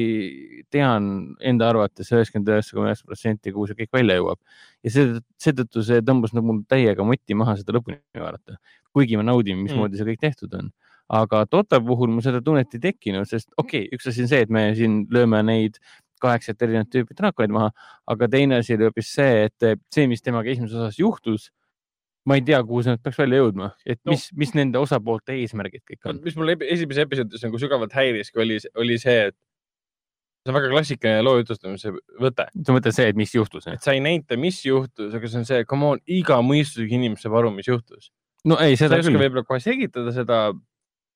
[0.74, 1.08] tean
[1.52, 4.40] enda arvates üheksakümmend üheksa koma üheksa protsenti, kuhu see kõik välja jõuab.
[4.86, 8.60] Ja see- seetõttu see tõmbas nagu mul täiega moti maha seda lõpuni vaadata,
[8.94, 10.70] kuigi ma naudin, mismoodi see kõik tehtud on.
[11.10, 14.42] aga Dota puhul mul seda tunnet ei tekkinud, sest okei okay,, üks asi on see,
[14.44, 15.78] et me siin lööme neid
[16.20, 17.70] kaheksat erinevat tüüpi draakoneid maha,
[18.12, 21.48] aga teine asi oli hoopis see, et see, mis temaga esimeses osas juhtus,
[22.28, 24.12] ma ei tea, kuhu see nüüd peaks välja jõudma, et No.
[24.14, 26.22] mis, mis nende osapoolte eesmärgid kõik on.
[26.26, 31.24] mis mul esimeses episoodis nagu sügavalt häiriski, oli, oli see, et see on väga klassikaline
[31.24, 33.68] loo jutlustamise võte, sa mõtled see, et mis juhtus?
[33.72, 37.20] et sa ei näita, mis juhtus, aga see on see, come on, iga mõistuslik inimene
[37.22, 38.12] saab aru, mis juhtus.
[38.48, 39.24] no ei, seda ei oska küll.
[39.24, 40.41] võib-olla kohe selgitada seda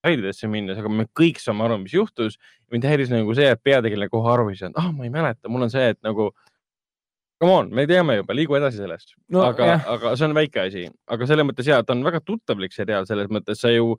[0.01, 2.37] detailidesse minnes, aga me kõik saame aru, mis juhtus.
[2.71, 5.67] mind häiris nagu see, et peategelane kohe aru ei saanud, ah, ma ei mäleta, mul
[5.67, 6.31] on see, et nagu
[7.41, 10.63] come on, me teame juba, liigu edasi sellest No aga jah., aga see on väike
[10.67, 13.95] asi, aga selles mõttes ja ta on väga tuttavlik seriaal, selles mõttes sa ju.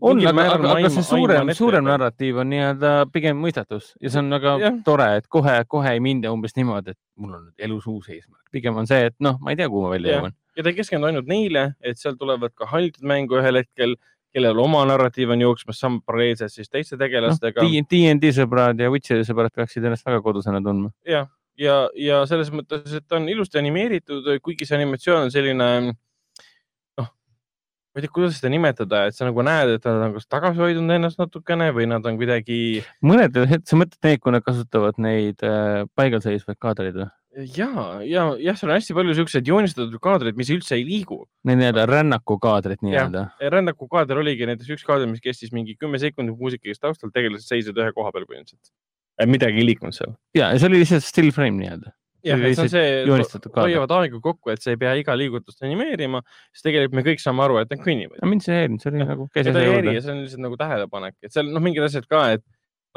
[0.00, 4.30] on, aga, aga, aga see suurem suurem narratiiv on nii-öelda pigem mõistatus ja see on
[4.34, 4.82] väga Jah.
[4.86, 8.44] tore, et kohe, kohe ei minda umbes niimoodi, et mul on nüüd elus uus eesmärk.
[8.54, 10.22] pigem on see, et noh, ma ei tea, kuhu ma välja Jah.
[10.22, 10.38] jõuan.
[10.56, 13.96] ja ta ei keskendu ainult neile, et seal tulevad ka hallitud mängu ühel hetkel,
[14.34, 17.82] kellel oma narratiiv on jooksmas sama paralleelselt siis teiste tegelastega no,.
[17.90, 20.92] DND sõbrad ja Witcheri sõbrad peaksid ennast väga kodusena tundma.
[21.08, 21.26] ja,
[21.60, 27.08] ja, ja selles mõttes, et ta on ilusti animeeritud, kuigi see animatsioon on selline noh,
[27.08, 30.62] ma ei tea, kuidas seda nimetada, et sa nagu näed, et nad on kas tagasi
[30.62, 35.44] hoidnud ennast natukene või nad on kuidagi mõned, sa mõtled neid, kui nad kasutavad neid
[35.46, 37.10] äh, paigalseisvaid kaadreid või?
[37.56, 37.70] ja,
[38.02, 41.20] ja jah, seal on hästi palju siukseid joonistatud kaadreid, mis üldse ei liigu.
[41.46, 43.24] Need nii-öelda rännakukaadrid nii-öelda.
[43.54, 47.46] rännaku kaader oligi näiteks üks kaader, mis kestis mingi kümme sekundit muusika käis taustal, tegelased
[47.46, 48.72] seisid ühe koha peal põhimõtteliselt.
[49.26, 50.12] Midagi ei liikunud seal.
[50.36, 51.94] ja, ja see oli lihtsalt still frame nii-öelda.
[52.28, 56.22] jah, et see on see, hoiavad aega kokku, et sa ei pea iga liigutust animeerima,
[56.52, 58.22] sest tegelikult me kõik saame aru, et nad kõnnivad.
[58.28, 60.04] mind see ei häirinud, see oli nagu seda asja ei eri juurde ja.
[60.04, 62.46] see on lihtsalt nagu tähelepanek, et seal noh, mingid asjad ka, et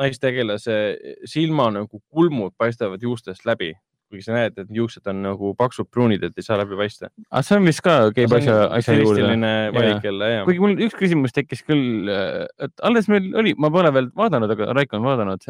[0.02, 0.78] naistegelase
[1.30, 3.74] silma nagu kulmud paistavad juustest läbi,
[4.12, 7.10] kuigi sa näed, et juuksed on nagu paksud pruunid, et ei saa läbi paista.
[7.30, 9.32] aga see on vist ka käib asja, asja juurde.
[9.78, 10.46] valik jälle, jah.
[10.48, 12.12] kuigi mul üks küsimus tekkis küll,
[12.62, 15.50] et alles meil oli, ma pole veel vaadanud, aga Raiko on vaadanud,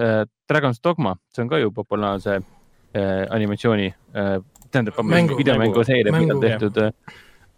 [0.50, 4.38] Dragon's Dogma, see on ka ju populaarse äh, animatsiooni äh,,
[4.72, 6.92] tähendab Mängu- videomängu seeria, mida on tehtud äh,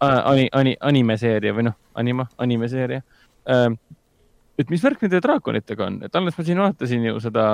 [0.00, 3.02] ani, ani, animeseeria või noh, anima, animeseeria
[3.48, 3.68] äh,.
[4.58, 7.48] et mis värk nende draakonitega on, et alles ma siin vaatasin ju seda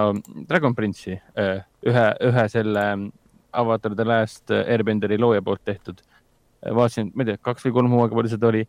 [0.49, 2.87] Dragon Prince'i äh, ühe, ühe selle
[3.53, 6.01] Avatar The Last Airbenderi looja poolt tehtud.
[6.61, 8.67] vaatasin, ma ei tea, kaks või kolm hooaega palju seda oli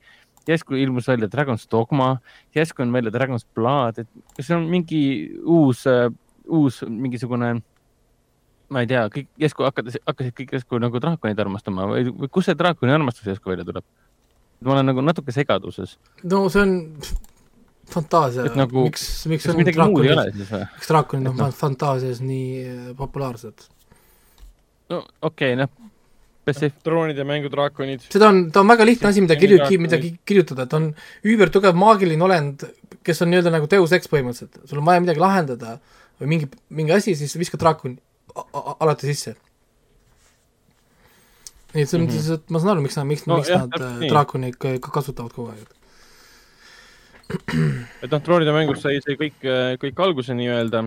[0.48, 2.14] järsku ilmus välja Dragon's Dogma,
[2.56, 5.02] järsku on välja Dragon's Blood, et kas see on mingi
[5.44, 5.84] uus,
[6.48, 7.50] uus mingisugune,
[8.72, 12.48] ma ei tea, kõik järsku hakkas, hakkasid kõik järsku nagu draakonid armastama või, või kust
[12.50, 13.84] see draakoni armastus järsku välja tuleb?
[14.62, 16.74] ma olen nagu natuke segaduses, no see on
[17.92, 20.42] fantaasia nagu- miks, miks kas on draakonid,
[20.78, 23.68] miks draakonid on noh- fantaasias nii äh, populaarsed?
[24.92, 25.72] No okei okay,, noh,
[26.46, 28.08] Pacific, droonid ja mängudraakonid.
[28.10, 30.74] seda on, ta on väga lihtne asi, mida Ja kirju- midagi-, mida ki- kirjutada, et
[30.74, 30.88] on
[31.24, 32.66] üübertugev maagiline olend,
[33.06, 35.76] kes on nii-öelda nagu Deus Ex põhimõtteliselt, sul on vaja midagi lahendada
[36.22, 38.00] või mingi, mingi asi, siis viska draakon
[38.36, 39.36] a- a- alati sisse.
[41.74, 43.78] nii et selles mõttes, et ma saan aru, miks nad, miks No miks jah, nad
[43.80, 45.70] äh, ka kasutavad kogu aeg.
[48.04, 49.38] et noh, droonide mängust sai see kõik,
[49.80, 50.82] kõik alguse nii-öelda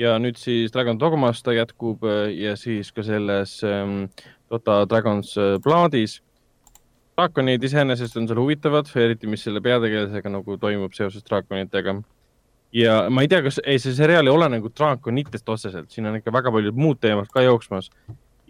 [0.00, 4.06] ja nüüd siis Dragon Dogmas ta jätkub äh, ja siis ka selles ähm,
[4.50, 6.20] Dota Dragons äh, plaadis.
[7.16, 11.94] draakonid iseenesest on seal huvitavad, eriti mis selle peategelasega nagu toimub seoses draakonitega.
[12.72, 16.18] ja ma ei tea, kas, ei, see seriaal ei ole nagu draakonitest otseselt, siin on
[16.18, 17.90] ikka väga paljud muud teemad ka jooksmas.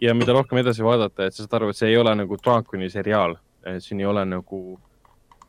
[0.01, 2.89] ja mida rohkem edasi vaadata, et sa saad aru, et see ei ole nagu draakoni
[2.89, 3.37] seriaal,
[3.79, 4.79] siin ei ole nagu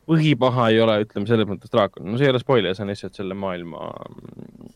[0.07, 3.17] põhipaha ei ole, ütleme selles mõttes draakon, no see ei ole spoiler, see on lihtsalt
[3.17, 4.69] selle maailma mm,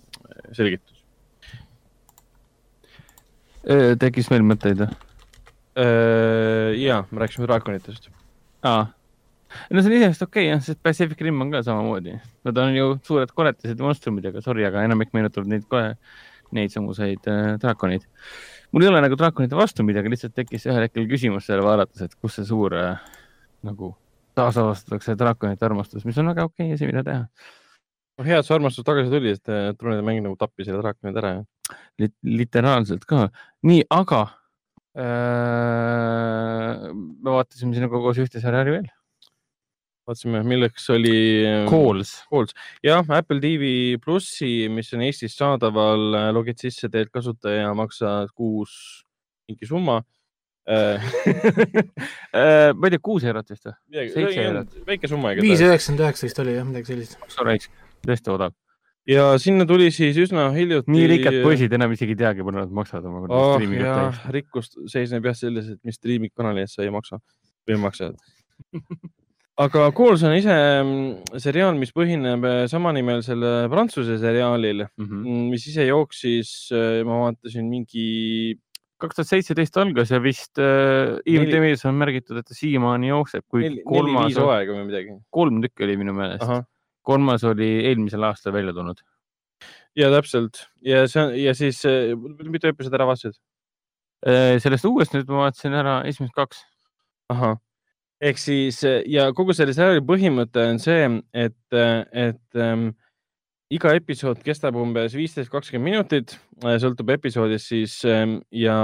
[0.57, 0.90] selgitus.
[4.02, 4.90] Tekkis veel mõtteid või?
[6.82, 8.10] ja, me rääkisime draakonitest.
[8.68, 8.90] aa,
[9.72, 12.18] no see on iseenesest okei okay, jah, sest Pacific Rim on ka samamoodi.
[12.48, 15.94] Nad on ju suured koletised monstrumid, aga sorry, aga enamik meenutab neid kohe,
[16.56, 18.06] neid samuseid äh, draakoneid.
[18.72, 22.16] mul ei ole nagu draakonite vastu midagi, lihtsalt tekkis ühel hetkel küsimus selle vaadates, et
[22.16, 23.02] kus see suur äh,
[23.68, 23.94] nagu
[24.40, 27.26] taasavastatakse draakonite armastus, mis on väga okei okay asi, mida teha.
[28.20, 31.34] hea, et see armastus tagasi tuli, sest äh, droonide mäng nagu tappis selle draakonid ära.
[32.02, 33.30] Lit- literaalselt ka.
[33.68, 34.22] nii, aga
[35.00, 38.90] äh, me vaatasime sinuga koos ühte seriaali veel.
[40.08, 41.16] vaatasime, milleks oli.
[41.70, 42.16] Calls.
[42.30, 49.06] Calls, jah, Apple TV plussi, mis on Eestis saadaval, logid sisse, teed kasutaja, maksad kuus
[49.50, 50.02] mingi summa.
[52.32, 53.74] Äh, ma ei tea, kuus eurot vist või?
[54.14, 54.76] Seitse eurot.
[54.88, 57.18] väike summa viis üheksakümmend üheksa vist oli jah, midagi sellist.
[57.34, 57.58] sorry,
[58.07, 58.53] tõesti odav.
[59.10, 60.91] ja sinna tuli siis üsna hiljuti.
[60.91, 63.56] nii rikkad poisid enam isegi ei teagi, palju nad maksavad oma oh,.
[63.56, 67.22] striimi jah kohta., rikkus seisneb jah selles, et mis striimingkanali eest sa ei maksa
[67.69, 68.18] või maksad.
[69.61, 75.23] aga Calls on ise mm, seriaal, mis põhineb eh, samanimelisel prantsuse seriaalil, Mhm.
[75.53, 76.52] mis ise jooksis,
[77.06, 78.57] ma vaatasin mingi,
[79.02, 83.45] kaks tuhat seitseteist algas ja vist äh, Neli- IMDB-s on märgitud, et ta siiamaani jookseb,
[83.49, 85.15] kui neli, kolmas neli-viis, hooaega või midagi.
[85.34, 86.45] kolm tükki oli minu meelest.
[87.07, 89.02] Kolmas oli eelmisel aastal välja tulnud.
[89.95, 91.82] ja täpselt ja see on ja siis,
[92.48, 93.38] mitu episoodi ära vaatasid?
[94.22, 96.64] Äh, sellest uuest nüüd ma vaatasin ära esimesed kaks.
[97.34, 97.56] ahah,
[98.22, 102.91] ehk siis eh, ja kogu selle seriaali põhimõte on see, et, et ähm,
[103.72, 106.36] iga episood kestab umbes viisteist, kakskümmend minutit,
[106.84, 108.76] sõltub episoodist siis ähm, ja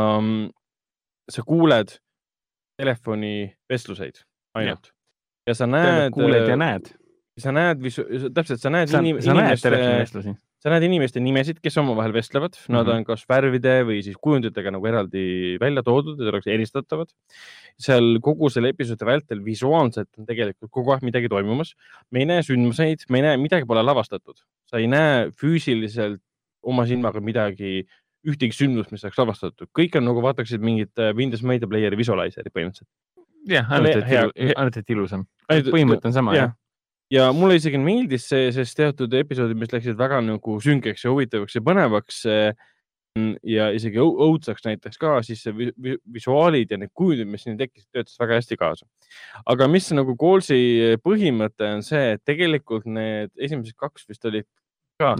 [1.30, 1.98] sa kuuled
[2.80, 4.22] telefonivestluseid
[4.58, 4.94] ainult.
[5.48, 6.90] ja sa näed, kuuled ja näed.
[7.38, 7.82] Sa näed,
[8.34, 10.34] täpselt, sa näed sa, inim- sa näed inimeste, telefonivestlusi.
[10.64, 12.96] sa näed inimeste nimesid, kes omavahel vestlevad, nad Mhm.
[12.98, 17.08] on kas värvide või siis kujunditega nagu eraldi välja toodud, et oleks eristatavad.
[17.80, 21.76] seal kogu selle episoodi vältel visuaalselt on tegelikult kogu aeg midagi toimumas.
[22.12, 24.36] me ei näe sündmuseid, me ei näe, midagi pole lavastatud,
[24.66, 26.20] sa ei näe füüsiliselt
[26.64, 27.86] oma silmaga midagi,
[28.28, 32.50] ühtegi sündmust, mis oleks lavastatud, kõik on nagu vaataksid mingit äh, Windows Media Player'i visualiser'i
[32.50, 32.90] põhimõtteliselt.
[33.48, 35.28] jah, ainult et ainult et ilusam.
[35.48, 36.52] Põhimõte on sama jah.
[37.14, 41.56] Ja mulle isegi meeldis see, sest teatud episoodid, mis läksid väga nagu sünkeks ja huvitavaks
[41.56, 42.52] ja põnevaks eh,
[43.48, 47.44] ja isegi õu- õudsaks näiteks ka, siis see vi- vi- visuaalid ja need kujundid, mis
[47.48, 48.86] siin tekkisid, töötasid väga hästi kaasa.
[49.46, 54.46] aga mis nagu Callsi põhimõte on see, et tegelikult need esimesed kaks vist olid,
[55.00, 55.16] jah.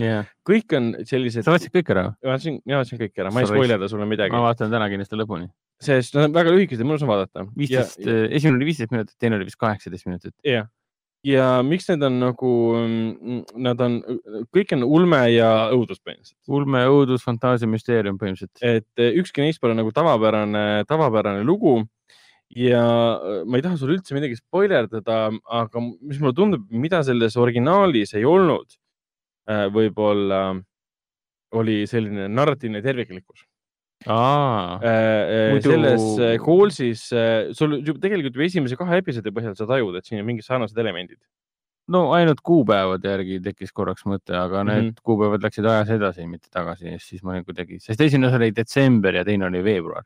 [0.48, 1.44] kõik on sellised.
[1.46, 2.04] sa vaatasid kõik ära?
[2.22, 5.18] ma vaatasin, ma vaatasin kõik ära, ma ei spoilerda sulle midagi ma, vaatan täna kindlasti
[5.18, 5.50] lõpuni.
[5.82, 7.48] sest nad on väga lühikesed, mõnus on vaadata.
[7.58, 10.36] viisteist, esimene oli viisteist minutit, teine oli vist kaheksateist minutit.
[10.46, 10.68] jah,
[11.28, 12.52] ja miks need on nagu,
[13.68, 13.98] nad on,
[14.56, 16.40] kõik on ulme ja õudus põhimõtteliselt.
[16.60, 18.62] ulme, õudus, fantaasia, müsteerium põhimõtteliselt.
[18.62, 21.82] et eh, ükski neist pole nagu tavapärane, tavapärane lugu.
[22.56, 22.84] ja
[23.18, 25.20] eh, ma ei taha sulle üldse midagi spoilerdada,
[25.62, 28.80] aga mis mulle tundub, mida selles originaalis ei olnud,
[29.48, 30.58] võib-olla
[31.56, 33.46] oli selline narratiivne terviklikkus.
[34.06, 34.78] aa,
[35.54, 36.04] Muidu- selles
[36.44, 37.08] Callsis,
[37.58, 40.78] sul juba tegelikult ju esimese kahe episoodi põhjal sa tajud, et siin on mingid sarnased
[40.78, 41.18] elemendid.
[41.90, 44.96] no ainult kuupäevade järgi tekkis korraks mõte, aga need Mhm.
[45.08, 49.16] kuupäevad läksid ajas edasi, mitte tagasi siis ma olin kuidagi, sest esimene osa oli detsember
[49.16, 50.04] ja teine oli veebruar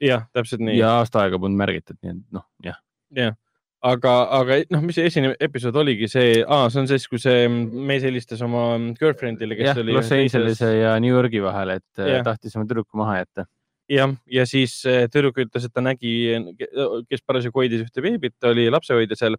[0.00, 0.78] jah, täpselt nii.
[0.78, 2.78] ja aasta aega polnud märgitud, nii et noh, jah.
[3.14, 3.34] jah,
[3.80, 8.42] aga, aga noh, mis esimene episood oligi see, see on siis, kui see mees helistas
[8.44, 8.64] oma
[8.98, 9.96] girlfriend'ile, kes jah, oli.
[9.96, 12.12] Los Angelese ja New Yorgi vahel, et Jah.
[12.16, 12.26] yeah.
[12.26, 13.46] tahtis oma tüdruku maha jätta.
[13.90, 16.14] jah, ja siis eh, tüdruk ütles, et ta nägi,
[17.10, 19.38] kes parasjagu hoidis ühte beebit, ta oli lapsehoidja seal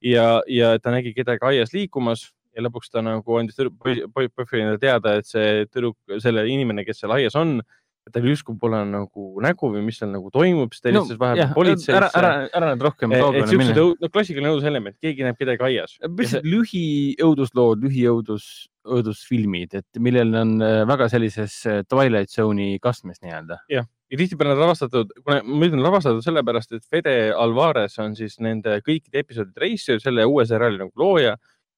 [0.00, 5.28] ja, ja ta nägi kedagi aias liikumas ja lõpuks ta nagu andis boyfriend'ile teada, et
[5.28, 7.60] see tüdruk, selle inimene, kes seal aias on,
[8.08, 11.44] tal justkui pole nagu nägu või mis seal nagu toimub, siis ta helistas no, vahepeal
[11.44, 12.00] ära, politseisse.
[12.20, 13.76] ära, ära nüüd rohkem kaugele minna.
[13.84, 15.96] õud- no, klassikaline õuduselement, keegi näeb kedagi aias.
[16.08, 18.48] lihtsalt lühiõuduslood, lühiõudus,
[18.88, 23.60] õudusfilmid, et millel on äh, väga sellises äh, Twilight Zone'i kastmes nii-öelda.
[24.10, 28.80] ja tihtipeale on lavastatud, kuna ma ütlen lavastatud sellepärast, et Fede Alvarez on siis nende
[28.86, 31.36] kõikide episoodide reisijal, selle uue seriaali nagu looja.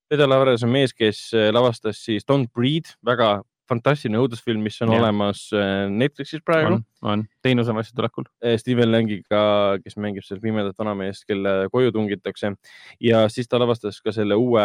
[0.09, 3.41] Fede Alvarez on mees, kes äh, lavastas siis Don't Breathe, väga
[3.71, 5.01] fantastiline õudusfilm, mis on ja.
[5.01, 8.27] olemas äh, Netflixis praegu on, on, teine osa vast tulekul.
[8.61, 9.43] Steven Langiga,
[9.83, 12.55] kes mängib seal pimedat vanameest, kelle koju tungitakse
[13.03, 14.65] ja siis ta lavastas ka selle uue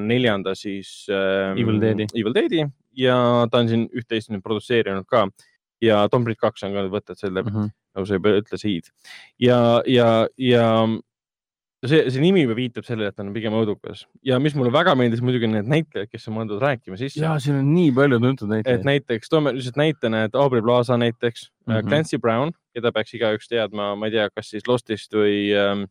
[0.00, 2.08] neljanda siis äh, Evil Deadi.
[2.14, 2.64] Evil Deadi
[2.96, 3.16] ja
[3.50, 5.26] ta on siin üht-teist nüüd produtseerinud ka
[5.84, 7.70] ja Tom Breed kaks on ka võtted selle Mhm.
[7.96, 8.90] nagu sa juba ütlesid
[9.38, 10.66] ja, ja, ja
[11.86, 14.94] see, see nimi juba viitab sellele, et ta on pigem õudukas ja mis mulle väga
[14.98, 18.48] meeldis muidugi need näitlejad, kes on mõeldud rääkima sisse ja siin on nii palju tuntud
[18.48, 18.88] et näitlejaid.
[18.88, 21.72] näiteks toome lihtsalt näitena, et Aubrey Plaza näiteks mm.
[21.72, 21.88] -hmm.
[21.88, 25.86] Clancy Brown, keda peaks igaüks teadma, ma ei tea, kas siis Lostist või ähm,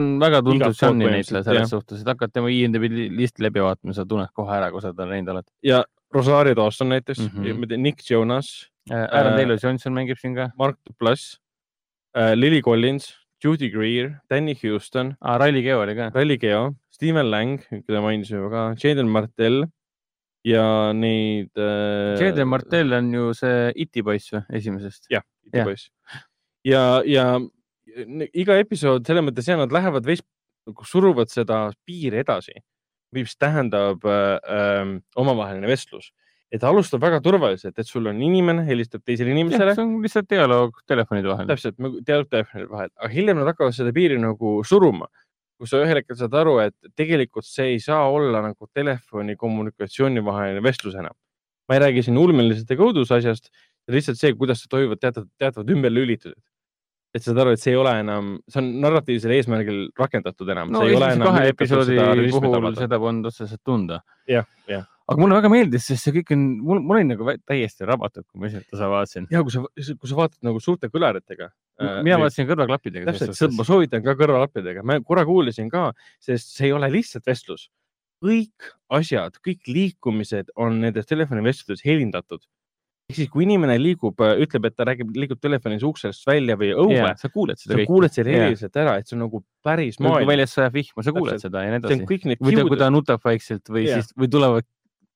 [0.00, 4.06] on väga tuntud põhimõtteliselt, näitleja selles suhtes, et hakkad tema IMDb listi läbi vaatama, sa
[4.08, 5.50] tunned kohe ära, kui sa teda näinud oled.
[5.62, 7.42] ja Rosario Dawson näiteks mm.
[7.42, 7.76] -hmm.
[7.76, 11.38] Nick Jonas, Aaron Äh, Taylor Johnson mängib siin ka Mark Duplass
[12.16, 16.10] äh,, Lily Collins, Judy Greer, Danny Houston, ah,, Riley Keo oli ka.
[16.14, 19.64] Rally Geo, Steven Lang, keda mainisime ka, Jaden Martell
[20.46, 22.20] ja neid äh,.
[22.22, 25.08] Jaden Martell on ju see Iti poiss või, esimesest?
[25.10, 25.66] jah, Jah.
[25.66, 25.88] poiss.
[26.66, 27.26] ja, ja
[28.32, 30.22] iga episood selles mõttes ja nad lähevad veits
[30.86, 32.54] suruvad seda piiri edasi,
[33.12, 36.12] mis tähendab äh, äh, omavaheline vestlus,
[36.52, 40.82] et alustab väga turvaliselt, et sul on inimene, helistab teisele inimesele see on lihtsalt dialoog
[40.88, 41.48] telefonide vahel.
[41.48, 45.08] täpselt, teadub telefonide vahel, aga hiljem nad hakkavad seda piiri nagu suruma,
[45.60, 50.24] kus sa ühel hetkel saad aru, et tegelikult see ei saa olla nagu telefoni kommunikatsiooni
[50.28, 51.16] vaheline vestlus enam.
[51.70, 53.52] ma ei räägi siin ulmelisest ega õudusasjast,
[53.94, 56.42] lihtsalt see, kuidas toimuvad teatud, teatavad ümberlülitused.
[57.16, 60.72] et saad aru, et see ei ole enam, see on narratiivsel eesmärgil rakendatud enam.
[60.74, 61.96] no kahe episoodi
[62.34, 64.02] puhul seda polnud otseselt tunda.
[64.28, 64.91] jah, jah.
[65.10, 68.42] Aga mulle väga meeldis, sest see kõik on, mul, mul oli nagu täiesti rabatud, kui
[68.42, 69.28] ma esimest osa vaatasin.
[69.32, 71.50] ja kui sa, kui sa vaatad nagu suurte kõlaritega.
[72.06, 73.10] mina vaatasin kõrvaklappidega.
[73.10, 75.90] täpselt, seda ma soovitan ka kõrvalappidega, ma korra kuulasin ka,
[76.22, 77.68] sest see ei ole lihtsalt vestlus.
[78.22, 82.44] kõik asjad, kõik liikumised on nendes telefonivestlustes helindatud.
[83.10, 86.94] ehk siis, kui inimene liigub, ütleb, et ta räägib, liigub telefonis uksest välja või õue
[86.94, 87.90] yeah,, sa kuuled seda sa kõike.
[87.90, 88.44] kuuled selle Jaa.
[88.46, 90.30] eriliselt ära, et see on nagu päris kui maailm.
[90.30, 91.50] väljas sajab vihma, sa kuuled Täpselt.
[91.50, 92.08] seda ja nii see on edasi.
[92.12, 93.98] kõik need või ta, kui kiud ta, nutab vaikselt või Jaa.
[93.98, 94.70] siis, või tulevad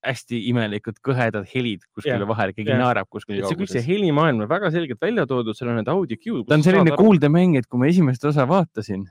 [0.06, 2.28] hästi imelikud kõhedad helid kuskile Jaa.
[2.30, 2.80] vahele, keegi Jaa.
[2.80, 6.18] naerab kuskil see kõik see helimaailm on väga selgelt välja toodud, seal on need audio
[6.22, 6.46] cue'd.
[6.48, 6.96] ta on selline.
[6.98, 9.06] kuuldemäng, et kui ma esimest osa vaatasin,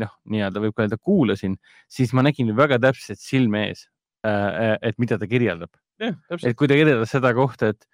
[0.00, 1.58] noh, nii-öelda võib ka öelda kuulasin,
[1.90, 3.86] siis ma nägin väga täpselt silme ees,
[4.24, 5.72] et mida ta kirjeldab.
[6.00, 7.88] jah, et kui ta kirjeldas seda kohta, et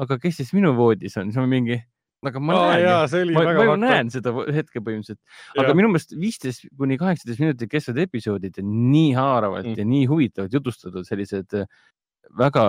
[0.00, 1.80] aga kes siis minu voodis on, siis ma mingi,
[2.28, 5.20] aga ma näen see oli ma, ma ju näen seda hetke põhimõtteliselt,
[5.56, 9.72] aga minu meelest viisteist kuni kaheksateist minutit kestvad episoodid on nii haaravalt Mm.
[9.72, 9.78] mm.
[9.78, 11.66] ja nii huvitavalt jutustatud, sellised äh,
[12.38, 12.64] väga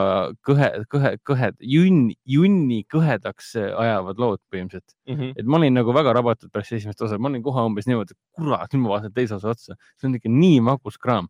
[0.47, 4.95] kõhe, kõhe, kõhed, junni, junni kõhedaks äh, ajavad lood põhimõtteliselt.
[5.09, 5.33] Mhm.
[5.37, 8.37] et ma olin nagu väga rabatud pärast esimest osa, ma olin kohe umbes niimoodi, et
[8.37, 11.29] kurat, nüüd ma vaatan teise osa otsa, see on ikka nii magus kraam.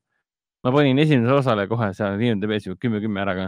[0.63, 3.47] ma panin esimese osale kohe seal IMDB-s juba kümme, kümme ära ka.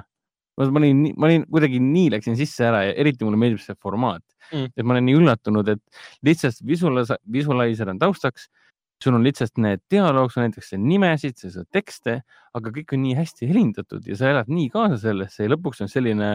[0.59, 4.23] Ma olin, ma olin kuidagi nii läksin sisse ära ja eriti mulle meeldib see formaat
[4.53, 4.73] Mm.
[4.75, 5.81] et ma olen nii üllatunud, et
[6.25, 8.49] lihtsalt visualis-, visualizer on taustaks.
[9.03, 12.21] sul on lihtsalt need dialoog, sul näidatakse nimesid, sa saad tekste,
[12.55, 15.91] aga kõik on nii hästi helindatud ja sa elad nii kaasa sellesse ja lõpuks on
[15.91, 16.29] selline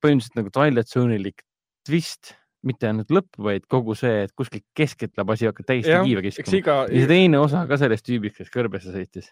[0.00, 1.44] põhimõtteliselt nagu Twilight Zone'ilik
[1.84, 2.32] twist
[2.64, 5.92] mitte ainult lõpp, vaid kogu see, et kuskilt keskelt läheb asi hakkab täiesti
[6.32, 6.62] eks kiskuma.
[6.62, 9.28] iga, ja see teine osa ka sellest tüübist, kes kõrbesse sõitis,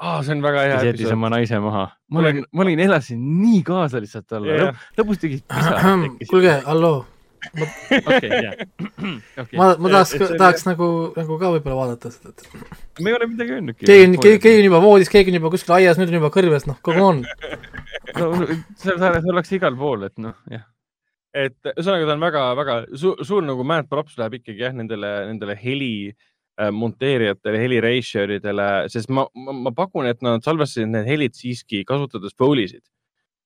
[0.00, 1.86] aa, see on väga hea kes jättis oma naise maha.
[2.10, 7.02] ma olin, ma olin, elasin nii kaasa lihtsalt talle lõpus tegid pisarad kuulge, halloo,
[7.50, 8.56] okei, jah.
[9.58, 13.56] ma, ma tahaks tahaks nagu, nagu ka võib-olla vaadata seda, et me ei ole midagi
[13.58, 13.88] öelnudki.
[13.90, 16.32] keegi on, keegi, keegi on juba voodis, keegi on juba kuskil aias, nüüd on juba
[16.34, 17.22] kõrves, noh, come on.
[18.20, 18.32] no,
[18.80, 20.66] seal saares ollakse igal pool, et noh, jah.
[21.36, 25.56] et ühesõnaga ta on väga-väga suur, suur nagu mad props läheb ikkagi jah, nendele, nendele
[25.60, 26.28] heli äh,
[26.72, 32.34] monteerijatele, heli reisjööridele, sest ma, ma, ma pakun, et nad salvestasid need helid siiski kasutades
[32.36, 32.82] Foley'sid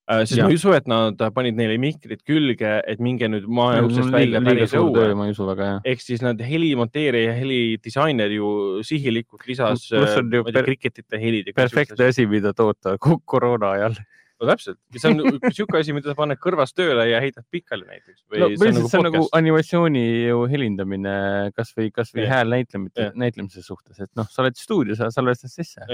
[0.09, 0.23] äh,.
[0.25, 0.45] sest Jah.
[0.45, 4.41] ma ei usu, et nad panid neile mikrid külge, et minge nüüd maja uksest välja
[4.45, 5.07] päris õue.
[5.15, 5.79] ma ei usu väga, jah.
[5.93, 11.53] ehk siis nad helimonteerija ja helidisainer ju sihilikult lisas ju äh, per- kriketite helid.
[11.55, 13.97] perfektne asi, mida toota ko- koroona ajal.
[14.41, 18.21] No täpselt, see on niisugune asi, mida sa paned kõrvast tööle ja heidad pikali näiteks.
[18.33, 21.15] no põhimõtteliselt see on nagu animatsiooni ju helindamine
[21.55, 25.87] kasvõi, kasvõi hääl näitlemise näitlemise suhtes, et noh, sa oled stuudios, sa salvestad sisse.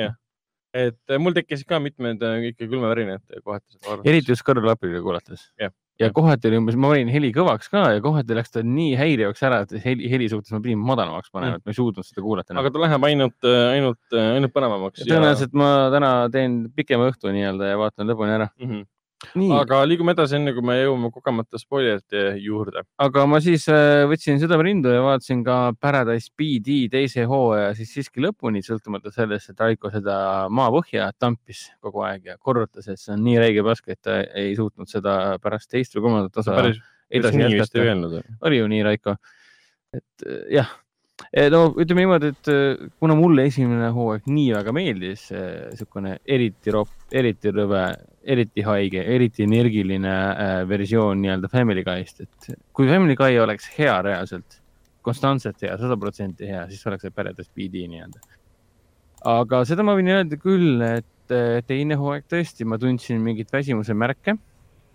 [0.71, 5.73] Et mul tekkisid ka mitmed äh, ikka külmavärinad kohati eriti just kõrvaklappiga kuulates Jah..
[6.01, 9.43] Ja kohati oli umbes, ma panin heli kõvaks ka ja kohati läks ta nii häirivaks
[9.47, 12.57] ära, et heli, heli suhtes ma pidin madalamaks panema, et ma ei suutnud seda kuulata
[12.57, 15.05] aga ta läheb ainult, ainult, ainult põnevamaks.
[15.07, 18.49] tõenäoliselt ma täna teen pikema õhtu nii-öelda ja vaatan lõpuni ära.
[18.59, 18.89] Mm -hmm.
[19.37, 22.83] nii, aga liigume edasi, enne kui me jõuame kogemata spoilerite juurde.
[23.01, 28.23] aga ma siis äh, võtsin südamerindu ja vaatasin ka Paradise BD teise hooaja siis siiski
[28.25, 30.15] lõpuni, sõltumata sellest, et Raiko seda
[30.53, 34.55] maapõhja tampis kogu aeg ja korrutas, et see on nii räige pask, et ta ei
[34.57, 36.57] suutnud seda pärast teist või kolmandat osa
[37.11, 38.23] edasi jätkata.
[38.47, 39.17] oli ju nii, Raiko?
[39.95, 40.71] et äh, jah,
[41.53, 46.91] no ütleme niimoodi, et äh, kuna mulle esimene hooaeg nii väga meeldis, niisugune eriti ropp,
[47.11, 47.83] eriti rõve,
[48.35, 50.15] eriti haige, eriti energiline
[50.69, 54.59] versioon nii-öelda Family Guy'st, et kui Family Guy oleks hea reaalselt,
[55.05, 58.21] konstantselt hea, sada protsenti hea, siis oleks see Paradise BD nii-öelda.
[59.31, 61.07] aga seda ma võin öelda küll, et
[61.67, 64.35] teine hooaeg tõesti, ma tundsin mingit väsimuse märke.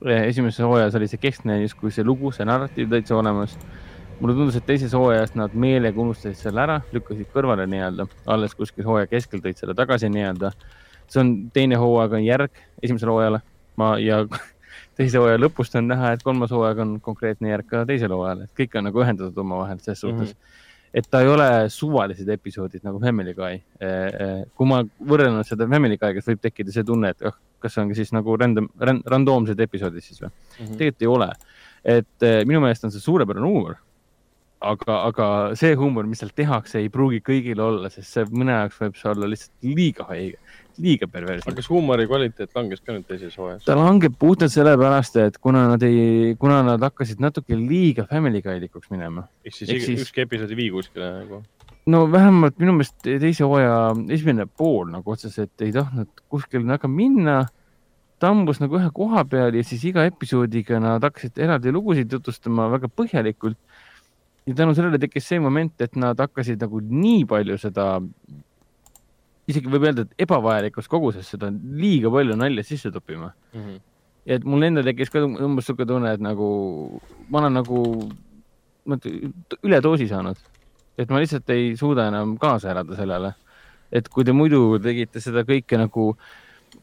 [0.05, 3.57] esimeses hooajas oli see keskne justkui see lugu, see narratiiv täitsa olemas
[4.21, 8.87] mulle tundus, et teises hooajas nad meelega unustasid selle ära, lükkasid kõrvale nii-öelda, alles kuskil
[8.89, 10.53] hooaja keskel tõid selle tagasi nii-öelda.
[11.07, 13.41] see on teine hooaeg on järg esimesele hooajale,
[13.77, 14.25] ma ja
[14.99, 18.63] teise hooaja lõpust on näha, et kolmas hooaeg on konkreetne järg ka teisele hooajale, et
[18.63, 20.35] kõik on nagu ühendatud omavahel selles suhtes mm.
[20.35, 20.63] -hmm.
[20.95, 23.61] et ta ei ole suvalised episoodid nagu Family Guy.
[24.55, 24.83] kui ma
[25.13, 28.13] võrrelnud seda Family Guy'ga, siis võib tekkida see tunne, et oh, kas see ongi siis
[28.15, 30.33] nagu random, randoomsed episoodid siis või?
[30.59, 31.31] tegelikult ei ole.
[31.97, 33.77] et eh, minu meelest on see suurepärane huumor.
[34.61, 35.27] aga, aga
[35.59, 39.11] see huumor, mis seal tehakse, ei pruugi kõigil olla, sest see mõne jaoks võib see
[39.12, 40.39] olla lihtsalt liiga haige,
[40.83, 41.57] liiga perversne aga.
[41.61, 43.65] kas huumori kvaliteet langes ka nüüd teises hooajas?
[43.66, 48.91] ta langeb puhtalt sellepärast, et kuna nad ei, kuna nad hakkasid natuke liiga Family Guy-likuks
[48.93, 49.27] minema.
[49.45, 51.43] ehk siis siis- ükski episood ei vii kuskile nagu.
[51.87, 57.47] no vähemalt minu meelest teise hooaja esimene pool nagu otseselt ei tahtnud kuskile väga minna.
[58.19, 62.89] tambus nagu ühe koha peal ja siis iga episoodiga nad hakkasid eraldi lugusid jutustama väga
[62.89, 63.59] põhjalikult.
[64.47, 67.86] Ja tänu sellele tekkis see moment, et nad hakkasid nagu nii palju seda,
[69.51, 73.32] isegi võib öelda, et ebavajalikus koguses seda liiga palju nalja sisse toppima.
[74.27, 77.01] ja et mul endal tekkis ka umbes sihuke tunne, et nagu
[77.31, 77.82] ma olen nagu
[79.66, 80.39] üledoosi saanud,
[80.98, 83.35] et ma lihtsalt ei suuda enam kaasa elada sellele.
[83.93, 86.16] et kui te muidu tegite seda kõike nagu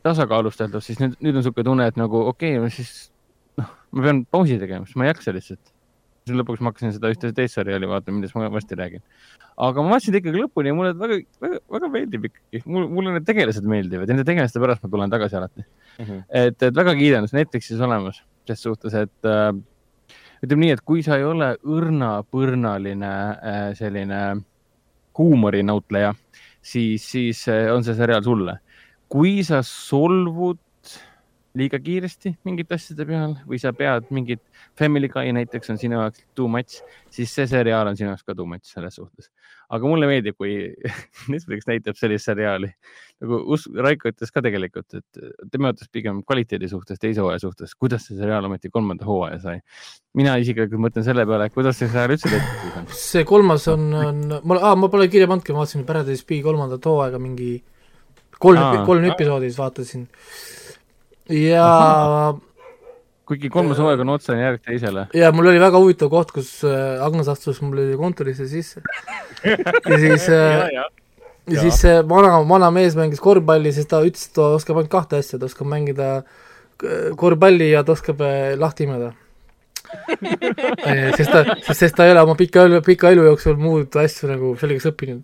[0.03, 3.11] tasakaalustatult, siis nüüd, nüüd on niisugune tunne, et nagu okei okay,, siis
[3.59, 5.72] noh, ma pean pausi tegema, sest ma ei jaksa lihtsalt.
[6.23, 9.03] Siis lõpuks ma hakkasin seda ühte teist seriaali vaatama, millest ma varsti räägin.
[9.67, 13.17] aga ma vaatasin ta ikkagi lõpuni ja mulle väga, väga, väga meeldib ikkagi, mul, mulle
[13.17, 15.67] need tegelased meeldivad ja nende tegelaste pärast ma tulen tagasi alati.
[15.99, 19.51] et, et väga kiidan, see Netflixis olemas, ses suhtes, et äh,
[20.43, 24.23] ütleme nii, et kui sa ei ole õrnapõrnaline äh, selline
[25.17, 26.13] huumorinautleja,
[26.63, 28.59] siis, siis äh, on see seriaal sulle.
[29.13, 30.62] kui sa solvud
[31.57, 34.41] liiga kiiresti mingite asjade peal või sa pead mingit
[34.79, 36.79] Family Guy näiteks on sinu jaoks too much,
[37.13, 39.29] siis see seriaal on sinu jaoks ka too much selles suhtes.
[39.73, 40.73] aga mulle meeldib, kui
[41.33, 42.71] Netflix näitab sellist seriaali
[43.23, 47.75] nagu Us- Raiko ütles ka tegelikult, et tema ütles pigem kvaliteedi suhtes, teise hooaja suhtes,
[47.77, 49.59] kuidas see seriaal ometi kolmanda hooaja sai.
[50.17, 52.89] mina isiklikult mõtlen selle peale, kuidas see seriaal üldse tehtud on.
[52.97, 56.89] see kolmas on, on, ma, aa, ma pole kirja pannudki, ma vaatasin Paradise B kolmandat
[56.89, 57.53] hooaega mingi
[58.43, 60.07] kolm kolm episoodi siis vaatasin.
[61.29, 62.33] ja,
[63.29, 65.05] kuigi kolmas hooaeg on otsene järg teisele.
[65.15, 68.81] ja mul oli väga huvitav koht, kus äh, Agnes astus mul kontorisse sisse.
[69.45, 70.67] ja siis äh,
[71.53, 74.91] ja siis see vana, vana mees mängis korvpalli, siis ta ütles, et ta oskab ainult
[74.91, 76.09] kahte asja, ta oskab mängida
[76.79, 79.13] k- korvpalli ja ta oskab äh, lahti imeda.
[81.17, 81.43] sest ta,
[81.73, 85.21] sest ta ei ole oma pika elu, pika elu jooksul muud asju nagu selgeks õppinud.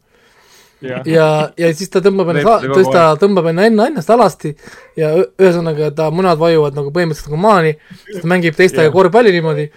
[0.86, 1.28] jah, ja,
[1.60, 4.54] ja siis ta tõmbab ennast, kogu ta tõmbab enna enne ennast alasti
[5.00, 7.76] ja ühesõnaga ta munad vajuvad nagu põhimõtteliselt nagu maani,
[8.14, 8.96] ta mängib teistega Jah.
[8.96, 9.68] korvpalli niimoodi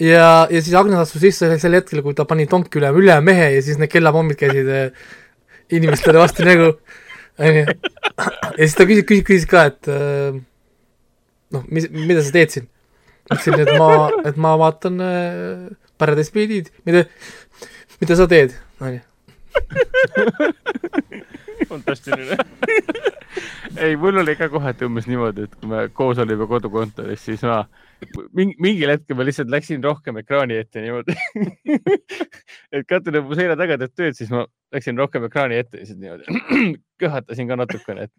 [0.00, 3.50] ja, ja siis Agnes astus sisse sel hetkel, kui ta pani tonki üle, üle mehe
[3.56, 5.08] ja siis need kellapommid käisid äh,
[5.74, 6.74] inimestele vastu nägu,
[7.38, 7.64] onju.
[7.64, 10.36] ja siis ta küsis, küsis, küsis ka, et äh,
[11.54, 12.70] noh, mis, mida sa teed siin?
[13.30, 13.88] ütlesin, et ma,
[14.28, 15.66] et ma vaatan äh,
[16.00, 17.06] Paradise Beat'id, mida,
[18.02, 19.00] mida sa teed, onju.
[21.70, 22.36] fantastiline.
[23.76, 27.62] ei, mul oli ka kohati umbes niimoodi, et kui me koos olime kodukontoris, siis ma
[28.36, 31.16] mingi, mingil hetkel ma lihtsalt läksin rohkem ekraani ette niimoodi.
[32.74, 34.44] et Katrin on mu selja taga teeb tööd, siis ma
[34.74, 36.24] läksin rohkem ekraani ette lihtsalt niimoodi.
[37.02, 38.14] köhatasin ka natukene, et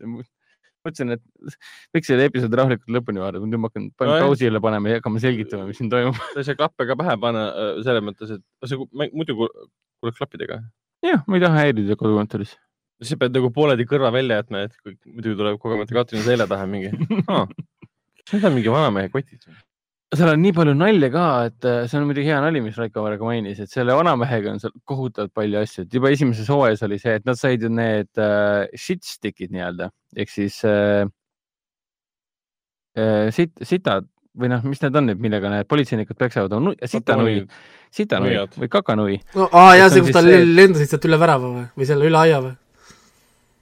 [0.86, 1.58] mõtlesin, et
[1.96, 4.26] võiks selle episoodi rahulikult lõpuni vaadata, nüüd ma hakkan Nojah.
[4.26, 6.18] pausile panema ja hakkama selgitama, mis siin toimub.
[6.34, 10.62] sa ei saa klappe ka pähe panna äh, selles mõttes, et see, muidu kuuled klappidega.
[11.12, 12.56] jah, ma ei taha häirida kodukontoris.
[13.06, 16.68] sa pead nagu pooleldi kõrva välja jätma, et kui muidu tuleb kogemata Katrini selja taha
[16.70, 16.92] mingi
[17.28, 17.48] ah,.
[18.32, 19.44] Need on mingi vanamehe kotid.
[20.16, 23.04] seal on nii palju nalja ka, et äh, see on muidugi hea nali, mis Raiko
[23.04, 26.98] Varga mainis, et selle vanamehega on seal kohutavalt palju asju, et juba esimeses hooajas oli
[27.02, 31.04] see, et nad said ju need äh, shitstick'id nii-öelda ehk siis äh,
[33.36, 36.54] sit-, sitad või noh, mis need on nüüd, millega need politseinikud peksavad,
[36.92, 37.38] sitanui,
[37.96, 38.58] sitanui Nuiad.
[38.60, 39.20] või kakanui.
[39.36, 42.10] No aa jaa, see on kus ta see- lendasid sealt üle värava või, või selle
[42.10, 42.56] üle aia või?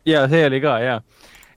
[0.10, 0.98] ja see oli ka ja,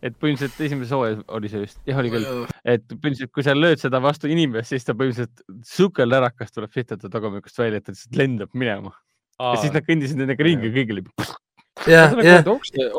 [0.04, 2.28] et põhimõtteliselt esimeses hooajas oli see vist, jah oli küll,
[2.64, 7.10] et põhimõtteliselt kui sa lööd seda vastu inimest, siis ta põhimõtteliselt sukel lärakas tuleb sitata
[7.10, 8.94] tagumikust välja, et ta lihtsalt lendab minema.
[9.40, 11.02] Ja siis nad kõndisid nendega ringi kõigile.
[11.84, 12.46] jah, jah,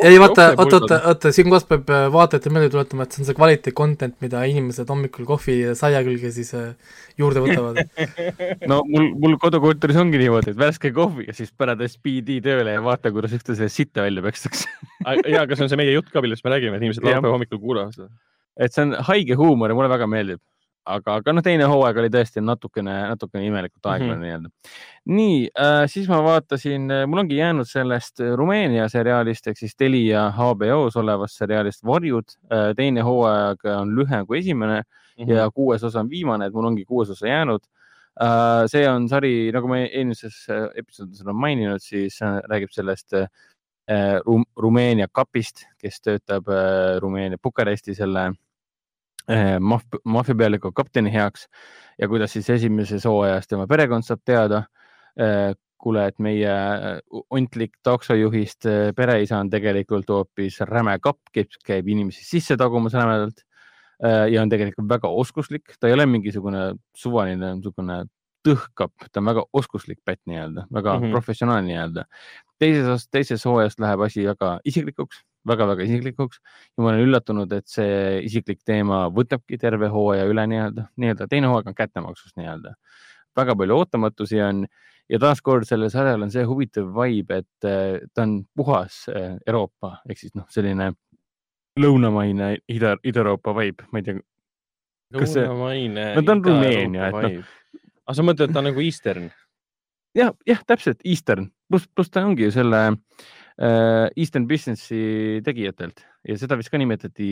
[0.06, 3.30] ei vaata, oota, oota, oota, siin kohas peab äh, vaatajatele meelde tuletama, et see on
[3.30, 6.70] see kvaliteet content, mida inimesed hommikul kohvi ja saia külge siis äh,
[7.18, 7.82] juurde võtavad.
[8.72, 12.84] no mul, mul kodukontoris ongi niimoodi, et värske kohvi ja siis Paradise PD tööle ja
[12.86, 14.70] vaata, kuidas üksteisele sitta välja pekstakse.
[15.26, 17.64] ja, aga see on see meie jutt ka, millest me räägime, et inimesed laupäeva hommikul
[17.64, 18.12] kuulavad seda.
[18.62, 20.44] et see on haige huumor ja mulle väga meeldib.
[20.88, 24.24] aga, aga noh, teine hooaeg oli tõesti natukene, natukene imelikult aeglane mm Mhm.
[24.24, 24.26] -hmm.
[24.26, 24.50] nii-öelda.
[25.06, 30.30] nii äh,, siis ma vaatasin, mul ongi jäänud sellest äh, Rumeenia seriaalist ehk siis Telia
[30.32, 32.74] HBO-s olevast seriaalist Varjud äh,.
[32.76, 34.84] teine hooaeg on lühem kui esimene
[35.18, 35.32] Mhm.
[35.32, 37.62] ja kuues osa on viimane, et mul ongi kuues osa jäänud.
[38.68, 43.28] see on sari, nagu me eelmises äh, episoodis oleme maininud, siis äh, räägib sellest äh,
[44.26, 48.34] Rum Rumeenia kapist, kes töötab äh, Rumeenia Bukaresti selle äh,
[49.60, 51.48] maf- maffiapealiku kapteni heaks
[52.00, 54.64] ja kuidas siis esimeses hooajas tema perekond saab teada.
[55.78, 57.00] kuule, et meie äh,
[57.30, 63.44] ontlik taksojuhist pereisa on tegelikult hoopis räme kapp, kes käib inimesi sisse tagumas rämedalt
[64.32, 66.64] ja on tegelikult väga oskuslik, ta ei ole mingisugune
[66.98, 68.04] suvaline niisugune
[68.48, 71.04] tõhkap, ta on väga oskuslik pätt nii-öelda, väga mm.
[71.04, 71.16] -hmm.
[71.16, 72.06] professionaalne nii-öelda.
[72.60, 78.20] teises, teises hooajas läheb asi väga isiklikuks väga-väga isiklikuks ja ma olen üllatunud, et see
[78.28, 82.76] isiklik teema võtabki terve hooaja üle nii-öelda, nii-öelda teine hooaeg on kättemaksus nii-öelda.
[83.38, 84.66] väga palju ootamatusi on
[85.10, 90.00] ja taaskord sellel sarjal on see huvitav vibe, et äh, ta on puhas äh, Euroopa
[90.10, 90.92] ehk siis noh, selline
[91.80, 94.22] lõunamaine Ida, Ida-Euroopa vibe, ma ei tea,
[95.16, 96.08] lõunamaine.
[96.18, 97.52] no ta on Rumeenia, et noh.
[98.08, 99.30] aga sa mõtled, ta on nagu Eastern?
[100.18, 106.36] jah, jah, täpselt Eastern, pluss, pluss ta ongi ju selle äh, Eastern Businessi tegijatelt ja
[106.38, 107.30] seda vist ka nimetati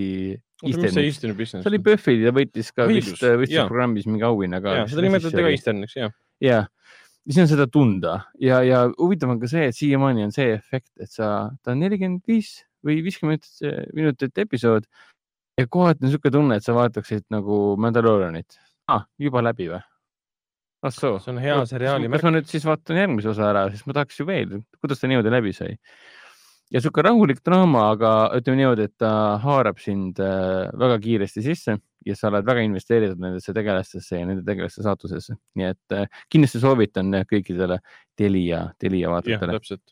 [1.62, 3.68] see oli Buffy ja võitis ka Õigus, vist, võistis jaa.
[3.70, 4.78] programmis mingi auhinna ka.
[4.90, 6.14] seda nimetati ka Easterniks, jah.
[6.42, 6.62] ja,
[7.28, 10.94] siis on seda tunda ja, ja huvitav on ka see, et siiamaani on see efekt,
[10.98, 13.46] et sa, ta on nelikümmend viis või viiskümmend
[13.98, 14.90] minutit episood
[15.60, 18.58] ja kohati on niisugune tunne, et sa vaataksid nagu Mandaloorianit
[18.90, 19.06] ah,.
[19.22, 19.84] juba läbi või?
[20.86, 21.18] Ah soo.
[21.22, 22.28] see on hea seriaali kas märk.
[22.28, 25.34] ma nüüd siis vaatan järgmise osa ära, siis ma tahaks ju veel, kuidas ta niimoodi
[25.34, 25.74] läbi sai.
[26.74, 29.12] ja sihuke rahulik draama, aga ütleme niimoodi, et ta
[29.44, 34.46] haarab sind äh, väga kiiresti sisse ja sa oled väga investeeritud nendesse tegelastesse ja nende
[34.46, 37.80] tegelaste saatusesse, nii et äh, kindlasti soovitan äh, kõikidele
[38.18, 39.58] Telia, Telia vaatajatele.
[39.58, 39.84] täpselt.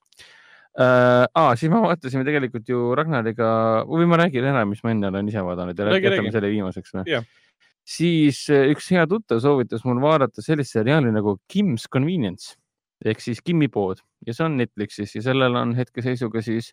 [0.78, 3.48] äh, ah, siis me vaatasime tegelikult ju Ragnariga
[3.90, 6.36] või ma räägin ära, mis ma enne olen ise vaadanud ja Räägi, jätame räägi.
[6.38, 7.24] selle viimaseks või?
[7.84, 12.56] Siis äh, üks hea tuttav soovitas mul vaadata sellist seriaali nagu Kim's Convenience
[13.04, 16.72] ehk siis Kimi pood ja see on Netflixis ja sellel on hetkeseisuga siis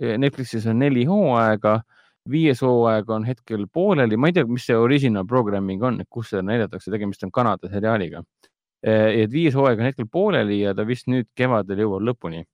[0.00, 1.80] eh, Netflixis on neli hooaega,
[2.30, 6.44] viies hooaeg on hetkel pooleli, ma ei tea, mis see original programming on, kus seda
[6.46, 8.24] näidatakse, tegemist on Kanada seriaaliga.
[8.84, 12.44] et viies hooaeg on hetkel pooleli ja ta vist nüüd kevadel jõuab lõpuni.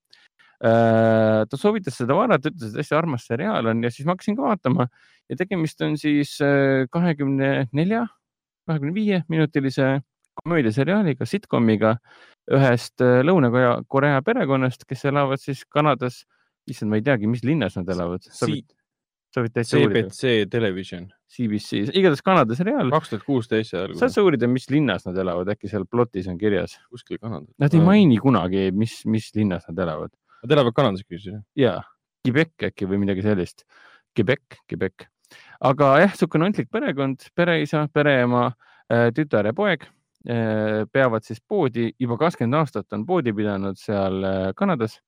[0.60, 4.44] Ta soovitas seda vaadata, ütles, et hästi armas seriaal on ja siis ma hakkasin ka
[4.44, 4.84] vaatama
[5.32, 6.34] ja tegemist on siis
[6.92, 8.02] kahekümne nelja,
[8.68, 10.02] kahekümne viie minutilise
[10.44, 11.94] komöödiaseriaaliga, sitcomiga
[12.50, 16.24] ühest äh, Lõuna-Korea perekonnast, kes elavad siis Kanadas.
[16.70, 18.26] issand, ma ei teagi, mis linnas nad elavad.
[19.30, 22.90] CBC Television, CBC, igatahes Kanada seriaal.
[22.90, 26.38] kaks tuhat kuusteist ja saad sa uurida, mis linnas nad elavad, äkki seal plotis on
[26.38, 26.76] kirjas?
[26.90, 27.54] kuskil Kanadas.
[27.62, 27.82] Nad ei.
[27.86, 30.14] maini kunagi, mis, mis linnas nad elavad.
[30.42, 31.78] Nad elavad Kanadas küll, ja,
[32.24, 33.64] Quebec äkki või midagi sellist.
[34.16, 35.06] Quebec, Quebec.
[35.60, 38.48] aga jah, niisugune ontlik perekond, pereisa, pereema,
[39.14, 39.84] tütar ja poeg
[40.26, 44.98] eh, peavad siis poodi, juba kakskümmend aastat on poodi pidanud seal eh, Kanadas,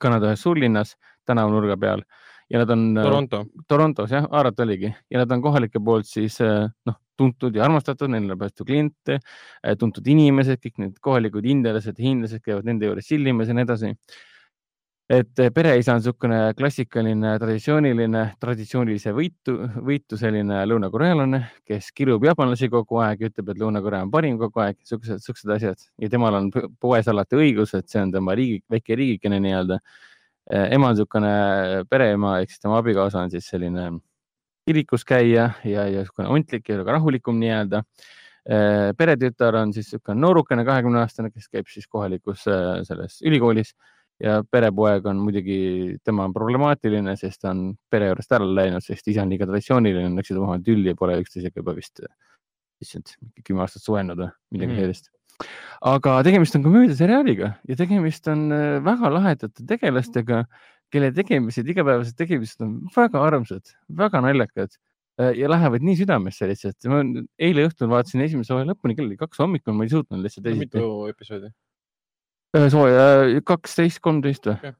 [0.00, 0.96] Kanada ühes suurlinnas
[1.28, 2.02] tänavanurga peal
[2.50, 3.44] ja nad on Toronto.
[3.68, 8.30] Torontos jah, arvata oligi ja nad on kohalike poolt siis noh, tuntud ja armastatud, neil
[8.32, 9.18] on palju kliente,
[9.78, 13.92] tuntud inimesed, kõik need kohalikud indialased, hiinlased käivad nende juures sillimas ja nii edasi.
[15.08, 19.54] Et eh, pereisa on niisugune klassikaline, traditsiooniline, traditsioonilise võitu,
[19.86, 24.76] võitu selline lõunakorealane, kes kirub jaapanlasi kogu aeg, ütleb, et Lõuna-Korea on parim kogu aeg,
[24.84, 29.00] siuksed, siuksed asjad ja temal on poes alati õigus, et see on tema riigi, väike
[29.00, 29.80] riigikene nii-öelda.
[30.48, 31.32] ema on niisugune
[31.88, 33.90] pereema ehk siis tema abikaasa on siis selline
[34.68, 37.82] kirikus käija ja, ja niisugune ontlik ja rahulikum nii-öelda.
[38.96, 43.72] peretütar on siis niisugune noorukene, kahekümne aastane, kes käib siis kohalikus selles ülikoolis
[44.22, 45.58] ja perepoeg on muidugi,
[46.04, 50.10] tema on problemaatiline, sest ta on pere juurest ära läinud, sest ise on liiga traditsiooniline,
[50.18, 52.02] läksid omavahel tülli ja pole üksteisega juba vist,
[52.82, 53.14] issand,
[53.46, 54.80] kümme aastat suhelnud või midagi Mhm.
[54.82, 55.10] sellist.
[55.82, 60.44] aga tegemist on komöödiaseriaaliga ja tegemist on äh, väga lahedate tegelastega,
[60.90, 64.74] kelle tegemised, igapäevased tegemised on väga armsad, väga naljakad
[65.20, 66.82] äh, ja lähevad nii südamesse lihtsalt.
[66.90, 67.04] ma
[67.38, 70.74] eile õhtul vaatasin esimese hooaja lõpuni, kell oli kaks hommikul, ma ei suutnud lihtsalt esiti.
[70.74, 71.54] mitu episoodi?
[72.56, 74.72] sooja, kaksteist, kolmteist või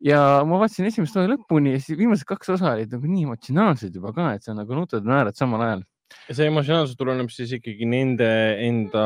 [0.00, 0.18] ja
[0.48, 4.12] ma vaatasin esimest hooaja lõpuni ja siis viimased kaks osa olid nagu nii emotsionaalsed juba
[4.16, 5.82] ka, et sa nagu nutad ja naerad samal ajal.
[6.28, 8.28] ja see emotsionaalsus tuleneb siis ikkagi nende
[8.64, 9.04] enda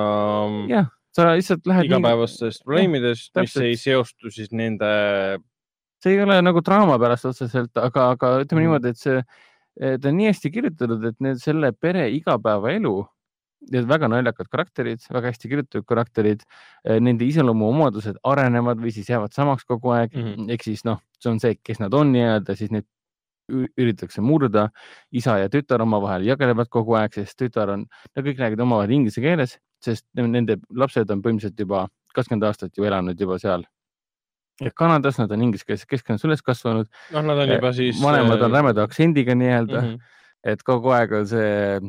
[0.70, 1.88] jah, sa lihtsalt lähed.
[1.90, 4.86] igapäevastest probleemidest, mis ei seostu siis nende
[6.04, 8.68] see ei ole nagu draama pärast otseselt, aga, aga ütleme Mhm.
[8.68, 9.22] niimoodi, et see,
[9.98, 12.94] ta on nii hästi kirjutatud, et need selle pere igapäevaelu,
[13.72, 16.42] need väga naljakad karakterid, väga hästi kirjutatud karakterid,
[16.84, 20.26] nende iseloomuomadused arenevad või siis jäävad samaks kogu aeg mm.
[20.26, 20.50] -hmm.
[20.54, 22.88] ehk siis noh, see on see, kes nad on nii-öelda, siis neid
[23.50, 24.70] üritatakse murda.
[25.12, 27.86] isa ja tütar omavahel jagelevad kogu aeg, sest tütar on,
[28.16, 32.84] nad kõik räägivad omavahel inglise keeles, sest nende lapsed on põhimõtteliselt juba kakskümmend aastat ju
[32.84, 33.64] elanud juba seal
[34.78, 37.96] Kanadas, nad on ingliskeelses keskkonnas üles kasvanud, noh, nad on juba siis.
[37.98, 39.88] Eh, vanemad on rämeda aktsendiga nii-öelda mm.
[39.88, 40.20] -hmm.
[40.52, 41.80] et kogu aeg on see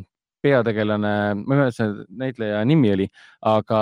[0.45, 3.09] peategelane, ma ei mäleta, see näitleja nimi oli,
[3.49, 3.81] aga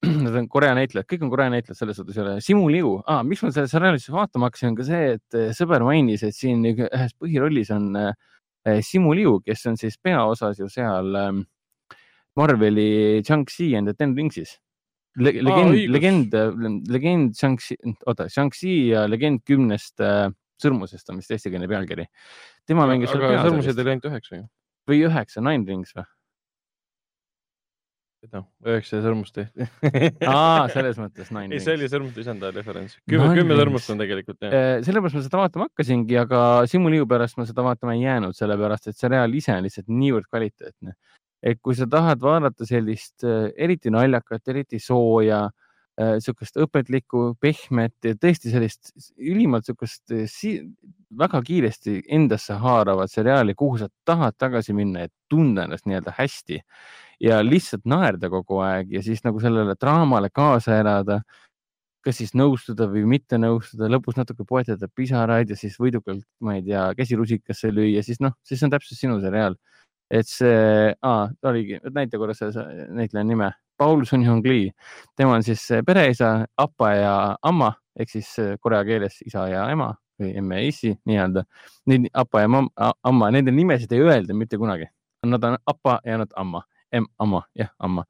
[0.24, 2.38] nad on Korea näitlejad, kõik on Korea näitlejad, selles suhtes ei ole.
[2.44, 5.84] Simu Liu ah,, miks ma seda seriaalis vaatama hakkasin, on ka see, et eh, sõber
[5.84, 11.20] mainis, et siin ühes põhirollis on eh, Simu Liu, kes on siis peaosas ju seal
[11.20, 11.30] eh,
[12.40, 12.90] Marveli
[13.26, 14.56] Shang-Chi and the Ten Ringsis
[15.18, 15.32] Le.
[15.42, 15.90] legend õigus.
[15.90, 16.36] legend,
[16.94, 20.28] legend Shang-Chi, oota, Shang-Chi ja legend kümnest äh,
[20.60, 22.06] sõrmusest on vist eestikeelne pealkiri.
[22.68, 24.44] tema mängis aga sõrmused oli ainult üheksa ju.
[24.88, 26.06] Või üheksa, Nine Rings või?
[28.20, 29.64] üheksa sõrmust tehti.
[30.28, 31.76] aa, selles mõttes Nine ei, Rings see.
[31.78, 32.98] oli sõrmuste isanda referents.
[33.08, 34.52] kümme, kümme sõrmust on tegelikult jah.
[34.52, 38.36] Eh, sellepärast ma seda vaatama hakkasingi, aga Simu Liu pärast ma seda vaatama ei jäänud,
[38.36, 40.94] sellepärast et seriaal ise on lihtsalt niivõrd kvaliteetne.
[41.40, 45.46] et kui sa tahad vaadata sellist eh, eriti naljakat, eriti sooja,
[46.00, 50.54] niisugust õpetlikku, pehmet ja tõesti sellist ülimalt niisugust si
[51.18, 56.60] väga kiiresti endasse haaravat seriaali, kuhu sa tahad tagasi minna, et tunda ennast nii-öelda hästi
[57.26, 61.20] ja lihtsalt naerda kogu aeg ja siis nagu sellele draamale kaasa elada
[62.04, 66.64] kas siis nõustuda või mitte nõustuda, lõpus natuke poetada pisaraid ja siis võidukalt, ma ei
[66.64, 69.58] tea, käsi rusikasse lüüa, siis noh, siis on täpselt sinu seriaal.
[70.10, 70.94] et see,
[71.46, 74.74] oligi, näita korra selle näitleja nime, Paul Sun-Hyung Lee,
[75.16, 80.34] tema on siis pereisa, apa ja amma ehk siis korea keeles isa ja ema või
[80.36, 81.44] emme ja issi nii-öelda.
[81.88, 84.90] Neid apa ja mam- amma, nende nimesid ei öelda mitte kunagi,
[85.26, 86.62] nad on apa ja nad amma,
[87.18, 88.04] amma, jah, amma.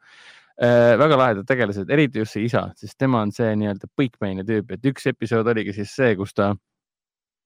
[0.61, 4.75] Äh, väga lahedad tegelased, eriti just see isa, sest tema on see nii-öelda põikpäine tüüp,
[4.75, 6.51] et üks episood oligi siis see, kus ta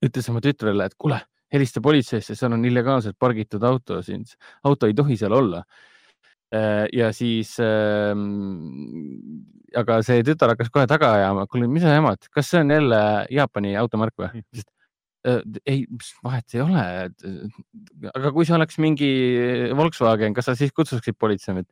[0.03, 1.21] ütles oma tütrele, et kuule,
[1.53, 4.25] helista politseisse, seal on illegaalselt pargitud auto siin,
[4.67, 5.63] auto ei tohi seal olla.
[6.95, 8.23] Ja siis ähm,,
[9.75, 13.01] aga see tütar hakkas kohe taga ajama, kuule, mis sa jamad, kas see on jälle
[13.33, 14.43] Jaapani automärk või?
[14.55, 14.69] sest
[15.27, 15.83] äh, ei,
[16.25, 16.85] vahet ei ole.
[18.13, 19.11] aga kui see oleks mingi
[19.77, 21.65] Volkswagen, kas sa siis kutsuksid politsei?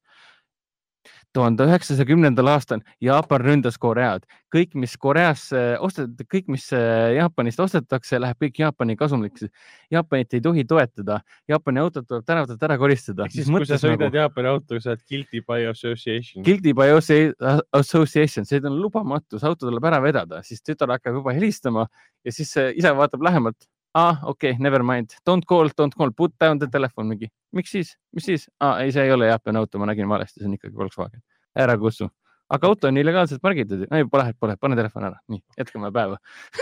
[1.33, 7.61] Tuhande üheksasaja kümnendal aastal Jaapan ründas Koread, kõik, mis Koreasse ostetakse, kõik, mis äh, Jaapanist
[7.63, 9.49] ostetakse, läheb kõik Jaapani kasumlikuks.
[9.93, 11.19] Jaapanit ei tohi toetada,
[11.49, 13.27] Jaapani autod tuleb tänavatelt ära koristada.
[13.27, 16.45] ehk siis, kui sa sõidad Jaapani autoga, sa oled guilty by association.
[16.45, 17.33] Guilty by Associ-
[17.73, 21.87] association, see on lubamatu, see auto tuleb ära vedada, siis tütar hakkab juba helistama
[22.23, 23.67] ja siis see isa vaatab lähemalt.
[23.93, 27.29] aa, okei okay,, never mind, don't call, don't call, put down the telephone mingi.
[27.51, 28.49] miks siis, mis siis?
[28.59, 31.21] aa, ei, see ei ole Jaapani auto, ma nägin valesti, see on ikkagi Volkswagen.
[31.59, 32.09] ära kutsu.
[32.53, 33.85] aga auto on illegaalselt pargitud.
[33.91, 36.17] ei, pole, pole, pane telefon ära, nii, jätkame päeva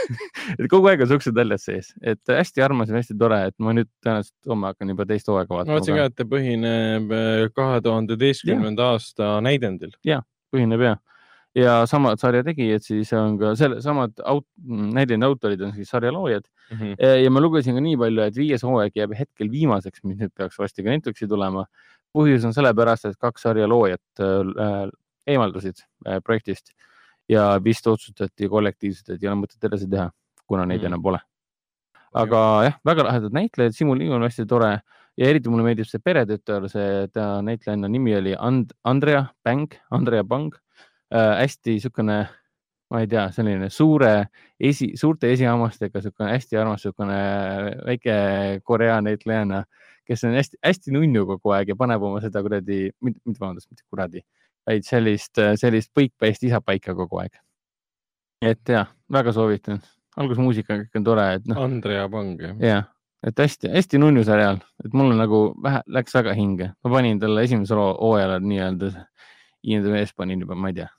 [0.60, 3.76] et kogu aeg on siuksed väljad sees, et hästi armas ja hästi tore, et ma
[3.78, 6.12] nüüd tõenäoliselt homme hakkan juba teist hooaega ma vaatasin ka, vaatama.
[6.12, 9.96] et ta põhineb äh, kahe tuhande üheteistkümnenda aasta näidendil.
[10.52, 10.98] põhineb ja,
[11.56, 14.48] ja samad sarja tegijad siis on ka selle, samad aut-,
[14.96, 16.94] näideline autorid on siis sarja loojad Mhm.
[17.24, 20.56] ja ma lugesin ka nii palju, et viies hooaeg jääb hetkel viimaseks, mis nüüd peaks
[20.60, 21.66] varsti ka Netflixi tulema.
[22.16, 24.90] põhjus on sellepärast, et kaks sarja loojat äh,
[25.28, 26.72] eemaldusid äh, projektist
[27.30, 30.10] ja vist otsustati kollektiivselt, et ei ole mõtet edasi teha,
[30.48, 30.86] kuna neid Mm.
[30.88, 31.20] enam pole.
[32.14, 34.82] aga jah, väga lahedad näitlejad, Simu Liiv on hästi tore
[35.18, 40.24] ja eriti mulle meeldib see peretütar, see ta näitlejanna nimi oli And-, Andrea Bang, Andrea
[40.24, 40.60] Bang äh,.
[41.12, 42.18] Hästi niisugune,
[42.92, 44.14] ma ei tea, selline suure
[44.60, 47.20] esi, suurte esihammastega, niisugune hästi armas, niisugune
[47.88, 48.16] väike
[48.64, 49.64] Korea näitlejanna,
[50.08, 54.24] kes on hästi-hästi nunnu kogu aeg ja paneb oma seda kuradi, mitte vabandust, mitte kuradi,
[54.68, 57.40] vaid sellist, sellist põikpäist isapaika kogu aeg.
[58.42, 59.78] et ja väga soovitan,
[60.18, 62.56] algusmuusika kõik on tore, et noh, Andrea Pang, jah.
[62.66, 62.80] ja,
[63.28, 67.78] et hästi-hästi nunnu seriaal, et mulle nagu vähe läks väga hinge, ma panin talle esimesel
[67.78, 68.90] hoo- hooajal nii-öelda
[69.62, 70.90] IMDB-s panin juba, ma ei tea,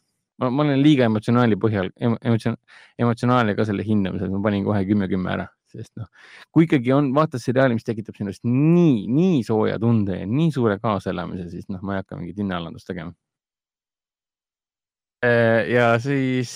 [0.42, 2.56] ma, ma olen liiga emotsionaali põhjal em,, emotsioon,
[3.02, 6.08] emotsionaalne ka selle hindamisel, ma panin kohe kümme-kümme ära, sest noh,
[6.54, 10.78] kui ikkagi on, vaatad seriaali, mis tekitab sinust nii, nii sooja tunde ja nii suure
[10.82, 13.14] kaasaelamise, siis noh, ma ei hakka mingit hinnaalandust tegema.
[15.70, 16.52] ja siis,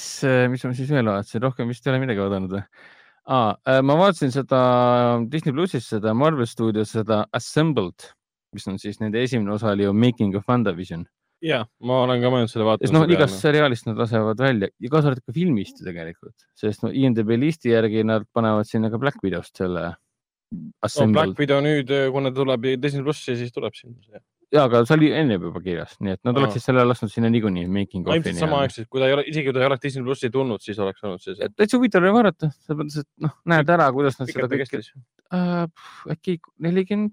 [0.50, 2.64] mis ma siis veel vaatasin, rohkem vist ei ole midagi vaadanud või?
[3.26, 4.58] Ah, ma vaatasin seda
[5.30, 8.10] Disney plussis seda Marvel Studios seda Assembled,
[8.54, 11.06] mis on siis nende esimene osa oli ju Making of WandaVision.
[11.44, 15.10] Ja ma olen ka mõelnud selle sest noh, igast seriaalist nad lasevad välja ja kaasa
[15.10, 19.20] arvatud ka filmist ju tegelikult, sest no IMDB listi järgi nad panevad sinna ka Black
[19.24, 21.12] Widow'st selle no,.
[21.12, 24.22] Black Widow nüüd, kui ta tuleb Disney plussi, siis tuleb sinna.
[24.54, 27.66] ja, aga see oli enne juba kirjas, nii et nad oleksid selle lasknud sinna niikuinii
[27.68, 30.06] Making ma of'i ilmselt samaaegselt, kui ta ei ole, isegi kui ta ei oleks Disney
[30.06, 31.36] plussi tulnud, siis oleks olnud see.
[31.42, 34.82] et täitsa huvitav oli vaadata, selles mõttes, et noh, näed ära, kuidas nad seda kõike
[35.36, 35.66] äh,,
[36.14, 37.12] äkki nelikümmend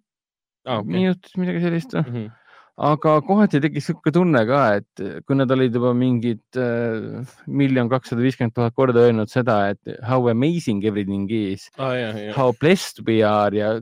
[0.87, 2.05] minutit, midagi sellist või?
[2.05, 2.31] Mhm.
[2.77, 8.25] Aga kohati tekkis sihuke tunne ka, et kui nad olid juba mingid äh, miljon kakssada
[8.25, 12.33] viiskümmend tuhat korda öelnud seda, et how amazing everything is, ja.
[12.33, 13.75] how blessed we are ja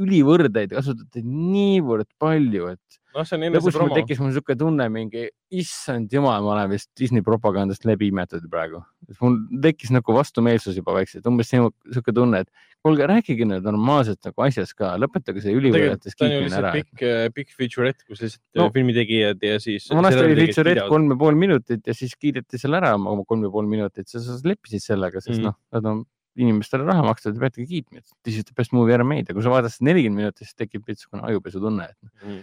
[0.00, 5.28] ülivõrdeid kasutati niivõrd palju, et noh, see on lõpus mul tekkis mul sihuke tunne mingi,
[5.54, 8.80] issand jumal, ma olen vist Disney propagandast läbi imetatud praegu.
[9.20, 12.50] mul tekkis nagu vastumeelsus juba vaikselt, umbes sihuke tunne, et
[12.84, 16.72] kuulge, rääkige nüüd normaalselt nagu asjast ka, lõpetage see ülivõrdetes kiitmine ära.
[16.74, 17.04] pikk,
[17.36, 18.64] pikk featurette, kus lihtsalt No.
[18.66, 18.70] no.
[18.74, 19.86] filmitegijad ja siis.
[19.90, 23.44] vanasti oli feature hetk kolm ja pool minutit ja siis kiideti selle ära oma kolm
[23.46, 25.44] ja pool minutit, sa, leppisid sellega, sest Mhm.
[25.46, 26.04] noh, nad on
[26.36, 29.34] inimestele raha makstud ja peadki kiitma, et this is the best movie ever made ja
[29.36, 32.40] kui sa vaatad seda nelikümmend minutit, siis tekib niisugune ajupesu tunne, et Mhm.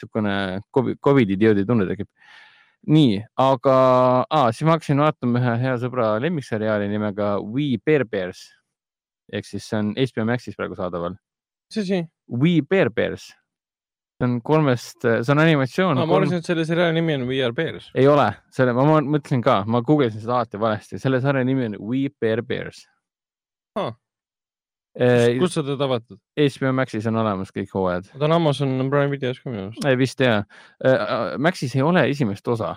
[0.00, 0.36] niisugune
[0.74, 2.08] Covid, Covidi idioodi tunne tekib.
[2.88, 3.74] nii, aga
[4.30, 8.46] ah, siis ma hakkasin vaatama ühe hea sõbra lemmikseriaali nimega We Bear Bears
[9.32, 11.14] ehk siis see on HBO Maxis praegu saadaval.
[11.68, 12.06] mis asi?
[12.26, 13.26] We Bear Bears,
[14.18, 17.52] see on kolmest, see on animatsioon ma arvasin, et selle seriaali nimi on We Are
[17.52, 17.90] Bears.
[17.94, 21.76] ei ole, selle ma mõtlesin ka, ma guugeldasin seda alati valesti, selle sarja nimi on
[21.78, 22.86] We Bear Bears.
[25.38, 26.18] Kus sa teda vaatad?
[26.36, 29.90] HBO Maxis on olemas kõik hooajad, ta on Amazon Prime videos ka minu arust.
[30.00, 30.40] vist ja
[30.84, 31.36] eh,.
[31.38, 32.72] Maxis ei ole esimest osa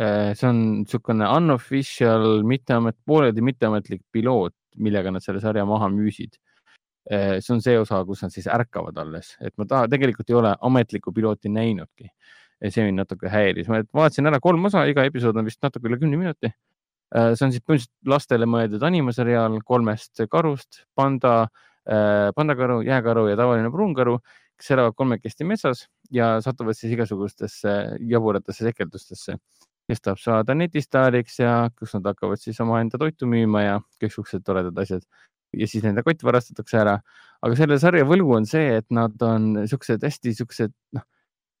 [0.00, 0.32] eh,.
[0.38, 6.40] see on niisugune unofficial, mitteamet, pooleldi mitteametlik piloot, millega nad selle sarja maha müüsid
[7.10, 10.54] see on see osa, kus nad siis ärkavad alles, et ma taha, tegelikult ei ole
[10.68, 12.08] ametlikku pilooti näinudki.
[12.68, 15.98] see mind natuke häiris, ma vaatasin ära kolm osa, iga episood on vist natuke üle
[15.98, 16.52] kümne minuti.
[17.12, 21.48] See on siis põhimõtteliselt lastele mõeldud animaseriaal kolmest karust, panda,
[22.36, 24.18] pandakaru, jääkaru ja tavaline pruunkaru,
[24.58, 27.74] kes elavad kolmekesti metsas ja satuvad siis igasugustesse
[28.08, 29.36] jaburatesse sekeldustesse,
[29.90, 34.78] kes tahab saada netistaariks ja kus nad hakkavad siis omaenda toitu müüma ja kõiksugused toredad
[34.84, 35.02] asjad.
[35.52, 37.00] Ja siis nende kott varastatakse ära.
[37.42, 41.02] aga selle sarja võlu on see, et nad on siuksed hästi siuksed, noh,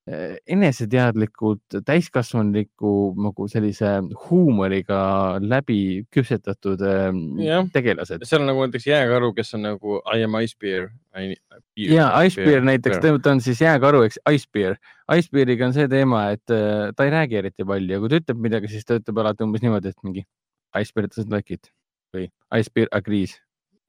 [0.02, 3.92] eneseteadlikult täiskasvanuliku nagu sellise
[4.24, 4.98] huumoriga
[5.38, 7.04] läbi küpsetatud eh,
[7.44, 7.68] Jah.
[7.70, 8.24] tegelased.
[8.26, 10.90] seal on nagu näiteks jääkaru, kes on nagu I am ice bear.
[11.76, 14.74] ja Icebear näiteks, ta on siis jääkaru, eks, Icebear.
[15.12, 18.42] Icebeariga on see teema, et eh, ta ei räägi eriti palju ja kui ta ütleb
[18.48, 20.26] midagi, siis ta ütleb alati umbes niimoodi, et mingi
[20.74, 21.70] Icebear doesn't like it
[22.16, 23.38] või Icebear agrees,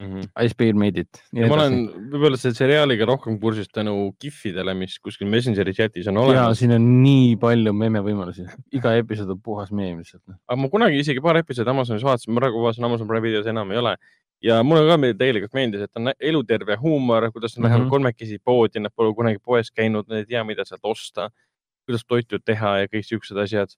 [0.02, 1.20] Icebear made it.
[1.32, 1.76] ma olen
[2.10, 6.58] võib-olla selle seriaaliga rohkem kursis tänu kihvidele, mis kuskil Messengeri chatis on ja olemas.
[6.58, 8.44] siin on nii palju meeme võimalusi,
[8.74, 10.24] iga episood on puhas meem lihtsalt.
[10.26, 10.36] noh.
[10.48, 13.70] aga ma kunagi isegi paar episoodi Amazonis vaatasin, ma praegu vaatasin Amazon Prime videos enam
[13.70, 13.94] ei ole.
[14.42, 17.90] ja mulle ka tegelikult meeldis, et on eluterve huumor, kuidas nad lähevad Mhm.
[17.94, 21.30] kolmekesi poodi, nad pole kunagi poes käinud, nad ei tea, mida sealt osta,
[21.86, 23.70] kuidas toitu teha ja kõik siuksed asjad.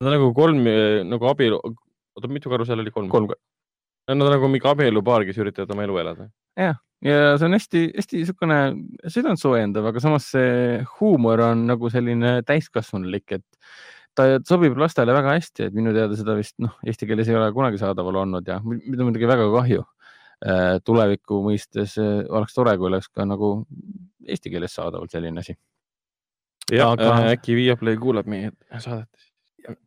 [0.00, 0.60] Nad on nagu kolm
[1.08, 3.08] nagu abielu, oota, mitu karu seal oli, kolm?
[3.08, 3.32] kolm.
[4.08, 6.26] Nad on nagu mingi abielupaar, kes üritavad oma elu elada.
[7.04, 8.58] ja see on hästi-hästi niisugune
[9.12, 13.44] südantsoojendav, aga samas see huumor on nagu selline täiskasvanulik, et
[14.16, 17.50] ta sobib lastele väga hästi, et minu teada seda vist noh, eesti keeles ei ole
[17.56, 19.84] kunagi saadaval olnud ja mi- mida muidugi väga kahju.
[20.84, 23.64] tuleviku mõistes eh, oleks tore, kui oleks ka nagu
[24.28, 25.54] eesti keeles saadaval selline asi.
[26.72, 27.30] ja Aga- aga...
[27.36, 29.08] äkki Viaplay kuulab meie saadet.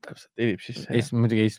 [0.01, 1.13] täpselt, helib sisse.
[1.13, 1.49] Muidugi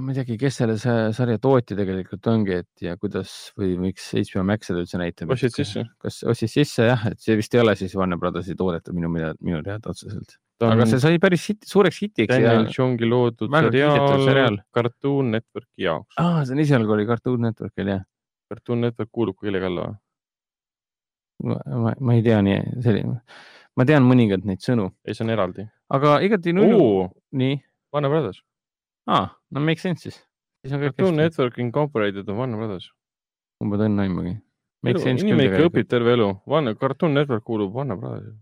[0.00, 4.06] ma ei teagi, kes selle sa- sarja tootja tegelikult ongi, et ja kuidas või miks
[4.16, 5.34] HBO Max seda üldse näitab.
[5.34, 5.84] Ostsid sisse?
[6.00, 9.60] kas ostis sisse jah, et see vist ei ole siis Warner Brothersi toodetud minu, minu
[9.66, 10.38] teada otseselt.
[10.64, 14.56] Aga see sai päris hit, suureks hitiks Daniel Chongi loodud seriaal seriaal.
[14.72, 16.14] Cartoon Networki jaoks.
[16.16, 18.04] ah, see on esialgu oli Cartoon Networkil jah.
[18.48, 19.96] Cartoon Network kuulub kellegi alla või?
[21.44, 23.18] ma, ma, ma ei tea nii, selline,
[23.76, 25.66] ma tean mõningaid neid sõnu, ei, see on eraldi.
[25.92, 27.58] aga igati oo, nii,
[27.92, 28.40] Warner Brothers.
[29.10, 30.18] aa, no make sense siis.
[30.64, 32.88] siis on kõik Cartoon hästi, Network Incorporated on Warner Brothers.
[33.62, 34.34] umbes õnne aimugi.
[34.84, 36.26] Inimene ikka õpib terve elu.
[36.50, 38.34] Warner, Cartoon Network kuulub Warner Brothers.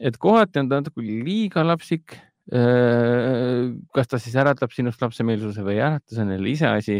[0.00, 2.18] et kohati on ta natuke liiga lapsik.
[3.94, 6.96] kas ta siis äratab sinust lapsemeelsuse või ei ärata, see on jälle iseasi,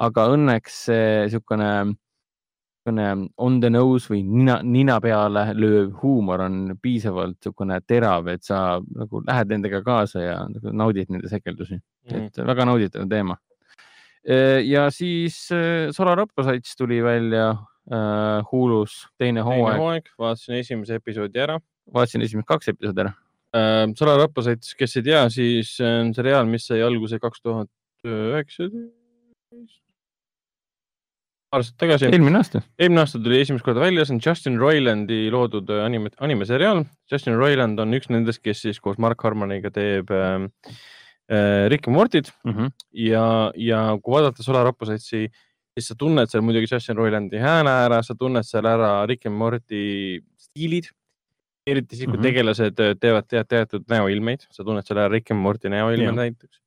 [0.00, 1.98] aga õnneks see niisugune,
[2.92, 8.42] niisugune on the nose või nina, nina peale lööv huumor on piisavalt niisugune terav, et
[8.44, 12.26] sa nagu lähed nendega kaasa ja nagu naudid nende sekeldusi, Mhm.
[12.26, 13.36] et väga nauditav teema.
[14.64, 17.50] ja siis äh, Solar Opposites tuli välja
[17.90, 21.58] äh, Hulus teine teine hooaeg, hooaeg, vaatasin esimese episoodi ära.
[21.94, 23.12] vaatasin esimesed kaks episoodi ära.
[23.96, 27.68] Solar Opposites, kes ei tea, siis see on seriaal, mis sai alguse kaks tuhat
[28.04, 29.87] üheksateist.
[31.50, 32.08] Paar aastat tagasi.
[32.12, 36.12] eelmine aasta eelmine aasta tuli esimest korda välja, see on Justin Roilandi loodud äh, anime,
[36.20, 36.84] animeseriaal.
[37.10, 40.46] Justin Roiland on üks nendest, kes siis koos Mark Harmoniga teeb äh,
[41.32, 42.52] äh, Rick ja Mortit mm.
[42.52, 42.70] -hmm.
[43.08, 43.26] ja,
[43.56, 45.28] ja kui vaadata Solar Oppositesi,
[45.78, 49.30] siis sa tunned seal muidugi Justin Roilandi hääle ära, sa tunned seal ära Rick ja
[49.30, 50.92] Morti stiilid.
[51.68, 52.22] eriti siis, kui Mhm.
[52.24, 56.16] tegelased äh, teevad teatud näoilmeid, sa tunned ära Rick ja Morti näoilmed Jah.
[56.16, 56.60] näiteks.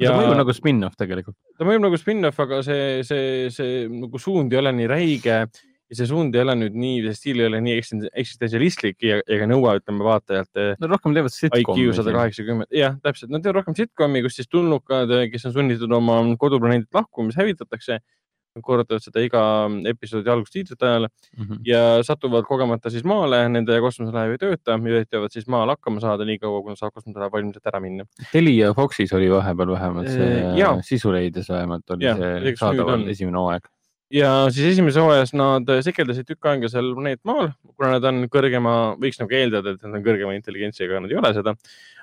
[0.00, 0.12] ja....
[0.12, 1.38] ta mõjub nagu spin-off tegelikult.
[1.58, 5.42] ta mõjub nagu spin-off, aga see, see, see nagu suund ei ole nii räige
[5.90, 9.48] ja see suund ei ole nüüd nii, see stiil ei ole nii eksistentsialistlik ja ega
[9.50, 11.88] nõua, ütleme vaatajalt no rohkem teevad sitcomi.
[11.88, 12.14] IQ sada.
[12.14, 16.94] kaheksakümmend, jah, täpselt, nad teevad rohkem sitcomi, kus siis tulnukad, kes on sunnitud oma koduplaneedilt
[16.94, 17.98] lahkuma, mis hävitatakse.
[18.58, 19.40] Korrutavad seda iga
[19.86, 21.06] episoodi algust tiitrite ajal
[21.38, 21.60] Mhm.
[21.64, 26.38] ja satuvad kogemata siis maale, nende kosmoselaev ei tööta, üritavad siis maal hakkama saada nii
[26.42, 28.04] kaua, kui nad saavad kosmoselaev valmis, et ära minna.
[28.32, 30.80] Telia Foxis oli vahepeal vähemalt Eh, see jaa.
[30.82, 33.68] sisuleides vähemalt oli Jah, see saadaval esimene hooaeg.
[34.10, 38.96] ja siis esimeses hooajas nad sekeldasid tükk aega seal planeet Maal, kuna nad on kõrgema,
[38.98, 41.54] võiks nagu eeldada, et nad on kõrgema intelligentsiga, nad ei ole seda.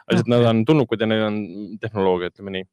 [0.10, 1.38] lihtsalt nad on tulnukud ja neil on
[1.82, 2.64] tehnoloogia, ütleme nii.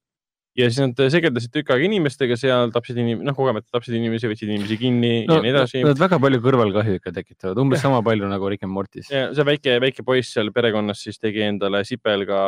[0.58, 4.52] Ja siis nad sekeldasid tükk aega inimestega seal, tapsid inim-, noh, kogemata tapsid inimesi, võtsid
[4.52, 5.82] inimesi kinni no, ja nii edasi.
[5.86, 9.10] Nad väga palju kõrvalkahju ikka tekitavad, umbes sama palju nagu Rick and Mortis.
[9.10, 12.38] ja see väike, väike poiss seal perekonnas siis tegi endale sipelga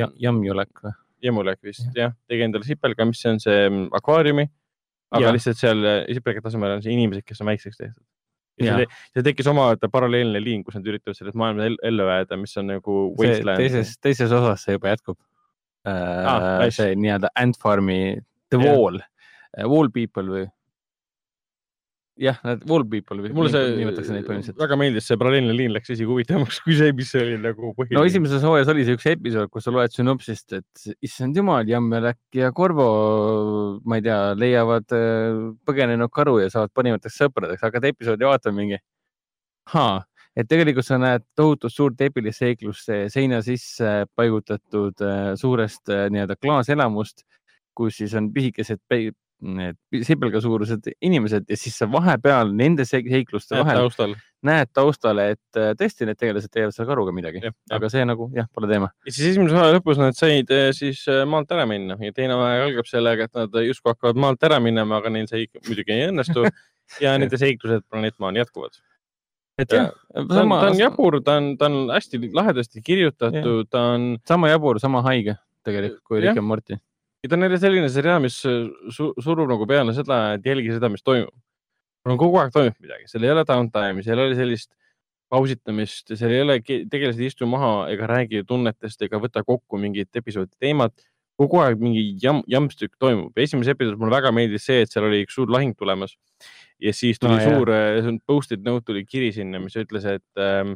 [0.00, 0.96] ja Jamjulek või?
[1.24, 4.44] Jemulek vist jah, tegi endale sipelga, mis on see mm, akvaariumi.
[5.16, 5.32] aga ja.
[5.32, 5.80] lihtsalt seal
[6.12, 8.02] sipelga tasemel on see inimesed, kes on väikseks tehtud.
[8.60, 8.82] ja Jah.
[8.82, 12.52] see, see tekkis omaette paralleelne liin, kus nad üritavad selles maailmas el- ellu jääda, mis
[12.60, 15.16] on nagu teises, teises osas see juba jätkub
[15.86, 16.66] Ah, äh,.
[16.66, 16.76] nice.
[16.80, 18.00] see nii-öelda Ant Farmi
[18.50, 18.76] The Jah.
[18.76, 19.00] Wall,
[19.70, 20.46] Wall People või?
[22.16, 26.60] jah, need Wall People või mulle see väga meeldis, see paralleelne liin läks isegi huvitavamaks
[26.64, 27.98] kui see, mis oli nagu põhiline.
[27.98, 32.20] no esimeses hooajas oli see üks episood, kus sa loed sünopsist, et issand jumal, Jammelek
[32.36, 32.88] ja Korvo,
[33.84, 38.80] ma ei tea, leiavad äh, põgenenud karu ja saavad parimateks sõpradeks, hakkad episoodi vaatama mingi.
[40.36, 46.36] Et tegelikult sa näed tohutult suurt epilist seiklust seina sisse paigutatud äh, suurest äh, nii-öelda
[46.40, 47.24] klaaselamust,
[47.76, 48.82] kus siis on pisikesed
[50.06, 54.14] sipelga suurused inimesed ja siis sa vahepeal nende se- seikluste vahel taustal.
[54.48, 57.42] näed taustale, et äh, tõesti need tegelased teevad seal karuga midagi,
[57.72, 58.88] aga see nagu jah, pole teema.
[59.04, 62.88] ja siis esimese osa lõpus nad said siis maalt ära minna ja teine aeg algab
[62.88, 66.48] sellega, et nad justkui hakkavad maalt ära minema, aga neil see muidugi ei õnnestu
[67.04, 68.80] ja nende seiklused planeet Maa on jätkuvad.
[69.58, 69.92] Et Ja, jah,
[70.28, 74.50] ta on, ta on, jabur, ta on, ta on hästi lahedasti kirjutatud, ta on, sama
[74.52, 76.20] jabur, sama haige tegelikult kui.
[76.20, 76.78] Rick and Morty.
[77.26, 81.02] ta on jälle selline seriaal, mis su surub nagu peale seda, et jälgi seda, mis
[81.02, 81.34] toimub.
[82.06, 84.70] no kogu aeg toimub midagi, seal ei ole downtime'i, seal ei ole sellist
[85.32, 90.14] pausitamist, seal ei ole, tegelased ei istu maha ega räägi tunnetest ega võta kokku mingit
[90.14, 90.94] episoodi teemat.
[91.36, 93.34] kogu aeg mingi jam, jamstükk toimub.
[93.36, 96.14] esimeses episoodis mulle väga meeldis see, et seal oli üks suur lahing tulemas
[96.82, 97.56] ja siis tuli No, no, jah.
[97.56, 100.74] suur äh, post-it note tuli kiri sinna, mis ütles, et ähm,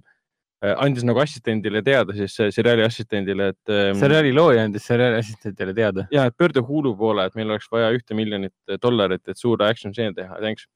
[0.65, 5.21] äh, andis nagu assistendile teada, siis äh, seriaali assistendile, et ähm, seriaali looja andis seriaali
[5.21, 6.07] assistentidele teada.
[6.13, 9.95] ja et pöördu Hulu poole, et meil oleks vaja ühte miljonit dollarit, et suur action
[9.95, 10.69] stseen teha, thanks.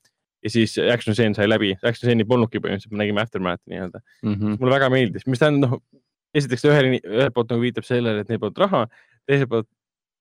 [0.45, 4.05] ja siis action stseen sai läbi, action stseeni polnudki põhimõtteliselt, me nägime aftermath'i nii-öelda.
[4.23, 4.59] Mhm.
[4.61, 6.03] mulle väga meeldis, mis tähendab, noh,
[6.35, 8.85] esiteks ta ühel, ühelt poolt nagu viitab sellele, et neil polnud raha,
[9.29, 9.69] teiselt poolt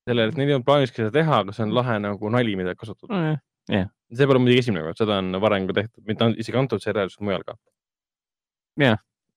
[0.08, 2.76] sellele, et neil ei olnud plaaniski seda teha, aga see on lahe nagu nali, mida
[2.78, 3.20] kasutada.
[4.14, 7.46] See pole muidugi esimene kord, seda on varem ka tehtud, mitte isegi antud seriaalis, mujal
[7.48, 7.56] ka.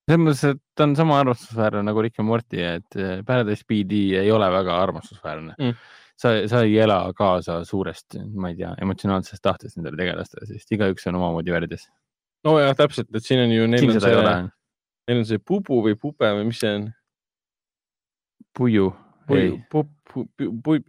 [0.06, 4.16] selles mõttes, et ta on sama armastusväärne nagu Rick and Morty, et äh, Paradise PD
[4.20, 5.74] ei ole väga armastusväärne Mm.
[6.16, 11.06] sa, sa ei ela kaasa suurest, ma ei tea, emotsionaalsest tahtest nendele tegelastele, sest igaüks
[11.10, 11.88] on omamoodi värdjas.
[12.44, 14.46] nojah, täpselt, et siin on ju, neil siin on see,
[15.08, 16.86] neil on see pubu või pube või mis see on?
[18.56, 18.92] puiu.
[19.34, 19.50] ei,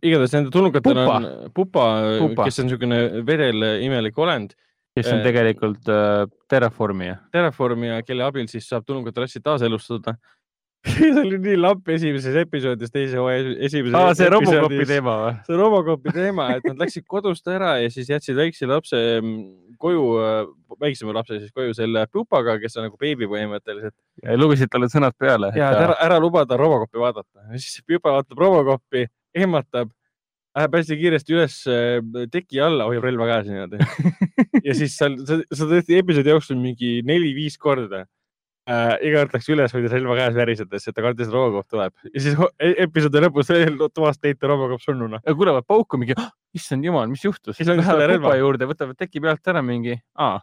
[0.05, 1.17] igatahes nende tulnukatel Pupa.
[1.17, 1.85] on pupa,
[2.19, 2.47] Pupa.
[2.47, 4.53] kes on niisugune vedel imelik olend
[4.97, 7.19] kes on tegelikult äh, terraformija.
[7.33, 10.15] Terraformia, kelle abil siis saab tulnukate rassi taaselustada.
[10.93, 14.85] see oli nii lapp esimeses episoodis, teise hooaja esimeses aa, see Robocopi.
[14.89, 15.33] teema või?
[15.47, 20.05] see Robocopi teema, et nad läksid kodust ära ja siis jätsid väikse lapse mm, koju,
[20.81, 23.95] väiksema lapse siis koju selle pupaga, kes on nagu beebi põhimõtteliselt.
[24.39, 25.51] lugesid talle sõnad peale.
[25.57, 27.47] ja et ära, ära lubada Robocopi vaadata.
[27.55, 29.93] siis see pupa vaatab Robocopi, ehmatab,
[30.57, 33.81] läheb hästi kiiresti üles äh, teki alla, hoiab relva käes niimoodi.
[34.67, 38.05] ja siis seal, seda tehti episoodi jooksul mingi neli-viis korda
[38.67, 38.97] äh,.
[39.07, 42.23] iga kord läks üles, hoides relva käes värisedes, et ta kartis, et Robocop tuleb ja
[42.23, 43.51] siis e- episoodi lõpus
[43.95, 45.21] toast leiti Robocop surnuna.
[45.27, 46.17] kuulevad pauku mingi,
[46.57, 47.57] issand jumal, mis juhtus?
[47.57, 48.35] Siis talle Lähevad relva.
[48.39, 50.39] juurde, võtavad teki pealt ära mingi, aa,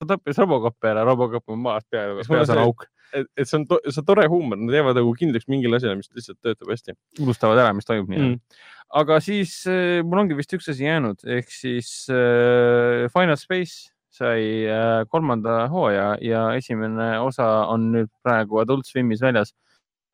[0.00, 2.86] ta tappis Robocopi ära, Robocop on maas, peaaegu, Kas mul peas on auk.
[3.12, 6.10] et, et see on, see on tore huumor, nad jäävad nagu kindlaks mingile asjale, mis
[6.16, 8.32] lihtsalt töötab hästi unustavad ära, mis toimub nii mm.
[8.36, 8.64] mm..
[9.02, 14.64] aga siis äh, mul ongi vist üks asi jäänud, ehk siis äh, Final Space sai
[14.70, 19.52] äh, kolmanda hooaja ja esimene osa on nüüd praegu Adult Swimis väljas.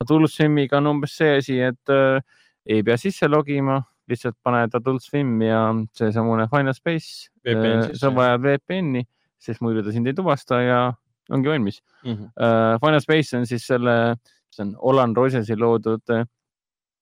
[0.02, 2.18] Adult Swimiga on umbes see asi, et äh,
[2.66, 3.78] ei pea sisse logima,
[4.10, 5.62] lihtsalt paned Adult Swim ja
[5.94, 7.94] seesamune Final Space, sisse.
[8.00, 9.04] sa vajad VPN-i,
[9.42, 10.82] sest muidu ta sind ei tuvasta ja
[11.30, 11.82] ongi valmis.
[12.04, 12.78] Mm -hmm.
[12.82, 14.16] Final Space on siis selle,
[14.50, 16.02] see on Olan Rogesi loodud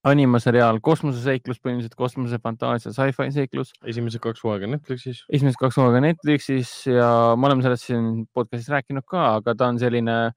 [0.08, 3.72] animaseriaal, kosmoseseiklus põhimõtteliselt, kosmosefantaasia, sci-fi seiklus.
[3.84, 5.24] esimesed kaks hooaega Netflixis.
[5.28, 9.78] esimesed kaks hooaega Netflixis ja me oleme sellest siin podcast'is rääkinud ka, aga ta on
[9.82, 10.32] selline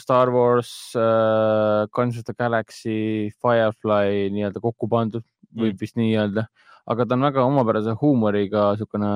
[0.00, 5.80] Star Wars uh,, Guardians of the Galaxy, Firefly nii-öelda kokku pandud, võib Mm.
[5.80, 6.46] vist nii öelda,
[6.88, 9.10] aga ta on väga omapärase huumoriga niisugune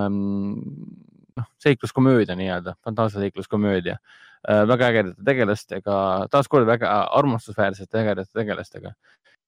[1.38, 3.96] noh, seikluskomöödia nii-öelda, fantaasiaseikluskomöödia
[4.44, 4.66] äh,.
[4.68, 8.92] väga ägedate tegelastega, taaskord väga armastusväärsete ägedate tegelastega.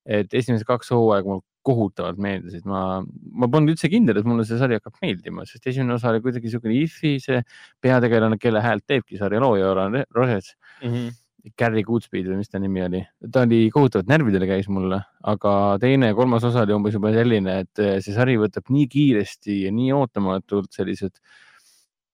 [0.07, 3.01] Et esimesed kaks hooaega mulle kohutavalt meeldisid, ma,
[3.37, 6.49] ma polnud üldse kindel, et mulle see sari hakkab meeldima, sest esimene osa oli kuidagi
[6.49, 7.43] niisugune if'i, see
[7.85, 10.55] peategelane, kelle häält teebki sarja looja, Oran Roses.
[10.83, 11.19] Mm -hmm.
[11.57, 12.99] Gary Goodspeed või mis ta nimi oli,
[13.33, 17.61] ta oli kohutavalt närvidele käis mulle, aga teine ja kolmas osa oli umbes juba selline,
[17.65, 21.17] et see sari võtab nii kiiresti ja nii ootamatult sellised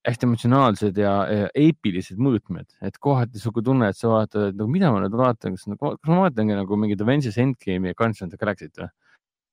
[0.06, 4.68] hästi emotsionaalsed ja, ja eepilised mõõtmed, et kohati sihuke tunne, et sa vaatad, et no
[4.70, 8.30] mida ma nüüd vaatan, kas, kas ma vaatangi nagu mingit Avengers Endgame'i ja Guardians of
[8.30, 8.92] the Galaxy't või?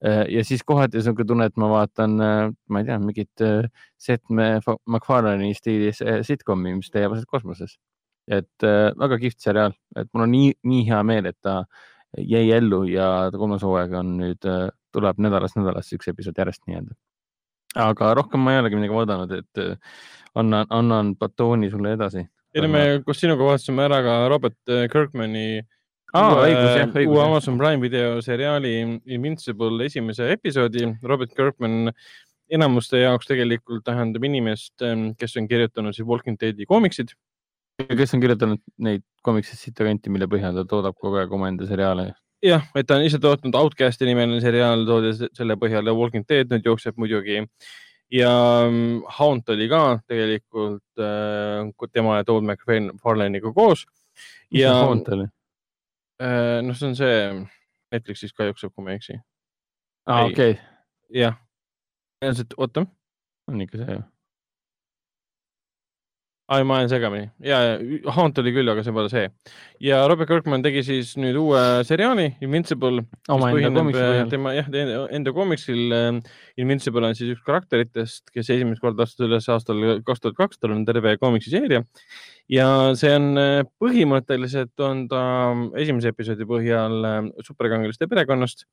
[0.04, 5.56] ja siis kohati sihuke tunne, et ma vaatan, ma ei tea, mingit eh, Seth MacFarlane'i
[5.56, 7.78] stiilis sitcomi, mis aset kosmoses
[8.28, 11.64] et äh, väga kihvt seriaal, et mul on nii, nii hea meel, et ta
[12.18, 16.94] jäi ellu ja kolmas hooaeg on nüüd äh,, tuleb nädalast nädalasse üks episood järjest nii-öelda.
[17.76, 20.02] Aga rohkem ma ei olegi midagi vaadanud, et äh,
[20.40, 22.26] annan, annan batooni sulle edasi.
[22.54, 25.48] ei no me koos sinuga vaatasime ära ka Robert äh, Kirkmani
[26.14, 27.26] uue, õigus jah, uue õigus jah.
[27.26, 28.76] Amazon Prime video seriaali
[29.06, 30.86] Invincible esimese episoodi.
[31.02, 31.92] Robert Kirkman
[32.54, 34.76] enamuste jaoks tegelikult tähendab inimest,
[35.18, 37.16] kes on kirjutanud siis Walking Deadi koomiksid
[37.82, 42.12] kes on kirjutanud neid komikseid sitta kanti, mille põhjal ta toodab kogu aeg omaenda seriaale.
[42.44, 46.26] jah, et ta on ise tootnud Outcasti nimeline seriaal, toodi se- selle põhjal ja Walking
[46.30, 47.42] Dead nüüd jookseb muidugi.
[48.14, 48.32] ja
[48.70, 53.86] mm, Haunt oli ka tegelikult äh, tema ja Todd McFarlane'iga koos
[54.52, 55.28] mis ja see fond oli?
[56.22, 57.16] äh, noh, see on see
[57.94, 59.18] Netflixis ka jookseb, kui ma ei eksi.
[60.08, 60.32] aa, Ei.
[60.34, 60.58] okei,
[61.14, 61.40] jah,
[62.58, 62.86] oota
[63.48, 64.04] on ikka see ju.
[66.52, 69.28] ai, ma olen segamini ja, ja Haunt oli küll, aga see pole see
[69.84, 73.06] ja Robert Kirkman tegi siis nüüd uue seriaali Invincible.
[73.32, 74.32] omaenda komiksi põhjal.
[74.32, 74.68] tema jah,
[75.16, 76.10] enda komiksil äh,
[76.60, 80.76] Invincible on siis üks karakteritest, kes esimest korda astus üles aastal kaks tuhat kaks, tal
[80.76, 81.86] on terve komiksiseeria
[82.52, 82.68] ja
[83.00, 85.22] see on äh, põhimõtteliselt on ta
[85.80, 88.68] esimese episoodi põhjal äh, superkangelaste perekonnast.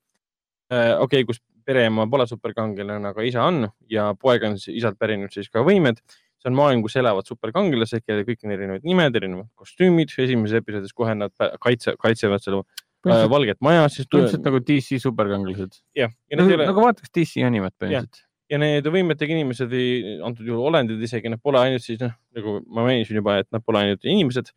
[0.71, 5.49] okei okay,, kus pereema pole superkangelane, aga isa on ja poeg on isalt pärinud siis
[5.51, 5.99] ka võimed
[6.41, 10.13] see on maailm, kus elavad superkangelased, kellel kõik on erinevad nimed, erinevad kostüümid.
[10.17, 15.79] esimeses episoodis kohe nad kaitse, kaitsevad seda äh, valget maja, siis põhimõtteliselt nagu DC superkangelased.
[15.97, 18.25] jah, ja nagu ole nagu vaataks DC animet põhimõtteliselt.
[18.51, 22.57] ja need võimetega inimesed või antud juhul olendid isegi, nad pole ainult siis noh, nagu
[22.67, 24.53] ma mainisin juba, et nad pole ainult inimesed.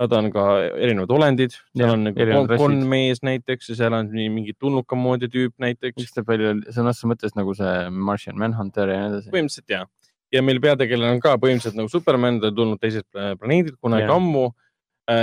[0.00, 0.42] Nad on ka
[0.82, 5.28] erinevad olendid, seal Jah, on nagu konmees näiteks ja seal on nii mingi tulnuka moodi
[5.30, 6.00] tüüp näiteks.
[6.00, 9.30] mis teeb välja sõnasse mõttes nagu see Martian Manhunter ja nii edasi.
[9.30, 9.84] põhimõtteliselt ja,
[10.32, 14.08] ja meil peategelane on ka põhimõtteliselt nagu Superman, ta on tulnud teiselt pla- planeedilt kunagi
[14.08, 14.16] Jah.
[14.16, 14.50] ammu.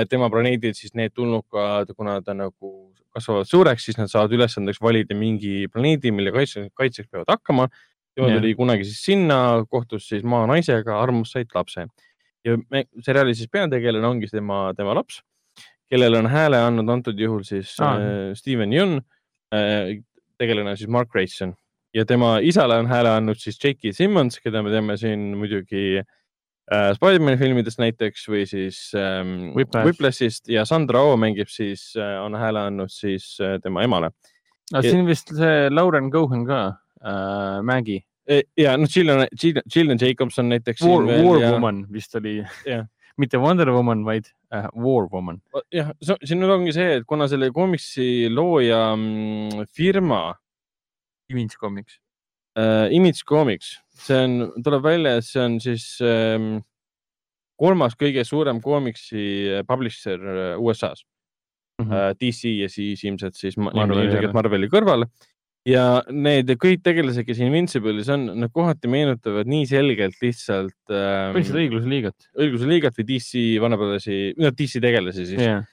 [0.09, 5.15] tema planeedil siis need tulnukad, kuna ta nagu kasvavad suureks, siis nad saavad ülesandeks valida
[5.15, 7.69] mingi planeedi, mille kaitse, kaitseks peavad hakkama.
[8.13, 8.41] tema Jah.
[8.41, 11.87] tuli kunagi siis sinna, kohtus siis maanaisega, armus said lapse
[12.45, 15.21] ja me, seriaali siis peategelane ongi tema, tema laps,
[15.89, 17.95] kellele on hääle andnud antud juhul siis Aa.
[17.95, 18.99] äh, Steven Yeun
[19.55, 19.99] äh,,
[20.37, 21.55] tegelane siis Mark Grayson
[21.93, 23.93] ja tema isale on hääle andnud siis J.K.
[23.95, 29.87] Simmons, keda me teame siin muidugi äh, Spider-man'i filmidest näiteks või siis ähm, Whiplash.
[29.87, 34.11] Whiplashist ja Sandra Oh mängib siis äh,, on hääle andnud siis äh, tema emale.
[34.73, 36.61] aga siin vist see Lauren Cohen ka
[37.01, 38.05] äh,, Maggie.
[38.57, 39.25] ja noh, Gillian,
[39.73, 40.83] Gillian Jacobson näiteks.
[40.85, 42.43] War, War Woman vist oli
[43.19, 45.41] mitte Wonder Woman, vaid äh, War Woman.
[45.73, 50.21] jah, siin nüüd ongi see, et kuna selle komiksi looja mm, firma
[51.29, 51.99] Image Comics.
[52.57, 56.59] äh, Image Comics, see on, tuleb välja, et see on siis ähm,
[57.59, 59.23] kolmas kõige suurem koomiksi
[59.59, 61.05] äh, publisher äh, USA-s
[61.79, 61.93] Mhm.
[61.95, 62.13] äh,.
[62.19, 64.33] DC ja siis ilmselt siis Ma- Marveli ilmselgelt.
[64.35, 65.05] Marveli kõrval.
[65.65, 71.59] ja need kõik tegelased, kes Invincible'is on, nad kohati meenutavad nii selgelt lihtsalt ähm, põhimõtteliselt
[71.61, 72.27] õigluse liigat.
[72.35, 75.63] õiguse liigat või DC vanapõlvesi, no DC tegelasi siis jah,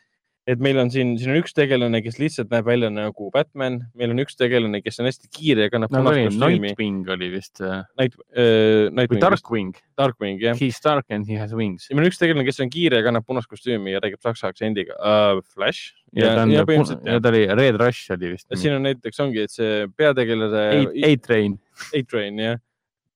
[0.47, 4.13] et meil on siin, siin on üks tegelane, kes lihtsalt näeb välja nagu Batman, meil
[4.15, 6.71] on üks tegelane, kes on hästi kiire ja kannab nagu punast kostüümi.
[6.71, 9.81] Nightwing oli vist äh, Night äh,, või Nightwing, Darkwing.
[9.99, 10.59] Darkwing jah.
[10.61, 11.89] He is dark and he has wings.
[11.91, 14.53] ja meil on üks tegelane, kes on kiire ja kannab punast kostüümi ja räägib saksa
[14.53, 15.43] aktsendiga uh,.
[15.51, 15.97] Flash.
[16.15, 17.21] ja ja ja põhimõtteliselt jah.
[17.23, 18.47] ta oli Red Rush oli vist.
[18.55, 20.67] siin on näiteks ongi, et see peategelase,
[21.11, 21.59] A-Train.
[21.91, 22.63] A-Train jah.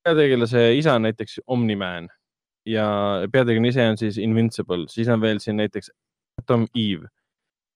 [0.03, 2.11] peategelase isa on näiteks Omni-Man
[2.67, 2.91] ja
[3.31, 5.95] peategelane ise on siis Invincible, siis on veel siin näiteks
[6.41, 7.09] Atom Eve,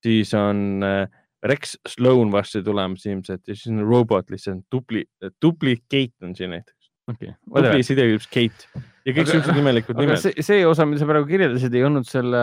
[0.05, 1.05] siis on äh,
[1.45, 5.05] Rex Sloan varsti tulemas ilmselt ja siis on robot lihtsalt dupli,
[5.43, 6.91] duplicate on siin näiteks.
[7.13, 7.35] okei.
[7.51, 10.21] dupli sidekülps Kate ja kõik siuksed imelikud nimed.
[10.23, 12.41] see, see osa, mida sa praegu kirjeldasid, ei olnud selle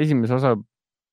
[0.00, 0.54] esimese osa,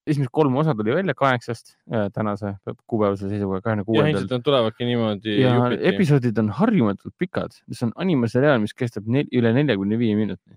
[0.08, 2.54] esimesed kolm osa tuli välja kaheksast äh, tänase
[2.88, 4.36] kuupäevase seisuga, kahekümne ja kuuendal ilmselt.
[4.38, 5.84] nad tulevadki niimoodi ja jupiti.
[5.92, 10.56] episoodid on harjumatult pikad, see on animaseriaal, mis kestab nel, üle neljakümne viie minuti.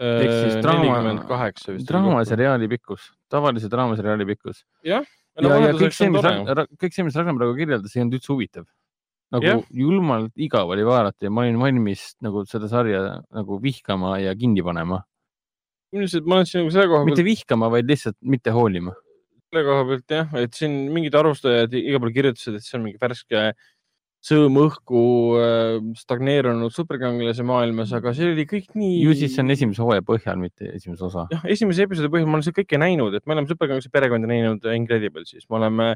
[0.00, 4.64] Ehk siis draama- draamaseriaali pikkus, tavalise draamaseriaali pikkus.
[4.84, 6.26] no ja, ja kõik vahelduseks see, mis
[6.82, 8.66] kõik see, mis Ragnar praegu kirjeldas, ei olnud üldse huvitav.
[9.32, 9.62] nagu Jah.
[9.74, 14.62] julmalt igav oli vaadata ja ma olin valmis nagu seda sarja nagu vihkama ja kinni
[14.62, 15.02] panema.
[15.94, 18.92] üldiselt ma olen siin nagu selle koha mitte pealt, vihkama, vaid lihtsalt mitte hoolima.
[19.50, 23.00] selle koha pealt jah, et siin mingid arvustajad igal pool kirjutasid, et see on mingi
[23.00, 23.52] värske
[24.26, 25.00] sõõm õhku
[25.38, 29.00] äh, stagneerunud superkangelase maailmas, aga see oli kõik nii.
[29.04, 31.26] ju siis see on esimese hooaja põhjal, mitte esimese osa.
[31.32, 34.66] jah, esimese episoodi põhjal ma olen seda kõike näinud, et me oleme superkangelase perekonda näinud
[34.74, 35.90] Incredible'is, me oleme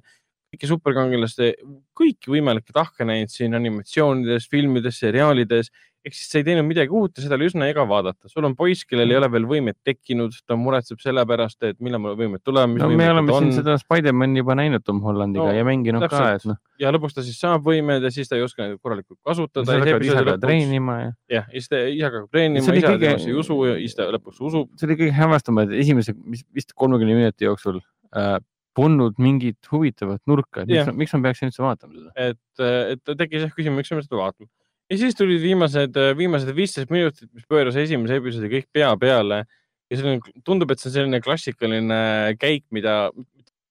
[0.51, 1.53] kõiki superkangelaste,
[1.99, 5.71] kõiki võimalikke tahke näinud siin animatsioonides, filmides, seriaalides.
[6.07, 8.29] Ehk siis sa ei teinud midagi uut ja seda oli üsna igav vaadata.
[8.33, 12.01] sul on poiss, kellel ei ole veel võimet tekkinud, ta muretseb selle pärast, et millal
[12.01, 12.79] mul võimed tulevad.
[12.81, 16.45] no me oleme siin seda Spider-man'i juba näinud Tom Hollandiga No, ja mänginud ka, täpselt.
[16.45, 19.21] et noh, ja lõpuks ta siis saab võimed ja siis ta ei oska neid korralikult
[19.27, 19.67] kasutada.
[19.69, 23.03] sa hakkad ise ka treenima ja jah, ja siis ta ise hakkab treenima, isa kõige-
[23.05, 24.71] temast ei usu ja siis ta lõpuks usub.
[24.81, 26.17] see oli kõige hämmastavam, et esimese,
[26.55, 27.83] vist kolmekümne minuti jooksul
[28.17, 28.39] äh,
[28.77, 32.13] polnud mingit huvitavat nurka, et miks, miks ma peaksin üldse vaatama seda.
[32.17, 32.65] et,
[32.95, 34.49] et tekkis jah küsimus, miks me seda vaatame.
[34.91, 39.45] Ja siis tulid viimased, viimased viisteist minutit, mis pööras esimese episoodi kõik pea peale
[39.91, 42.01] ja selline, tundub, et see on selline klassikaline
[42.41, 42.97] käik, mida,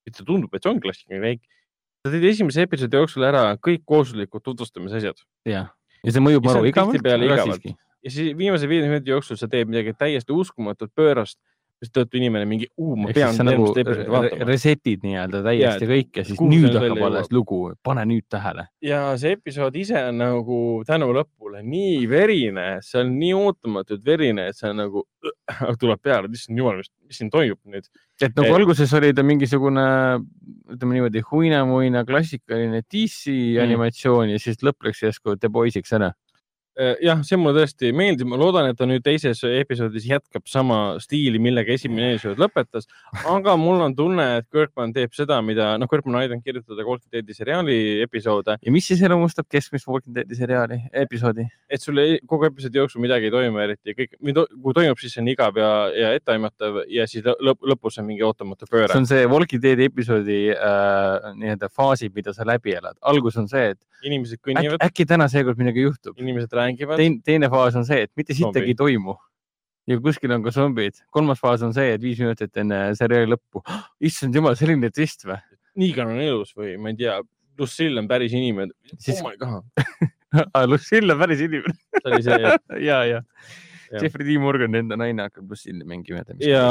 [0.07, 1.43] mitte tundub, et see on klassikaline käik.
[2.05, 5.19] Sa tegid esimese episoodi jooksul ära kõik kooslikud tutvustamisasjad
[5.49, 5.71] jah,
[6.05, 7.59] ja see mõjub Ja maru igavalt, aga igavalt.
[7.59, 7.75] siiski.
[8.05, 11.39] ja siis viimase viie minuti jooksul sa teed midagi täiesti uskumatut pöörast,
[11.79, 13.69] mistõttu inimene mingi, ma ehk pean nagu
[14.49, 18.67] reset'id nii-öelda täiesti et kõik ja siis nüüd hakkab alles lugu, pane nüüd tähele.
[18.83, 24.49] ja see episood ise on nagu tänu lõpule nii verine, see on nii ootamatult verine,
[24.51, 25.05] et see on nagu
[25.81, 27.87] tuleb peale, et issand jumal, mis, mis siin toimub nüüd.
[28.19, 29.85] et nagu Et- alguses oli ta mingisugune,
[30.75, 33.61] ütleme niimoodi, huina-muina klassikaline DC mm.
[33.63, 36.11] animatsioon ja siis lõpp läks järsku The Boys'iks ära.
[36.79, 40.77] Äh, jah, see mulle tõesti meeldib, ma loodan, et ta nüüd teises episoodis jätkab sama
[41.03, 42.87] stiili, millega esimene episood lõpetas.
[43.27, 47.11] aga mul on tunne, et Kirkman teeb seda, mida, noh, Kirkman on aidanud kirjutada Walking
[47.11, 47.75] Deadi seriaali
[48.05, 51.49] episoode, ja mis siis iseloomustab keskmist Walking Deadi seriaali, episoodi?
[51.67, 55.25] et sul ei, kogu episoodi jooksul midagi ei toimu eriti, kõik, kui toimub, siis see
[55.25, 59.11] on igav ja, ja etteaimatav ja siis lõp, lõpus on mingi ootamatu pööre see on
[59.11, 62.95] see Walking Deadi episoodi äh, nii-öelda faasid, mida sa läbi elad.
[63.03, 66.15] algus on see, et inimesed äkki, kõnnivad, äkki täna seekord midagi juhtub.
[66.19, 69.15] inimesed räägivad, teine, teine faas on see, et mitte sittagi ei toimu
[69.89, 70.99] ja kuskil on ka zombid.
[71.11, 73.63] kolmas faas on see, et viis minutit enne seriaali lõppu,
[74.05, 75.39] issand jumal, selline twist või?
[75.79, 77.19] Negan on elus või ma ei tea,
[77.59, 78.71] Lucille on päris inimene.
[78.97, 79.63] Siis- oh my god,
[80.71, 81.73] Lucille on päris inimene.
[81.99, 82.53] see oli see,
[82.85, 83.23] ja, ja
[83.89, 84.03] Jah.
[84.05, 86.21] Jeffrey D Morgan, enda naine hakkab Lucille'i mängima.
[86.45, 86.61] ja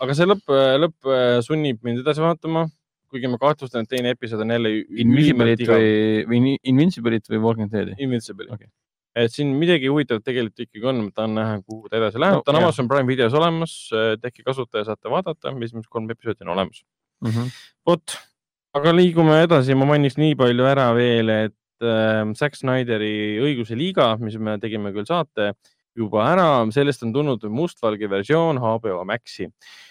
[0.00, 0.48] aga see lõpp,
[0.80, 2.62] lõpp äh, sunnib mind edasi vaatama,
[3.10, 4.72] kuigi ma kahtlustan, et teine episood on jälle
[5.04, 5.90] Invisible'it või,
[6.30, 7.96] või Invincible'it või Walking Deadi?
[7.98, 8.68] Invincible Okei.
[8.68, 9.24] okay..
[9.24, 12.44] et siin midagi huvitavat tegelikult ikkagi on, ma tahan näha, kuhu ta edasi läheb No,
[12.46, 12.68] ta on jah.
[12.68, 13.76] Amazon Prime videos olemas,
[14.22, 16.84] tehke kasutaja, saate vaadata, esimesed kolm episoodi on olemas.
[17.26, 17.50] Mhm.
[17.88, 18.16] vot,
[18.78, 24.14] aga liigume edasi, ma mainiks nii palju ära veel, et äh, Zack Snyderi Õiguse liiga,
[24.22, 25.52] mis me tegime küll saate
[25.98, 29.48] juba ära, sellest on tulnud mustvalge versioon HBO Maxi.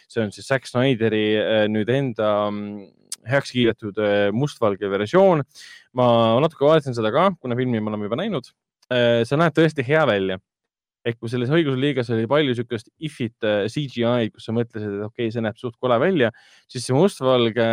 [0.10, 2.88] see on siis Zack Snyderi äh, nüüd enda mm,
[3.32, 5.46] heaks kiidetud äh, mustvalge versioon.
[5.94, 6.10] ma
[6.44, 8.54] natuke vaatasin seda ka, kuna filmi me oleme juba näinud.
[8.90, 10.40] see näeb tõesti hea välja
[11.08, 15.28] ehk kui selles õigusliigas oli palju niisugust if-it äh, CGI-d, kus sa mõtlesid, et okei
[15.28, 16.32] okay,, see näeb suht kole välja,
[16.72, 17.70] siis see mustvalge,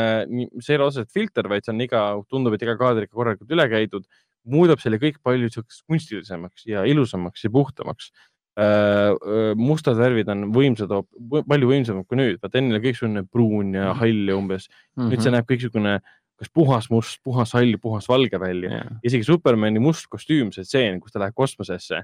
[0.61, 3.57] see ei ole otseselt filter, vaid see on iga, tundub, et iga kaader ikka korralikult
[3.57, 4.07] üle käidud,
[4.47, 8.13] muudab selle kõik palju niisuguseks kunstilisemaks ja ilusamaks ja puhtamaks.
[8.57, 10.93] Mustad värvid on võimsad,
[11.49, 15.19] palju võimsamad kui nüüd, vaata enne oli kõik selline pruun ja hall ja umbes, nüüd
[15.19, 15.23] Mhm.
[15.23, 16.01] see näeb kõik niisugune
[16.37, 18.89] kas puhas must, puhas hall, puhas valge välja Jah.
[19.03, 22.03] isegi Supermani must kostüüm, see tseen, kus ta läheb kosmosesse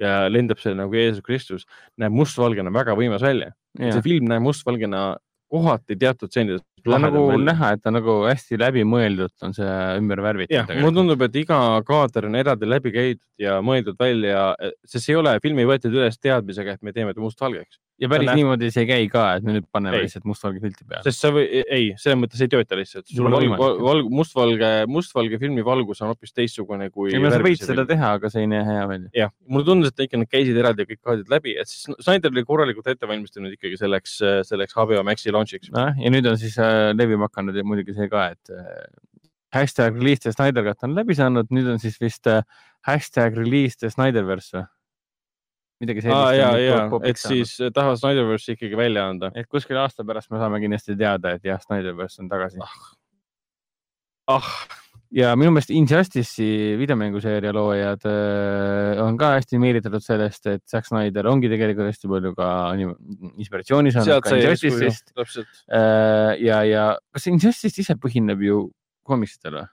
[0.00, 1.66] ja lendab seal nagu Jeesus Kristus,
[1.98, 3.52] näeb mustvalgena väga võimas välja.
[3.92, 5.16] see film näeb mustvalgena
[5.50, 6.62] kohati teatud stseenides.
[6.88, 10.72] Ta on nagu näha, et ta nagu hästi läbimõeldud on see ümber värvitud.
[10.80, 11.58] mulle tundub, et iga
[11.88, 14.54] kaader on eraldi läbi käidud ja mõeldud välja,
[14.84, 17.80] sest see ei ole, film ei võetud üles teadmisega, et me teeme ta mustvalgeks.
[17.98, 20.06] Ja päris näeb- niimoodi see ei käi ka, et me nüüd paneme Ei.
[20.06, 21.02] lihtsalt mustvalge filtri peale.
[21.06, 23.06] sest sa või, ei, selles mõttes ei tööta lihtsalt.
[23.10, 27.10] sul valg, valg, mustvalge, mustvalge filmi valgus on hoopis teistsugune kui.
[27.12, 29.10] ei no sa võid seda teha, aga see ei näe hea välja.
[29.24, 32.46] jah, mulle tundus, et ikka nad käisid eraldi kõik kaardid läbi, et siis Snyder oli
[32.46, 35.74] korralikult ette valmistunud ikkagi selleks, selleks HBO Maxi launch'iks.
[35.74, 38.86] nojah, ja nüüd on siis äh, levima hakanud ja muidugi see ka, et äh,
[39.54, 42.44] hashtag release the Snyder Cut on läbi saanud, nüüd on siis vist äh,
[42.86, 44.68] hashtag release the Snyderverse või?
[45.82, 46.18] Midagi sellist.
[46.18, 47.20] aa ja, ja, et.
[47.20, 49.30] siis tahavad Snyderverse'i ikkagi välja anda.
[49.34, 52.60] et kuskil aasta pärast me saame kindlasti teada, et jah, Snyderverse on tagasi.
[54.34, 54.50] ah,
[55.14, 61.30] ja minu meelest Injustice'i videomänguseeria loojad äh, on ka hästi meelitatud sellest, et Zack Snyder
[61.30, 65.64] ongi tegelikult hästi palju ka inspiratsiooni saanud ka Injustice'ist, täpselt.
[66.42, 68.66] ja, ja kas Injustice ise põhineb ju
[69.08, 69.68] komiksitel või?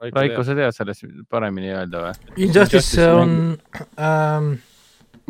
[0.00, 2.34] Raiko, sa tead sellest paremini öelda või?
[2.46, 3.34] Injustice on
[4.00, 4.54] ähm,,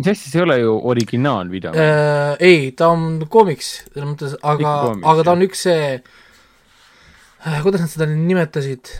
[0.00, 1.84] Injustice ei ole ju originaalvideo äh,.
[1.84, 4.74] äh, ei, ta on koomiks, selles mõttes, aga
[5.12, 8.94] aga ta on üks see äh,, kuidas nad seda nimetasid,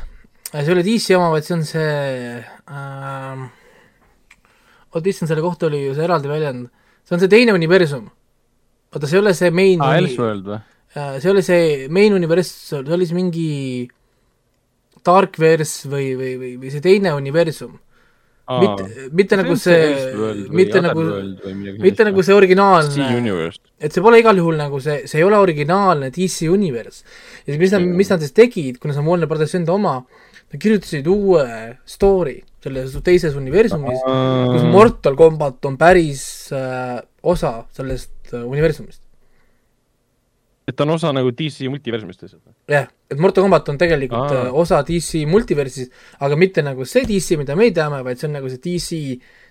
[0.51, 1.94] see ei ole DC oma, vaid see on see
[2.68, 3.47] ähm,,
[4.93, 6.68] oot issand, selle kohta oli ju see eraldi väljend,
[7.06, 8.10] see on see teine universum.
[8.93, 10.60] oota, see ei ole see main uni- Elseworld või?
[10.90, 13.48] Äh, see oli see main universum, see oli see mingi
[15.06, 17.78] Darkverse või, või, või, või see teine universum.
[18.59, 19.81] mitte, mitte nagu see,
[20.51, 21.05] mitte nagu,
[21.81, 26.10] mitte nagu see originaalne, et see pole igal juhul nagu see, see ei ole originaalne
[26.14, 27.05] DC Universe.
[27.47, 29.98] ja mis nad, mis nad siis tegid, kuna see on Warner Brothers enda oma,
[30.51, 31.44] nad kirjutasid uue
[31.86, 39.01] story selles teises universumis, kus Mortal Combat on päris äh, osa sellest äh, universumist.
[40.70, 42.55] Et ta on osa nagu DC multiversumist lihtsalt.
[42.70, 44.47] jah, et Mortal Combat on tegelikult Aa.
[44.47, 45.90] äh, osa DC multiversis,
[46.22, 49.01] aga mitte nagu see DC, mida me teame, vaid see on nagu see DC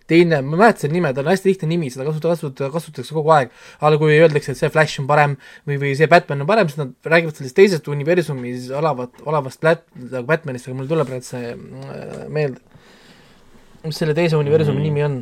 [0.09, 3.33] teine, ma ei mäleta selle nime, tal on hästi lihtne nimi, seda kasutada, kasutatakse kogu
[3.35, 3.51] aeg.
[3.79, 5.35] aga kui öeldakse, et see Flash on parem
[5.67, 9.85] või, või see Batman on parem, siis nad räägivad sellest teisest universumis olavat, olavast Bat-,
[9.99, 12.63] nagu Batmanist, aga mul ei tule praegu see äh, meelde.
[13.85, 15.19] mis selle teise universumi nimi on.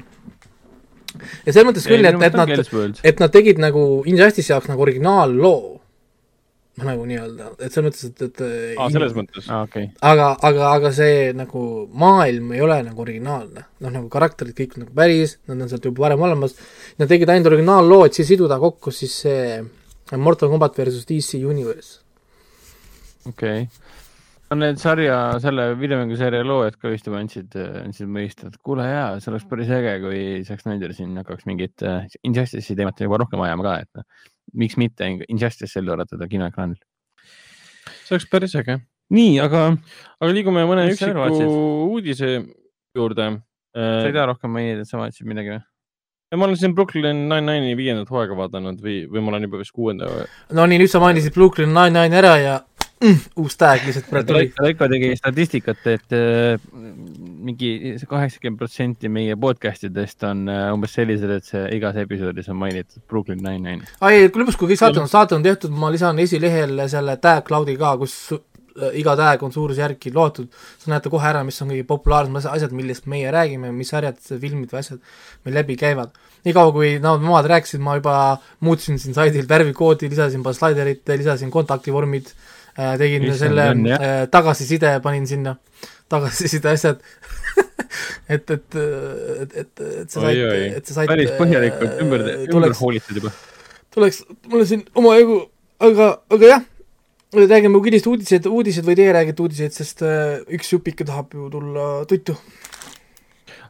[1.46, 3.02] ja selles mõttes küll, et, et nad, nad.
[3.12, 5.77] et nad tegid nagu Injustice'i jaoks nagu originaalloo.
[6.86, 8.42] Nagu nii-öelda, et selles mõttes, et, et
[8.78, 9.48] aa, selles mõttes.
[9.50, 9.88] aa, okei.
[10.06, 11.62] aga, aga, aga see nagu
[11.98, 16.06] maailm ei ole nagu originaalne, noh nagu karakterid kõik nagu päris, nad on sealt juba
[16.06, 16.54] varem olemas,
[17.02, 21.98] nad tegid ainult originaalloo, et siis siduda kokku siis see Mortal Combat versus DC Universe.
[23.26, 23.68] okei okay..
[24.52, 29.16] no need sarja, selle videomängusarja loojad ka vist juba andsid, andsid mõista, et kuule jaa,
[29.18, 33.42] see oleks päris äge, kui Zack Snyder siin hakkaks mingit äh, Injustice'i teemat juba rohkem
[33.50, 36.80] ajama ka, et noh, miks mitte Injustice ellu äratada kinoekraanil.
[38.06, 38.80] see oleks päris äge.
[39.14, 39.64] nii, aga
[40.20, 41.28] aga liigume mõne üksiku
[41.88, 42.32] uudise
[42.96, 43.32] juurde.
[43.76, 45.64] sa ei taha rohkem mainida, et sa vaatasid midagi või?
[46.36, 50.10] ma olen siin Brooklyn Nine-Nine'i viiendat hooaega vaadanud või, või ma olen juba vist kuuenda.
[50.52, 52.58] no nii, nüüd sa mainisid Brooklyn Nine-Nine ära ja
[53.38, 54.50] uus tag lihtsalt praegu tuli.
[54.58, 56.58] Raiko tegi statistikat, et äh,
[57.48, 62.60] mingi kaheksakümmend protsenti meie podcast idest on äh, umbes sellised, et see igas episoodis on
[62.62, 63.86] mainitud Brooklyn Nine-Nine.
[64.02, 67.78] ai, lõpuks, kui kõik saate on, saate on tehtud, ma lisan esilehele selle tag cloud'i
[67.78, 70.50] ka, kus äh, iga tag on suurusjärki loetud,
[70.82, 74.18] sa näete kohe ära, mis on kõige populaarsemad asja- asjad, millest meie räägime, mis sarjad,
[74.26, 75.02] filmid või asjad
[75.46, 76.18] meil läbi käivad.
[76.48, 78.20] niikaua, kui nad omad rääkisid, ma juba
[78.64, 84.04] muutsin siin saidil värvikoodi, lisasin paar slaiderit, lisasin kontaktivormid äh,, tegin Issand, selle on, jah.
[84.04, 85.58] äh, tagasiside, panin sinna,
[86.14, 87.02] tagasiside asjad
[88.30, 90.40] et, et, et, et, et sa said,
[90.78, 93.32] et sa said päris põhjalikult ümber, äh, ümber tuleks, hoolitud juba.
[93.96, 95.40] tuleks mulle siin omajagu,
[95.90, 96.66] aga, aga jah,
[97.38, 101.88] räägime kiiresti uudised, uudised või teie räägite uudiseid, sest äh, üks jupike tahab ju tulla
[102.10, 102.38] tuttu.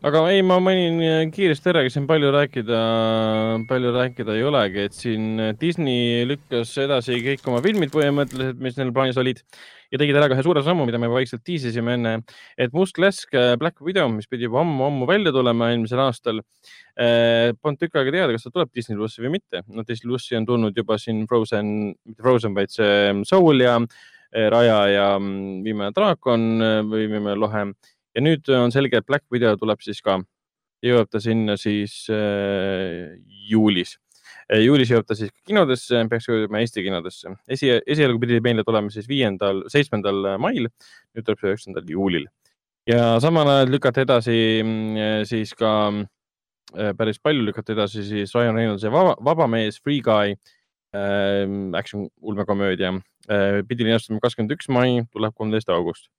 [0.06, 2.82] Aga ei, ma mainin äh, kiiresti ära, siin palju rääkida,
[3.70, 8.94] palju rääkida ei olegi, et siin Disney lükkas edasi kõik oma filmid põhimõtteliselt, mis neil
[8.94, 9.42] plaanis olid
[9.92, 12.14] ja tegid ära ka ühe suure sammu, mida me vaikselt tiisisime enne,
[12.60, 17.54] et Must Lesk äh, Black Widow, mis pidi juba ammu-ammu välja tulema eelmisel aastal eh,.
[17.58, 19.64] Polnud tükk aega teada, kas ta tuleb Disney plussi või mitte.
[19.72, 21.74] no Disney plussi on tulnud juba siin Frozen,
[22.06, 23.80] mitte Frozen, vaid see Soul ja
[24.28, 26.50] Raja ja mm, Viimane draakon
[26.92, 27.70] või Viimane lohe
[28.18, 30.18] ja nüüd on selge, et Black Widow tuleb siis ka,
[30.86, 33.14] jõuab ta sinna siis äh,
[33.50, 33.96] juulis
[34.50, 34.64] äh,.
[34.66, 37.36] juulis jõuab ta siis kinodesse, peaks jõudma Eesti kinodesse.
[37.48, 40.70] esi, esialgu pidi meile tulema siis viiendal, seitsmendal mail,
[41.14, 42.28] nüüd tuleb see üheksandal juulil
[42.88, 48.56] ja samal ajal lükati edasi mm, siis ka äh, päris palju lükati edasi siis Ryan
[48.56, 51.46] Reynoldsi Vaba, Vaba mees, Free Guy äh,,
[51.78, 52.94] action ulmekomöödia
[53.30, 56.10] äh,, pidi linastuma kakskümmend üks mai, tuleb kolmteist august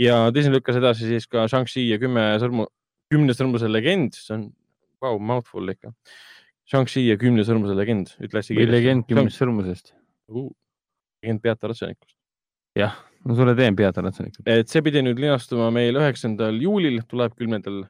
[0.00, 2.68] ja Disney lükkas edasi siis ka Shang-Chi ja kümme sõrmu,
[3.12, 4.46] kümne sõrmuse legend, see on,
[5.02, 5.92] vau, mouthful ikka.
[6.70, 9.92] Shang-Chi ja kümne sõrmuse legend, ütle hästi või legend kümnest sõrmusest.
[10.32, 10.48] uh,.
[11.22, 12.16] legend Beata Ratsanikust.
[12.78, 14.42] jah, ma sulle teen pead ratsanikku.
[14.50, 17.84] et see pidi nüüd linastuma meil üheksandal juulil, tuleb kümnendal,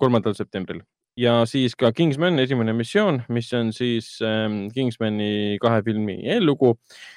[0.00, 0.82] kolmandal septembril
[1.20, 7.08] ja siis ka Kingsman, esimene missioon, mis on siis ähm, Kingsmani kahe filmi eellugu äh,.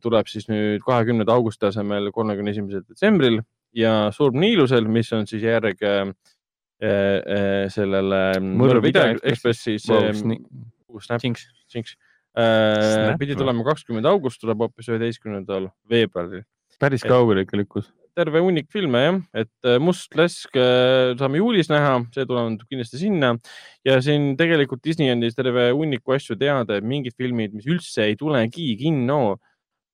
[0.00, 3.42] Tuleb siis nüüd kahekümnenda augusti asemel kolmekümne esimesel detsembril
[3.76, 6.08] ja Surm Niilusel, mis on siis järg äh,
[6.80, 10.40] äh, sellele Mõrv Video Video Ekspressis Wow, äh, sni-
[11.04, 11.44] Snap, Jinx.
[11.74, 11.92] Jinx
[12.36, 16.46] äh, Snap pidi tulema kakskümmend august, tuleb hoopis üheteistkümnendal veebruaril
[16.80, 17.92] päris kaugele ikka lükkus.
[18.16, 23.00] Terve hunnik filme jah, et äh, Must Lesk äh, saame juulis näha, see tuleb kindlasti
[23.00, 23.34] sinna.
[23.86, 28.16] Ja siin tegelikult Disney andis terve hunniku asju teada, et mingid filmid, mis üldse ei
[28.18, 29.36] tulegi kinno,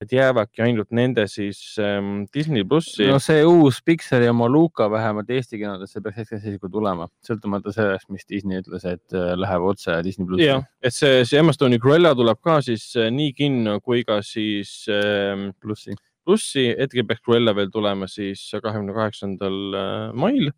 [0.02, 3.06] et jäävadki ainult nende siis ähm, Disney plussi.
[3.06, 8.26] No see uus Pixari ja Moluka vähemalt Eesti kinodesse peaks hetkeseisuga tulema, sõltumata sellest, mis
[8.26, 10.48] Disney ütles, et äh, läheb otse Disney plussi.
[10.48, 14.80] Jah, et see, see Emma Stone'i Cruella tuleb ka siis nii kinno kui ka siis
[14.90, 15.94] ähm, plussi.
[16.26, 20.52] plussi, hetkel peaks Cruella veel tulema siis kahekümne kaheksandal äh, mail.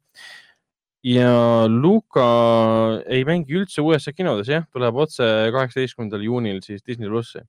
[1.05, 1.33] ja
[1.69, 2.29] Luka
[3.13, 7.45] ei mängi üldse USA kinodes jah, tuleb otse kaheksateistkümnendal juunil siis Disney plussi.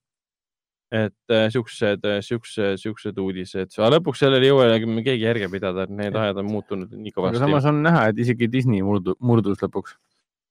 [0.96, 5.96] et äh, siuksed, siuksed, siuksed uudised, aga lõpuks sellele ei jõua keegi järge pidada, et
[6.02, 7.42] need ajad on muutunud nii kõvasti.
[7.42, 9.98] samas on näha, et isegi Disney murdu, murdus lõpuks.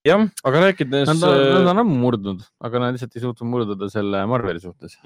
[0.05, 4.27] jah, aga rääkides Nad on, äh, ammu murdunud, aga nad lihtsalt ei suutnud murduda selle
[4.28, 4.99] Marveli suhtes.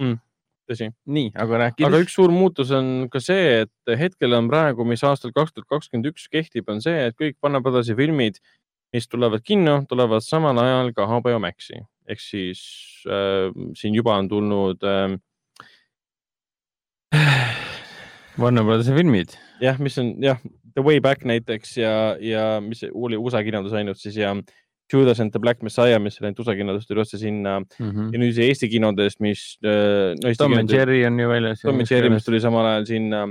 [0.69, 1.89] tõsi, nii, aga rääkides.
[1.89, 5.69] aga üks suur muutus on ka see, et hetkel on praegu, mis aastal kaks tuhat
[5.75, 8.41] kakskümmend üks kehtib, on see, et kõik Brothersi filmid,
[8.95, 12.61] mis tulevad kinno, tulevad samal ajal ka HBO Maxi ehk siis
[13.09, 15.17] äh, siin juba on tulnud äh,
[18.39, 19.37] Brothersi filmid.
[19.61, 20.41] jah, mis on jah,
[20.75, 24.35] The Way Back näiteks ja, ja mis oli USA kinodes ainult siis ja
[24.93, 28.33] Judas and the Black Messiah, mis oli ainult USA kinodes, tuli otse sinna ja nüüd
[28.37, 31.63] see Eesti kinodest, mis äh, no, Tom and Jerry on ju väljas.
[31.65, 33.23] Tom ja Jerry, mis tuli samal ajal sinna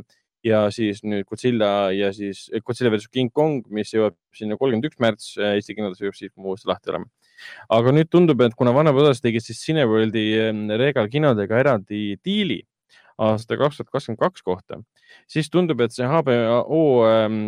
[0.45, 4.89] ja siis nüüd Godzilla ja siis eh, Godzilla versus King Kong, mis jõuab sinna kolmkümmend
[4.89, 7.09] üks märts äh, Eesti kinodes jõuab siis, kui me uuesti lahti oleme.
[7.73, 12.61] aga nüüd tundub, et kuna Warner Brothers tegi siis Cineworldi ähm, Regal kinodega eraldi diili
[13.17, 14.79] aasta kaks tuhat kakskümmend kaks kohta,
[15.29, 17.39] siis tundub, et see HBO ähm,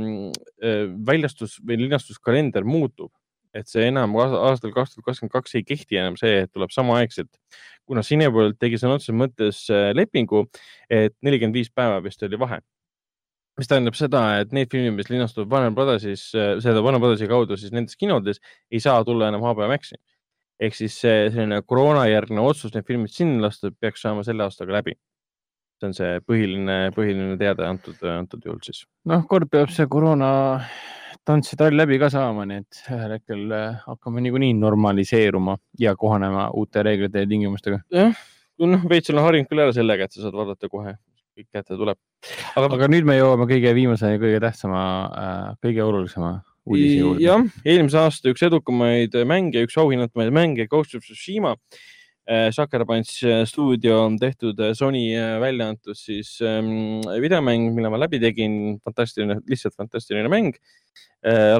[0.63, 3.11] äh, väljastus või linastuskalender muutub.
[3.53, 6.73] Et see enam aas- aastal kaks tuhat kakskümmend kaks ei kehti enam see, et tuleb
[6.73, 7.31] samaaegselt,
[7.89, 10.45] kuna Cineworld tegi sõna otseses mõttes äh, lepingu,
[10.89, 12.61] et nelikümmend viis päeva vist oli vahe
[13.59, 16.29] mis tähendab seda, et need filmid, mis linastuvad Warner Brothersis,
[16.63, 18.39] seda Warner Brothersi kaudu siis nendes kinodes,
[18.71, 19.99] ei saa tulla enam HBO Maxi.
[20.59, 24.95] ehk siis see selline koroonajärgne otsus need filmid sinna lasta peaks saama selle aastaga läbi.
[25.79, 28.83] see on see põhiline, põhiline teade antud, antud juhul siis.
[29.07, 30.31] noh, kord peab see koroona
[31.29, 35.93] tants ja trall läbi ka saama, nii et ühel hetkel äh, hakkame niikuinii normaliseeruma ja
[35.99, 37.81] kohanema uute reeglite ja tingimustega.
[37.93, 38.23] jah,
[38.65, 40.95] noh, veits olen harjunud küll ära sellega, et sa saad vaadata kohe,
[41.37, 41.99] kõik kätte tuleb.
[42.55, 44.81] aga, aga nüüd me jõuame kõige viimase ja kõige tähtsama,
[45.61, 47.23] kõige olulisema uudise juurde.
[47.27, 51.55] jah, eelmise aasta üks edukamaid mänge, üks auhinnatumaid mänge, Ghost of Tsushima.
[52.53, 57.89] Sucker Punch äh, stuudio on tehtud äh, Sony äh, välja antud siis ähm, videomäng, mille
[57.89, 60.53] ma läbi tegin, fantastiline, lihtsalt fantastiline mäng.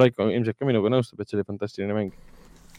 [0.00, 2.12] Raiko ilmselt ka minuga nõustub, et see oli fantastiline mäng.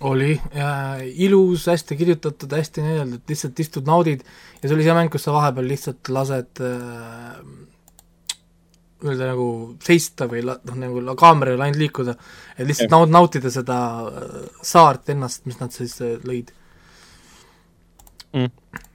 [0.01, 4.95] oli äh, ilus, hästi kirjutatud, hästi nii öeldud, lihtsalt istud, naudid ja see oli see
[4.97, 7.35] mäng, kus sa vahepeal lihtsalt lased äh,
[9.05, 9.45] öelda nagu
[9.81, 12.15] seista või la- noh, nagu la- kaamera ei ole ainult liikuda,
[12.57, 12.95] et lihtsalt Jah.
[12.97, 13.77] naud-, nautida seda
[14.09, 16.49] äh, saart ennast, mis nad siis äh, lõid.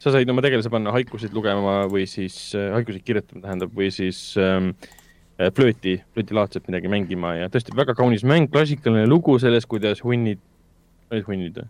[0.01, 4.21] sa said oma tegelase panna haikusid lugema või siis äh, haikusid kirjutama, tähendab, või siis
[4.41, 4.95] ähm, äh,
[5.37, 10.41] flööti, flöötilaadselt midagi mängima ja tõesti väga kaunis mäng, klassikaline lugu sellest, kuidas hunnid,
[11.13, 11.69] olid hunnid või?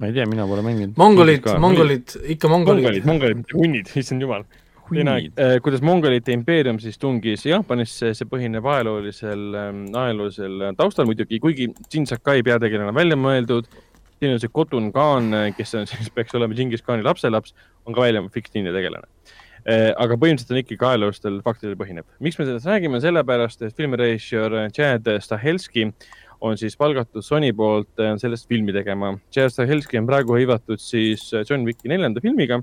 [0.00, 0.96] ma ei tea, mina pole mänginud.
[1.00, 4.46] mongolid mongolid, ikka mongolid, mongolid, mongolid, mitte hunnid, issand jumal.
[4.90, 9.44] teine aeg, kuidas mongolite impeerium siis tungis Jaapanisse, see põhineb ajaloolisel,
[9.86, 13.68] ajaloolisel taustal muidugi, kuigi Jin Sakai peategelane on välja mõeldud.
[14.20, 17.54] siin on see Kotun Khan, kes on siis, peaks olema Džingis Khani lapselaps,
[17.86, 19.08] on ka välja fiktiivne tegelane.
[19.66, 22.06] Aga põhimõtteliselt on ikkagi ajaloolistel faktidel põhineb.
[22.20, 25.90] miks me sellest räägime, sellepärast et filmirežissöör Chad Stahelski
[26.40, 29.12] on siis palgatud Sony poolt äh, sellest filmi tegema.
[29.32, 32.62] Chad Stahelski on praegu hõivatud siis äh, John Wicki neljanda filmiga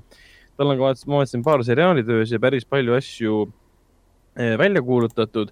[0.58, 3.46] tal on ma vaatasin paar seriaali töös ja päris palju asju
[4.38, 5.48] välja kuulutatud.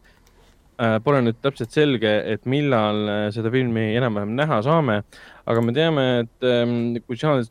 [0.77, 4.99] Pole nüüd täpselt selge, et millal eh, seda filmi enam-vähem näha saame,
[5.49, 6.75] aga me teame, et em,
[7.07, 7.47] kui Chad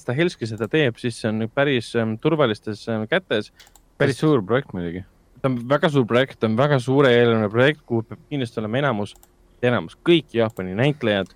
[0.00, 3.52] Stahelski seda teeb, siis see on päris em, turvalistes em, kätes.
[4.00, 5.04] päris suur projekt muidugi.
[5.40, 8.82] ta on väga suur projekt, ta on väga suure eelarve projekt, kuhu peab kindlasti olema
[8.82, 9.14] enamus,
[9.62, 11.30] enamus kõik Jaapani näitlejad.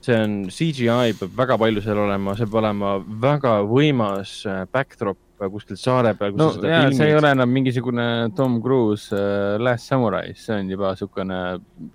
[0.00, 5.18] see on CGI peab väga palju seal olema, see peab olema väga võimas äh, backdrop
[5.52, 6.34] kuskil saare peal.
[6.38, 10.92] no ja see ei ole enam mingisugune Tom Cruise äh, Last Samurai, see on juba
[10.96, 11.40] niisugune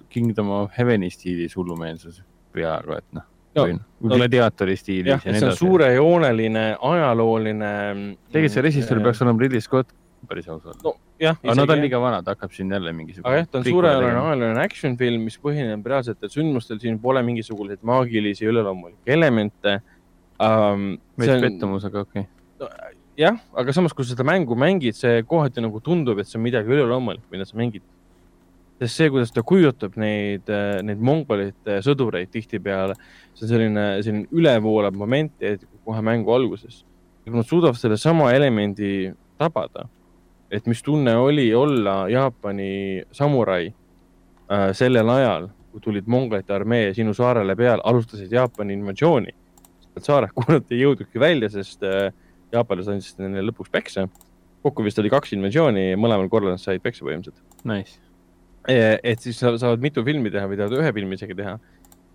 [0.10, 2.24] Kingdom of Heaven'i stiilis hullumeelsus
[2.56, 5.58] peaaegu, et noh No, või no- no, gladiaatori stiilis jah, see on.
[5.58, 7.74] suurejooneline ajaloolane.
[8.34, 9.94] tegelikult see režissöör peaks olema Ridley Scott,
[10.28, 10.80] päris aus olla.
[10.84, 13.30] no jah, aga no ta on liiga vana, ta hakkab siin jälle mingisugune.
[13.30, 17.86] aga jah, ta on suurejooneline ajalooline action film, mis põhineb reaalsetel sündmustel, siin pole mingisuguseid
[17.86, 19.78] maagilisi üleloomulikke elemente
[20.42, 20.96] um,.
[21.20, 22.26] veits pettumus, aga okei
[22.58, 22.98] okay..
[23.20, 26.72] jah, aga samas, kui seda mängu mängid, see kohati nagu tundub, et see on midagi
[26.74, 27.86] üleloomulikku, mida sa mängid.
[28.82, 30.50] sest see, kuidas ta kujutab neid,
[30.84, 32.98] neid mongolite sõdureid tihtipeale,
[33.38, 35.46] see on selline, selline ülevoolav moment
[35.86, 36.84] kohe mängu alguses.
[37.24, 39.88] kui nad suudavad sellesama elemendi tabada,
[40.52, 47.14] et mis tunne oli olla Jaapani samurai äh, sellel ajal, kui tulid mongolite armee sinu
[47.14, 49.34] saarele peale, alustasid Jaapani invasiooni
[50.02, 52.12] saarelt, nad ei jõudnudki välja, sest äh,
[52.54, 54.08] jaapanlased andsid neile lõpuks peksa.
[54.64, 57.42] kokku vist oli kaks invasiooni mõlemal korral nad said peksa põhimõtteliselt.
[57.68, 58.00] Nice.
[58.68, 61.58] et siis sa saavad mitu filmi teha või tahavad ühe filmi isegi teha.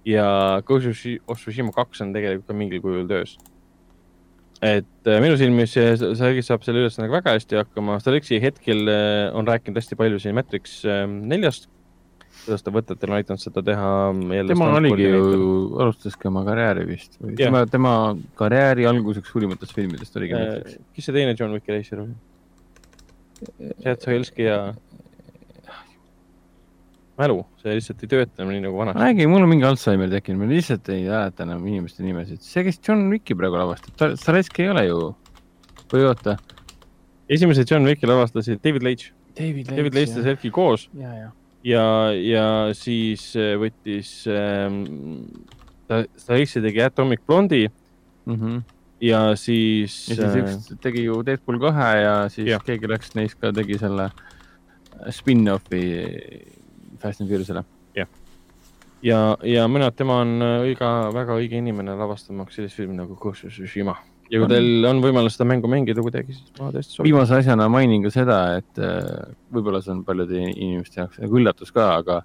[0.08, 0.26] ja
[0.65, 3.36] Ghost of Tsushima kaks on tegelikult ka mingil kujul töös.
[4.62, 9.34] et äh, minu silmis see- Sergei saab selle ülesandega väga hästi hakkama, Sergei hetkel äh,
[9.36, 11.68] on rääkinud hästi palju siin Matrix neljast,
[12.49, 13.93] kuidas ta võtetel on aidanud seda teha.
[14.49, 15.20] tema oligi ju,
[15.85, 17.44] alustaski oma karjääri vist või Jah.
[17.44, 17.93] tema, tema
[18.41, 20.81] karjääri alguseks suurimatest filmidest oligi Matrix.
[20.97, 22.17] kes see teine John Wicki reisijal oli?
[23.85, 24.59] Stahelski ja.
[27.18, 29.05] mälu, see lihtsalt ei tööta enam nii nagu vanasti.
[29.05, 32.43] räägi, mul on mingi Alžeimer tekkinud, ma lihtsalt ei mäleta enam inimeste nimesid.
[32.47, 35.01] see, kes John Wicki praegu lavastab, Stareski ei ole ju,
[35.93, 36.39] või oota.
[37.28, 41.35] esimese John Wicki lavastasid David Leitch, David Leitch ja Sergei koos ja, ja.
[41.65, 44.83] ja, ja siis äh, võttis ähm,,
[45.89, 47.69] ta, ta lihtsalt tegi Atomic Blonde'i
[48.28, 48.62] Mm -hmm.
[49.01, 52.61] ja siis, ja siis äh, üks tegi ju Deadpool kahe ja siis Jah.
[52.61, 52.65] ja.
[52.67, 54.11] keegi läks neist ka tegi selle
[55.11, 55.83] spin-off'i
[56.99, 57.65] Fast and Furious'ile.
[59.03, 63.45] ja, ja minu arust tema on õiga, väga õige inimene lavastamaks sellist filmi nagu Ghost
[63.45, 63.97] of Tsushima.
[64.28, 67.08] Ja kui teil on võimalus seda mängu mängida kuidagi, siis ma tõesti soovitan.
[67.08, 71.73] viimase asjana mainin ka seda, et äh, võib-olla see on paljude inimeste jaoks nagu üllatus
[71.74, 72.20] ka, aga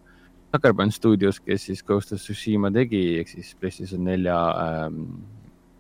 [0.53, 4.99] Sucker Punch Studios, kes siis Ghost of Tsushima tegi, ehk siis PlayStation nelja ähm,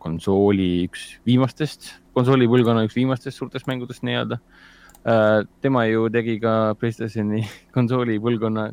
[0.01, 5.43] konsooli üks viimastest, konsoolipõlvkonna üks viimastest suurtest mängudest nii-öelda äh,.
[5.61, 7.43] tema ju tegi ka Playstationi
[7.75, 8.71] konsoolipõlvkonna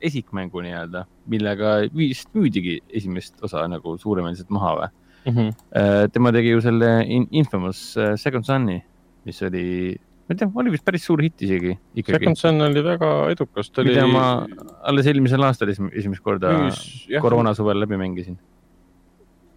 [0.00, 4.90] esikmängu nii-öelda, millega vist müüdigi esimest osa nagu suuremeelselt maha või?
[5.24, 5.32] mm.
[5.32, 6.10] -hmm.
[6.12, 8.80] Tema tegi ju selle in Infamous äh, Second Sun'i,
[9.24, 11.76] mis oli, ma ei tea, oli vist päris suur hitt isegi
[12.06, 12.36] Second.
[12.36, 14.46] Son oli väga edukas, ta oli mida ma
[14.82, 18.38] alles eelmisel aastal esim- esimest korda müüs- jah, koroona suvel läbi mängisin.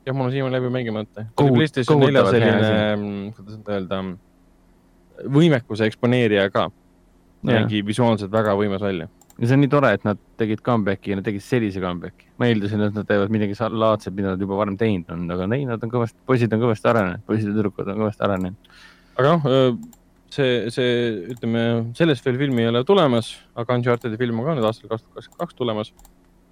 [0.06, 1.26] jah, mul on siiamaani läbi mängimata.
[1.36, 4.04] PlayStation nelja selline, kuidas nüüd öelda,
[5.40, 6.70] võimekuse eksponeerija ka.
[7.44, 9.10] nägi visuaalselt väga võimas välja.
[9.40, 12.30] Ja see on nii tore, et nad tegid comeback'i ja nad tegid sellise comeback'i.
[12.40, 15.66] ma eeldasin, et nad teevad midagi laadset, mida nad juba varem teinud on, aga ei,
[15.70, 18.74] nad on kõvasti, poisid on kõvasti arenenud, poisid ja tüdrukud on kõvasti arenenud.
[19.18, 19.80] aga noh,
[20.34, 20.92] see, see,
[21.34, 21.64] ütleme,
[21.98, 25.18] sellest veel filmi ei ole tulemas, aga Uncharted'i film on ka nüüd aastal kaks tuhat
[25.18, 25.94] kakskümmend kaks tulemas.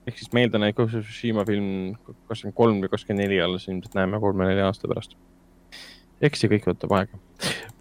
[0.10, 1.94] ehk siis ma eeldan, et Ghost of Tsushima film
[2.30, 5.18] kakskümmend kolm või kakskümmend neli alles ilmselt näeme kolme-nelja aasta pärast.
[6.22, 7.22] eks see kõik võtab aega.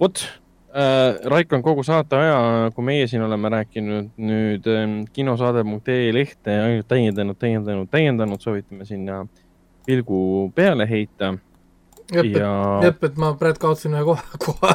[0.01, 0.27] vot
[0.75, 6.57] äh,, Raiko on kogu saate aja, kui meie siin oleme rääkinud nüüd äh, kinosaade.ee lehte
[6.65, 9.25] ainult täiendanud, täiendanud, täiendanud, soovitame sinna
[9.87, 11.35] pilgu peale heita.
[12.15, 12.25] Ja
[12.83, 14.75] jep, et ma praegu kaotasin ühe koha, koha.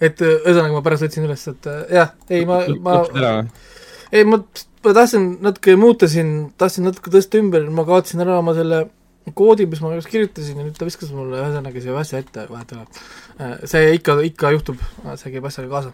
[0.00, 3.00] et äh, ühesõnaga ma pärast võtsin üles, et äh, jah, ei ma, ma,
[4.12, 4.40] ei ma,
[4.84, 8.86] ma tahtsin natuke muuta siin, tahtsin natuke tõsta ümber, ma kaotasin ära oma selle
[9.34, 13.66] koodi, mis ma just kirjutasin ja nüüd ta viskas mulle ühesõnaga siia asja ette vahetevahel.
[13.70, 14.80] see ikka, ikka juhtub,
[15.14, 15.92] see käib asjaga kaasa.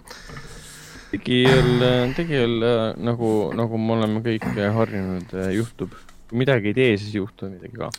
[1.10, 1.72] tegijal,
[2.18, 5.98] tegijal äh, nagu, nagu me oleme kõik äh, harjunud, juhtub.
[6.30, 7.90] kui midagi ei tee, siis ei juhtu midagi ka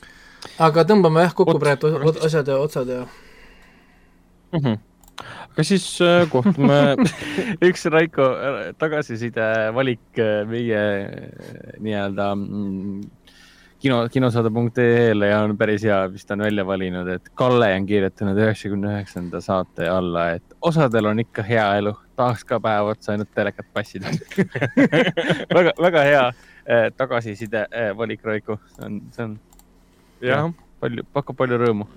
[0.61, 1.91] aga tõmbame jah kokku praegu
[2.25, 3.01] asjad ja otsad ja
[4.51, 4.59] mm.
[4.59, 4.77] -hmm.
[5.51, 6.79] aga siis äh, kohtume
[7.69, 13.01] üks Raiko äh, tagasiside valik äh, meie äh, nii-öelda mm,
[13.87, 18.39] kino, kinosaade.ee-le ja on päris hea, mis ta on välja valinud, et Kalle on kirjutanud
[18.41, 23.31] üheksakümne üheksanda saate alla, et osadel on ikka hea elu, tahaks ka päev otsa ainult
[23.35, 24.11] telekat passida
[25.57, 29.37] väga, väga hea äh, tagasiside äh, valik, Raiko, see on, see on
[30.25, 30.49] jah,
[30.83, 31.87] palju, pakub palju rõõmu.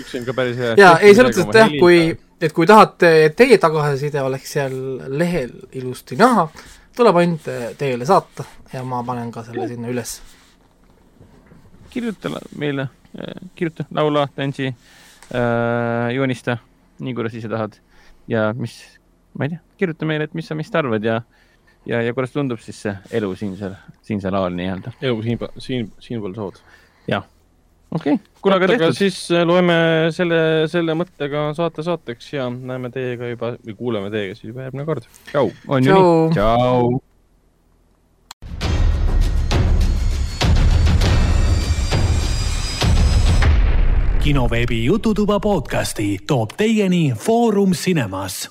[0.00, 0.74] üks on ka päris hea.
[0.80, 2.02] jaa, ei selles mõttes, et jah, kui,
[2.40, 4.74] et kui tahate, et teie tagasiside oleks seal
[5.22, 6.48] lehel ilusti näha,
[6.96, 10.20] tuleb ainult teile saata ja ma panen ka selle sinna üles.
[11.90, 12.88] kirjuta meile,
[13.58, 16.58] kirjuta, laula, tantsi äh,, joonista,
[17.00, 17.78] nii kuidas ise tahad
[18.30, 18.76] ja mis,
[19.34, 21.20] ma ei tea, kirjuta meile, et mis sa meist arvad ja
[21.86, 23.74] ja, ja kuidas tundub siis see elu siinsel,
[24.06, 24.92] siinsel alal nii-öelda.
[25.02, 26.60] elu siin, siin, siinpool sood.
[27.90, 28.96] Okei okay., kuule aga tehtud.
[28.98, 29.74] siis äh, loeme
[30.14, 34.88] selle, selle mõttega saate saateks ja näeme teiega juba või kuuleme teiega siis juba järgmine
[34.88, 35.06] kord.
[35.30, 35.52] tšau.
[35.68, 36.34] on ju nii?
[36.38, 36.98] tšau.
[44.20, 48.44] kinoveebi Jututuba podcasti toob teieni Foorum Cinemas.